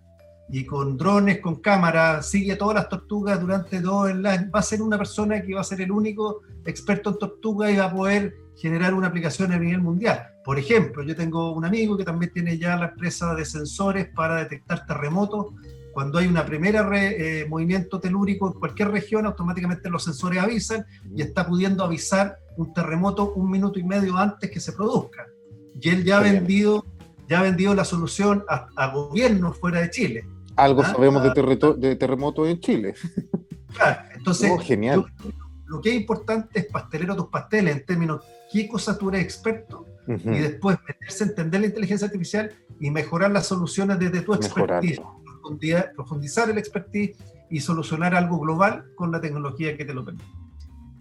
y 0.49 0.67
con 0.67 0.99
drones, 0.99 1.41
con 1.41 1.57
cámaras, 1.57 2.29
sigue 2.29 2.53
a 2.53 2.59
todas 2.59 2.75
las 2.75 2.89
tortugas 2.89 3.41
durante 3.41 3.81
todo 3.81 4.07
el 4.07 4.25
año, 4.27 4.51
va 4.55 4.61
a 4.61 4.63
ser 4.63 4.83
una 4.83 4.99
persona 4.99 5.41
que 5.41 5.55
va 5.55 5.63
a 5.63 5.65
ser 5.65 5.81
el 5.81 5.91
único 5.91 6.43
experto 6.67 7.11
en 7.11 7.19
tortugas 7.19 7.71
y 7.71 7.77
va 7.77 7.87
a 7.87 7.93
poder 7.93 8.35
generar 8.57 8.93
una 8.93 9.07
aplicación 9.07 9.51
a 9.53 9.59
nivel 9.59 9.81
mundial. 9.81 10.23
Por 10.45 10.59
ejemplo, 10.59 11.03
yo 11.05 11.17
tengo 11.17 11.53
un 11.53 11.65
amigo 11.65 11.97
que 11.97 12.05
también 12.05 12.33
tiene 12.35 12.59
ya 12.59 12.77
la 12.77 12.89
empresa 12.89 13.35
de 13.35 13.47
sensores 13.47 14.09
para 14.15 14.37
detectar 14.37 14.85
terremotos. 14.87 15.55
Cuando 15.95 16.19
hay 16.19 16.27
una 16.27 16.45
primera 16.45 16.87
eh, 16.93 17.47
movimiento 17.49 17.99
telúrico 17.99 18.49
en 18.49 18.59
cualquier 18.59 18.91
región, 18.91 19.25
automáticamente 19.25 19.89
los 19.89 20.05
sensores 20.05 20.43
avisan 20.43 20.85
y 21.15 21.23
está 21.23 21.47
pudiendo 21.47 21.83
avisar 21.83 22.37
un 22.57 22.73
terremoto 22.73 23.33
un 23.35 23.51
minuto 23.51 23.79
y 23.79 23.85
medio 23.85 24.17
antes 24.17 24.51
que 24.51 24.61
se 24.61 24.73
produzca. 24.73 25.27
Y 25.81 25.89
él 25.89 26.05
ya 26.05 26.19
ha 26.19 26.23
vendido, 26.23 26.85
ya 27.29 27.41
ha 27.41 27.43
vendido 27.43 27.75
la 27.75 27.85
solución 27.85 28.45
a, 28.49 28.87
gobiernos 28.93 29.59
fuera 29.59 29.81
de 29.81 29.91
Chile. 29.91 30.27
Algo 30.57 30.83
¿Ah? 30.83 30.93
sabemos 30.93 31.23
de, 31.23 31.31
terremoto, 31.31 31.75
de 31.75 31.97
terremotos 31.97 32.49
en 32.49 32.61
Chile. 32.61 32.95
Claro, 33.75 34.03
entonces, 34.15 34.51
oh, 34.53 34.59
genial. 34.59 35.07
Lo, 35.65 35.81
que 35.81 35.89
es 35.89 35.97
importante 35.97 36.59
es 36.59 36.67
pastelero 36.67 37.17
tus 37.17 37.29
pasteles 37.29 37.75
en 37.75 37.87
términos 37.87 38.23
qué 38.53 38.69
cosa 38.69 38.99
tú 38.99 39.09
eres 39.09 39.23
experto 39.23 39.87
y 40.07 40.39
después 40.39 40.77
meterse 40.87 41.25
a 41.25 41.27
entender 41.29 41.61
la 41.61 41.67
inteligencia 41.69 42.07
artificial 42.07 42.53
y 42.81 42.91
mejorar 42.91 43.31
las 43.31 43.47
soluciones 43.47 43.99
desde 43.99 44.21
tu 44.21 44.35
expertise, 44.35 45.01
profundizar 45.95 46.51
el 46.51 46.59
expertise 46.59 47.17
y 47.49 47.61
solucionar 47.61 48.15
algo 48.15 48.39
global 48.39 48.85
con 48.97 49.11
la 49.13 49.21
tecnología 49.21 49.77
que 49.77 49.85
te 49.85 49.95
lo 49.95 50.05
permite. 50.05 50.42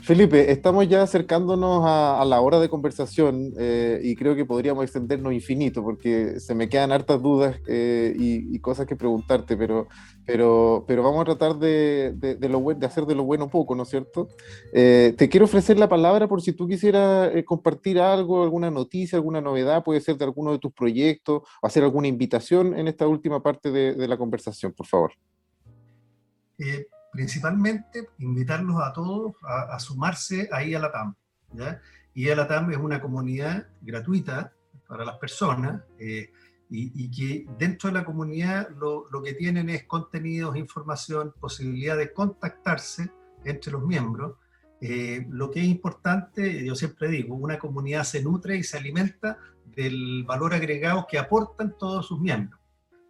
Felipe, 0.04 0.52
estamos 0.52 0.89
ya 0.89 1.04
acercándonos 1.04 1.84
a, 1.86 2.26
la 2.26 2.41
hora 2.41 2.60
de 2.60 2.70
conversación 2.70 3.54
eh, 3.60 3.99
y 4.04 4.16
creo 4.16 4.36
que 4.36 4.45
podríamos 4.45 4.84
extendernos 4.84 5.32
infinito 5.32 5.84
porque 5.84 6.39
se 6.39 6.56
me 6.56 6.70
quedan 6.70 6.91
hartas 6.91 7.22
dudas 7.22 7.60
eh, 7.68 8.16
y, 8.18 8.60
cosas 8.60 8.88
que 8.88 8.95
preguntarte, 8.95 9.56
pero, 9.56 9.88
pero, 10.26 10.86
pero 10.88 11.04
vamos 11.04 11.22
a 11.22 11.26
tratar 11.26 11.60
de, 11.60 12.14
de, 12.16 12.36
de 12.36 12.86
hacer 12.86 13.06
de 13.06 13.14
lo 13.14 13.26
bueno 13.26 13.49
poco, 13.49 13.76
¿no 13.76 13.84
es 13.84 13.89
cierto? 13.89 14.28
Eh, 14.74 15.14
te 15.18 15.30
quiero 15.30 15.45
ofrecer 15.45 15.78
la 15.78 15.88
palabra 15.88 16.28
por 16.28 16.41
si 16.41 16.54
tú 16.54 16.68
quisieras 16.68 17.32
compartir 17.45 17.99
algo, 17.99 18.43
alguna 18.43 18.72
noticia, 18.72 19.18
alguna 19.18 19.39
novedad, 19.39 19.84
puede 19.84 20.02
ser 20.02 20.18
de 20.18 20.26
alguno 20.26 20.52
de 20.52 20.60
tus 20.60 20.74
proyectos, 20.74 21.43
hacer 21.62 21.84
alguna 21.84 22.08
invitación 22.08 22.78
en 22.78 22.88
esta 22.88 23.08
última 23.08 23.43
parte 23.43 23.72
de, 23.72 24.08
la 24.08 24.18
conversación, 24.18 24.74
por 24.74 24.88
favor 24.88 25.12
principalmente 27.12 28.09
invitarlos 28.20 28.82
a 28.82 28.93
todos 28.93 29.34
a, 29.43 29.80
sumarse 29.80 30.49
ahí 30.51 30.74
a 30.74 30.80
la 30.80 30.91
TAM. 30.91 31.16
Y 32.14 32.30
a 32.30 32.36
la 32.36 32.47
TAM 32.47 32.72
es 32.72 32.78
una 32.78 33.01
comunidad 33.01 33.68
gratuita 33.82 34.53
para 34.88 35.05
las 35.05 35.18
personas 35.18 35.82
eh, 35.99 36.32
y, 36.70 37.12
que 37.12 37.45
dentro 37.57 37.89
de 37.89 37.95
la 37.95 38.05
comunidad 38.05 38.70
lo, 38.78 39.09
lo, 39.12 39.22
que 39.22 39.34
tienen 39.34 39.70
es 39.70 39.84
contenidos, 39.84 40.55
información, 40.55 41.34
posibilidad 41.39 41.97
de 41.97 42.14
contactarse 42.14 43.12
entre 43.43 43.74
los 43.74 43.86
miembros. 43.86 44.38
Eh, 44.80 45.28
lo 45.30 45.51
que 45.51 45.59
es 45.59 45.68
importante, 45.68 46.66
yo 46.66 46.76
siempre 46.76 47.09
digo, 47.09 47.36
una 47.36 47.59
comunidad 47.59 48.03
se 48.03 48.24
nutre 48.24 48.57
y 48.57 48.64
se 48.64 48.78
alimenta 48.78 49.38
del 49.66 50.24
valor 50.24 50.53
agregado 50.53 51.05
que 51.09 51.20
aportan 51.20 51.76
todos 51.78 52.07
sus 52.07 52.20
miembros. 52.20 52.59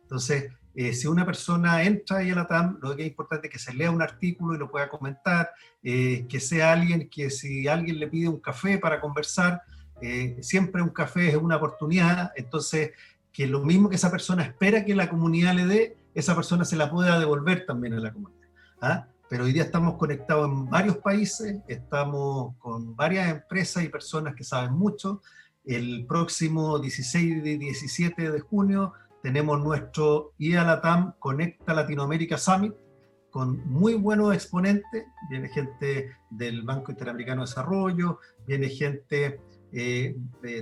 Entonces, 0.04 0.52
eh, 0.74 0.94
si 0.94 1.08
una 1.08 1.26
persona 1.26 1.84
entra 1.84 2.18
ahí 2.18 2.30
a 2.30 2.36
la 2.36 2.48
TAM, 2.48 2.80
lo 2.82 2.96
que 2.96 3.04
es 3.04 3.10
importante 3.10 3.48
es 3.48 3.54
que 3.54 3.60
se 3.60 3.74
lea 3.74 3.92
un 3.92 4.02
artículo 4.02 4.56
y 4.56 4.58
lo 4.58 4.72
pueda 4.72 4.90
comentar, 4.90 5.52
eh, 5.84 6.26
que 6.30 6.40
sea 6.40 6.72
alguien 6.72 7.10
que 7.10 7.30
si 7.30 7.68
alguien 7.68 8.00
le 8.00 8.08
pide 8.08 8.30
un 8.30 8.40
café 8.40 8.78
para 8.78 9.02
conversar, 9.02 9.62
eh, 10.02 10.38
siempre 10.42 10.82
un 10.82 10.90
café 10.90 11.30
es 11.30 11.36
una 11.36 11.58
oportunidad, 11.58 12.32
entonces 12.36 12.92
que 13.32 13.48
lo 13.48 13.64
mismo 13.64 13.90
que 13.90 13.96
esa 13.96 14.12
persona 14.12 14.44
espera 14.44 14.86
que 14.86 14.96
la 14.96 15.10
comunidad 15.10 15.54
le 15.54 15.66
dé, 15.66 15.98
esa 16.14 16.36
persona 16.36 16.66
se 16.66 16.76
la 16.76 16.90
pueda 16.90 17.20
devolver 17.20 17.66
también 17.66 17.94
a 17.94 18.00
la 18.00 18.12
comunidad. 18.12 18.50
¿ah? 18.82 19.08
Pero 19.30 19.46
hoy 19.46 19.54
día 19.54 19.64
estamos 19.64 19.96
conectados 19.98 20.50
en 20.50 20.70
varios 20.70 20.98
países, 20.98 21.58
estamos 21.68 22.56
con 22.58 22.96
varias 22.96 23.30
empresas 23.30 23.84
y 23.84 23.90
personas 23.90 24.36
que 24.36 24.44
saben 24.44 24.74
mucho. 24.74 25.22
El 25.64 26.06
próximo 26.06 26.80
16 26.80 27.46
y 27.46 27.58
17 27.58 28.32
de 28.32 28.40
junio 28.40 28.94
tenemos 29.22 29.62
nuestro 29.62 30.34
IALATAM 30.38 31.14
Conecta 31.20 31.74
Latinoamérica 31.74 32.38
Summit, 32.38 32.74
con 33.30 33.66
muy 33.68 33.94
buenos 33.94 34.34
exponentes. 34.34 35.06
Viene 35.30 35.50
gente 35.50 36.12
del 36.30 36.64
Banco 36.64 36.92
Interamericano 36.92 37.42
de 37.42 37.48
Desarrollo, 37.48 38.20
viene 38.46 38.70
gente, 38.70 39.40
eh, 39.72 40.16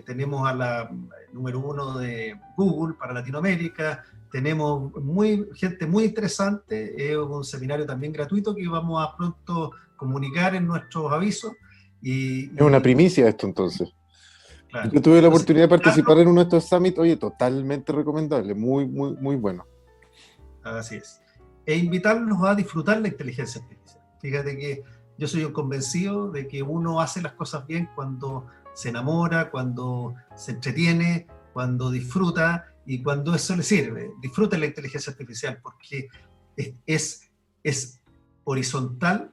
tenemos 0.05 0.47
a 0.47 0.53
la 0.53 0.91
número 1.33 1.59
uno 1.59 1.97
de 1.97 2.39
Google 2.55 2.95
para 2.95 3.13
Latinoamérica, 3.13 4.03
tenemos 4.31 4.93
muy, 4.95 5.47
gente 5.55 5.87
muy 5.87 6.05
interesante, 6.05 7.11
es 7.11 7.17
un 7.17 7.43
seminario 7.43 7.85
también 7.85 8.13
gratuito 8.13 8.55
que 8.55 8.67
vamos 8.67 9.03
a 9.03 9.15
pronto 9.17 9.71
comunicar 9.95 10.55
en 10.55 10.67
nuestros 10.67 11.11
avisos. 11.11 11.53
Y, 12.01 12.45
es 12.55 12.61
una 12.61 12.81
primicia 12.81 13.27
esto 13.27 13.47
entonces. 13.47 13.89
Yo 14.91 15.01
tuve 15.01 15.21
la 15.21 15.29
oportunidad 15.29 15.65
de 15.65 15.69
participar 15.69 16.19
en 16.19 16.27
uno 16.27 16.41
de 16.41 16.43
estos 16.43 16.65
summits, 16.65 16.99
oye, 16.99 17.17
totalmente 17.17 17.91
recomendable, 17.91 18.53
muy, 18.53 18.87
muy, 18.87 19.15
muy 19.17 19.35
bueno. 19.35 19.65
Así 20.63 20.95
es. 20.95 21.21
E 21.65 21.75
invitarlos 21.75 22.37
a 22.43 22.55
disfrutar 22.55 23.01
la 23.01 23.07
inteligencia 23.07 23.61
artificial. 23.61 24.03
Fíjate 24.21 24.57
que 24.57 24.83
yo 25.17 25.27
soy 25.27 25.43
un 25.43 25.53
convencido 25.53 26.29
de 26.29 26.47
que 26.47 26.61
uno 26.61 27.01
hace 27.01 27.21
las 27.21 27.33
cosas 27.33 27.65
bien 27.65 27.89
cuando 27.95 28.47
se 28.73 28.89
enamora, 28.89 29.49
cuando 29.49 30.13
se 30.35 30.51
entretiene, 30.51 31.27
cuando 31.53 31.89
disfruta 31.89 32.65
y 32.85 33.01
cuando 33.01 33.33
eso 33.33 33.55
le 33.55 33.63
sirve. 33.63 34.11
Disfruta 34.21 34.57
la 34.57 34.67
inteligencia 34.67 35.11
artificial 35.11 35.59
porque 35.61 36.07
es, 36.55 36.73
es, 36.85 37.31
es 37.63 38.01
horizontal, 38.43 39.31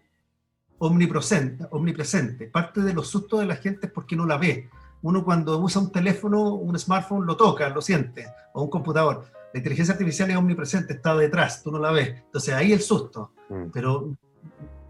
omnipresente, 0.78 1.66
omnipresente. 1.70 2.46
Parte 2.48 2.80
de 2.80 2.94
los 2.94 3.08
sustos 3.08 3.40
de 3.40 3.46
la 3.46 3.56
gente 3.56 3.86
es 3.86 3.92
porque 3.92 4.16
no 4.16 4.26
la 4.26 4.38
ve 4.38 4.70
uno 5.02 5.24
cuando 5.24 5.58
usa 5.58 5.80
un 5.80 5.92
teléfono, 5.92 6.54
un 6.54 6.78
smartphone, 6.78 7.26
lo 7.26 7.36
toca, 7.36 7.68
lo 7.68 7.80
siente, 7.80 8.26
o 8.54 8.62
un 8.62 8.70
computador. 8.70 9.24
La 9.52 9.58
inteligencia 9.58 9.92
artificial 9.92 10.30
es 10.30 10.36
omnipresente, 10.36 10.94
está 10.94 11.14
detrás, 11.16 11.62
tú 11.62 11.70
no 11.70 11.78
la 11.78 11.90
ves. 11.90 12.08
Entonces 12.26 12.54
ahí 12.54 12.72
el 12.72 12.80
susto. 12.80 13.32
Mm. 13.48 13.70
Pero 13.72 14.16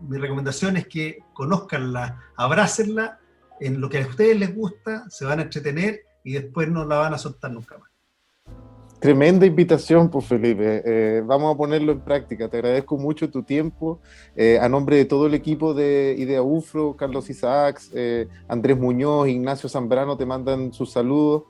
mi 0.00 0.18
recomendación 0.18 0.76
es 0.76 0.86
que 0.88 1.18
conozcanla, 1.32 2.20
abrácenla 2.36 3.18
en 3.60 3.80
lo 3.80 3.88
que 3.88 4.02
a 4.02 4.06
ustedes 4.06 4.38
les 4.38 4.54
gusta, 4.54 5.08
se 5.08 5.24
van 5.24 5.38
a 5.38 5.42
entretener 5.42 6.00
y 6.24 6.34
después 6.34 6.68
no 6.68 6.84
la 6.84 6.98
van 6.98 7.14
a 7.14 7.18
soltar 7.18 7.50
nunca 7.50 7.78
más. 7.78 7.90
Tremenda 9.06 9.46
invitación, 9.46 10.10
pues 10.10 10.24
Felipe. 10.24 10.82
Eh, 10.84 11.22
vamos 11.24 11.54
a 11.54 11.56
ponerlo 11.56 11.92
en 11.92 12.00
práctica. 12.00 12.48
Te 12.48 12.56
agradezco 12.56 12.96
mucho 12.96 13.30
tu 13.30 13.44
tiempo. 13.44 14.00
Eh, 14.34 14.58
a 14.60 14.68
nombre 14.68 14.96
de 14.96 15.04
todo 15.04 15.28
el 15.28 15.34
equipo 15.34 15.74
de 15.74 16.16
Idea 16.18 16.42
UFRO, 16.42 16.96
Carlos 16.96 17.30
Isaacs, 17.30 17.92
eh, 17.94 18.26
Andrés 18.48 18.76
Muñoz, 18.76 19.28
Ignacio 19.28 19.68
Zambrano, 19.68 20.16
te 20.16 20.26
mandan 20.26 20.72
sus 20.72 20.90
saludos 20.90 21.44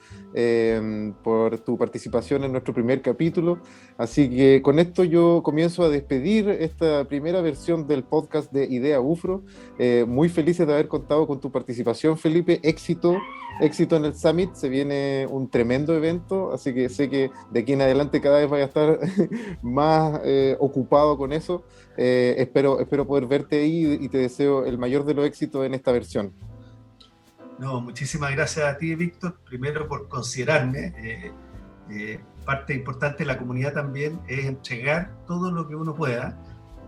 por 1.25 1.57
tu 1.61 1.79
participación 1.79 2.45
en 2.45 2.53
nuestro 2.53 2.75
primer 2.75 3.01
capítulo. 3.01 3.59
Así 3.97 4.29
que 4.29 4.61
con 4.61 4.79
esto 4.79 5.03
yo 5.03 5.41
comienzo 5.43 5.83
a 5.83 5.89
despedir 5.89 6.51
esta 6.51 7.07
primera 7.07 7.41
versión 7.41 7.87
del 7.87 8.05
podcast 8.05 8.53
de 8.53 8.67
Idea 8.67 9.01
UFRO. 9.01 9.45
muy 10.07 10.29
felices 10.29 10.67
de 10.67 10.75
haber 10.75 10.89
contado 10.89 11.27
con 11.27 11.41
tu 11.41 11.51
participación, 11.51 12.19
Felipe. 12.19 12.61
Éxito, 12.63 13.17
éxito 13.61 13.97
en 13.97 14.05
el 14.05 14.15
Summit. 14.15 14.55
Se 14.55 14.69
viene 14.69 15.27
un 15.31 15.51
tremendo 15.51 15.95
evento, 15.95 16.53
así 16.53 16.75
que 16.75 16.89
sé 16.89 17.09
que 17.09 17.31
de 17.51 17.61
aquí 17.61 17.73
en 17.73 17.83
adelante 17.83 18.21
cada 18.21 18.39
vez 18.39 18.49
vaya 18.49 18.65
a 18.65 18.69
estar 18.69 18.99
más 19.63 20.21
eh, 20.25 20.57
ocupado 20.61 21.17
con 21.17 21.33
eso. 21.33 21.65
Eh, 21.97 22.35
espero, 22.39 22.81
espero 22.81 23.07
poder 23.07 23.27
verte 23.27 23.61
ahí 23.61 23.99
y 24.01 24.09
te 24.09 24.19
deseo 24.19 24.65
el 24.65 24.79
mayor 24.79 25.05
de 25.05 25.15
los 25.15 25.27
éxitos 25.27 25.65
en 25.65 25.75
esta 25.75 25.93
versión. 25.93 26.33
No, 27.59 27.81
muchísimas 27.81 28.33
gracias 28.33 28.67
a 28.67 28.77
ti, 28.77 28.95
Víctor, 28.95 29.39
primero 29.45 29.89
por 29.89 30.09
considerarme. 30.09 30.93
Eh, 30.99 31.33
eh, 31.91 32.21
parte 32.45 32.75
importante 32.75 33.19
de 33.19 33.27
la 33.27 33.39
comunidad 33.39 33.73
también 33.73 34.21
es 34.29 34.45
entregar 34.45 35.17
todo 35.27 35.51
lo 35.51 35.67
que 35.67 35.75
uno 35.75 35.95
pueda, 35.95 36.39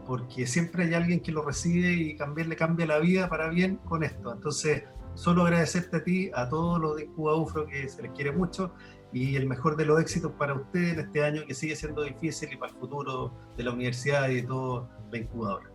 porque 0.07 0.47
siempre 0.47 0.85
hay 0.85 0.95
alguien 0.95 1.21
que 1.21 1.33
lo 1.33 1.43
recibe 1.43 1.93
y 1.93 2.17
también 2.17 2.49
le 2.49 2.57
cambia 2.57 2.87
la 2.87 2.99
vida 2.99 3.29
para 3.29 3.49
bien 3.49 3.77
con 3.77 4.05
esto. 4.05 4.33
Entonces, 4.33 4.85
solo 5.15 5.43
agradecerte 5.43 5.97
a 5.97 6.05
ti, 6.05 6.31
a 6.35 6.49
todos 6.49 6.81
los 6.81 6.97
de 6.97 7.07
Cuba 7.09 7.37
UFRO, 7.37 7.67
que 7.67 7.89
se 7.89 8.03
les 8.03 8.13
quiere 8.13 8.33
mucho, 8.33 8.73
y 9.13 9.37
el 9.37 9.47
mejor 9.47 9.77
de 9.77 9.87
los 9.87 10.01
éxitos 10.01 10.33
para 10.33 10.55
ustedes 10.55 10.95
en 10.95 11.01
este 11.01 11.25
año 11.25 11.43
que 11.47 11.55
sigue 11.55 11.77
siendo 11.77 12.03
difícil 12.03 12.53
y 12.53 12.57
para 12.57 12.73
el 12.73 12.79
futuro 12.79 13.33
de 13.57 13.65
la 13.65 13.73
universidad 13.73 14.29
y 14.29 14.37
de 14.37 14.43
toda 14.43 14.89
la 15.11 15.19
incubadora. 15.19 15.71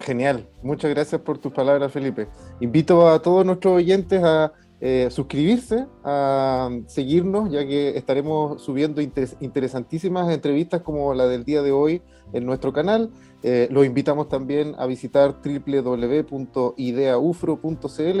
Genial, 0.00 0.48
muchas 0.62 0.90
gracias 0.90 1.20
por 1.20 1.38
tus 1.38 1.52
palabras, 1.52 1.92
Felipe. 1.92 2.28
Invito 2.60 3.08
a 3.08 3.20
todos 3.20 3.44
nuestros 3.44 3.74
oyentes 3.74 4.22
a 4.22 4.52
eh, 4.80 5.08
suscribirse, 5.10 5.88
a 6.04 6.70
seguirnos, 6.86 7.50
ya 7.50 7.66
que 7.66 7.98
estaremos 7.98 8.62
subiendo 8.62 9.00
interesantísimas 9.00 10.32
entrevistas 10.32 10.82
como 10.82 11.12
la 11.14 11.26
del 11.26 11.44
día 11.44 11.62
de 11.62 11.72
hoy 11.72 12.00
en 12.32 12.46
nuestro 12.46 12.72
canal. 12.72 13.10
Eh, 13.42 13.66
los 13.72 13.84
invitamos 13.84 14.28
también 14.28 14.76
a 14.78 14.86
visitar 14.86 15.42
www.ideaufro.cl 15.42 18.20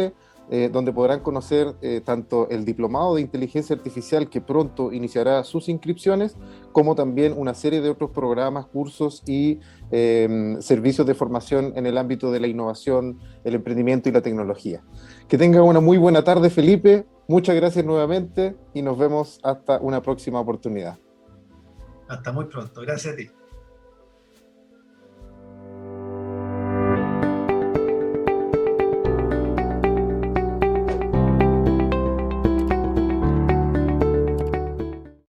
eh, 0.50 0.70
donde 0.72 0.92
podrán 0.92 1.20
conocer 1.20 1.74
eh, 1.82 2.00
tanto 2.02 2.48
el 2.48 2.64
diplomado 2.64 3.14
de 3.14 3.20
inteligencia 3.20 3.76
artificial 3.76 4.30
que 4.30 4.40
pronto 4.40 4.92
iniciará 4.92 5.44
sus 5.44 5.68
inscripciones, 5.68 6.36
como 6.72 6.94
también 6.94 7.34
una 7.36 7.52
serie 7.54 7.80
de 7.80 7.90
otros 7.90 8.10
programas, 8.10 8.66
cursos 8.66 9.22
y 9.26 9.60
em, 9.90 10.60
servicios 10.62 11.06
de 11.06 11.14
formación 11.14 11.72
en 11.76 11.86
el 11.86 11.98
ámbito 11.98 12.32
de 12.32 12.40
la 12.40 12.46
innovación, 12.46 13.18
el 13.44 13.56
emprendimiento 13.56 14.08
y 14.08 14.12
la 14.12 14.22
tecnología. 14.22 14.82
Que 15.28 15.36
tengan 15.36 15.62
una 15.62 15.80
muy 15.80 15.98
buena 15.98 16.24
tarde, 16.24 16.48
Felipe. 16.48 17.06
Muchas 17.28 17.54
gracias 17.54 17.84
nuevamente 17.84 18.56
y 18.72 18.80
nos 18.80 18.96
vemos 18.96 19.40
hasta 19.42 19.78
una 19.80 20.00
próxima 20.00 20.40
oportunidad. 20.40 20.98
Hasta 22.08 22.32
muy 22.32 22.46
pronto. 22.46 22.80
Gracias 22.80 23.12
a 23.12 23.16
ti. 23.16 23.37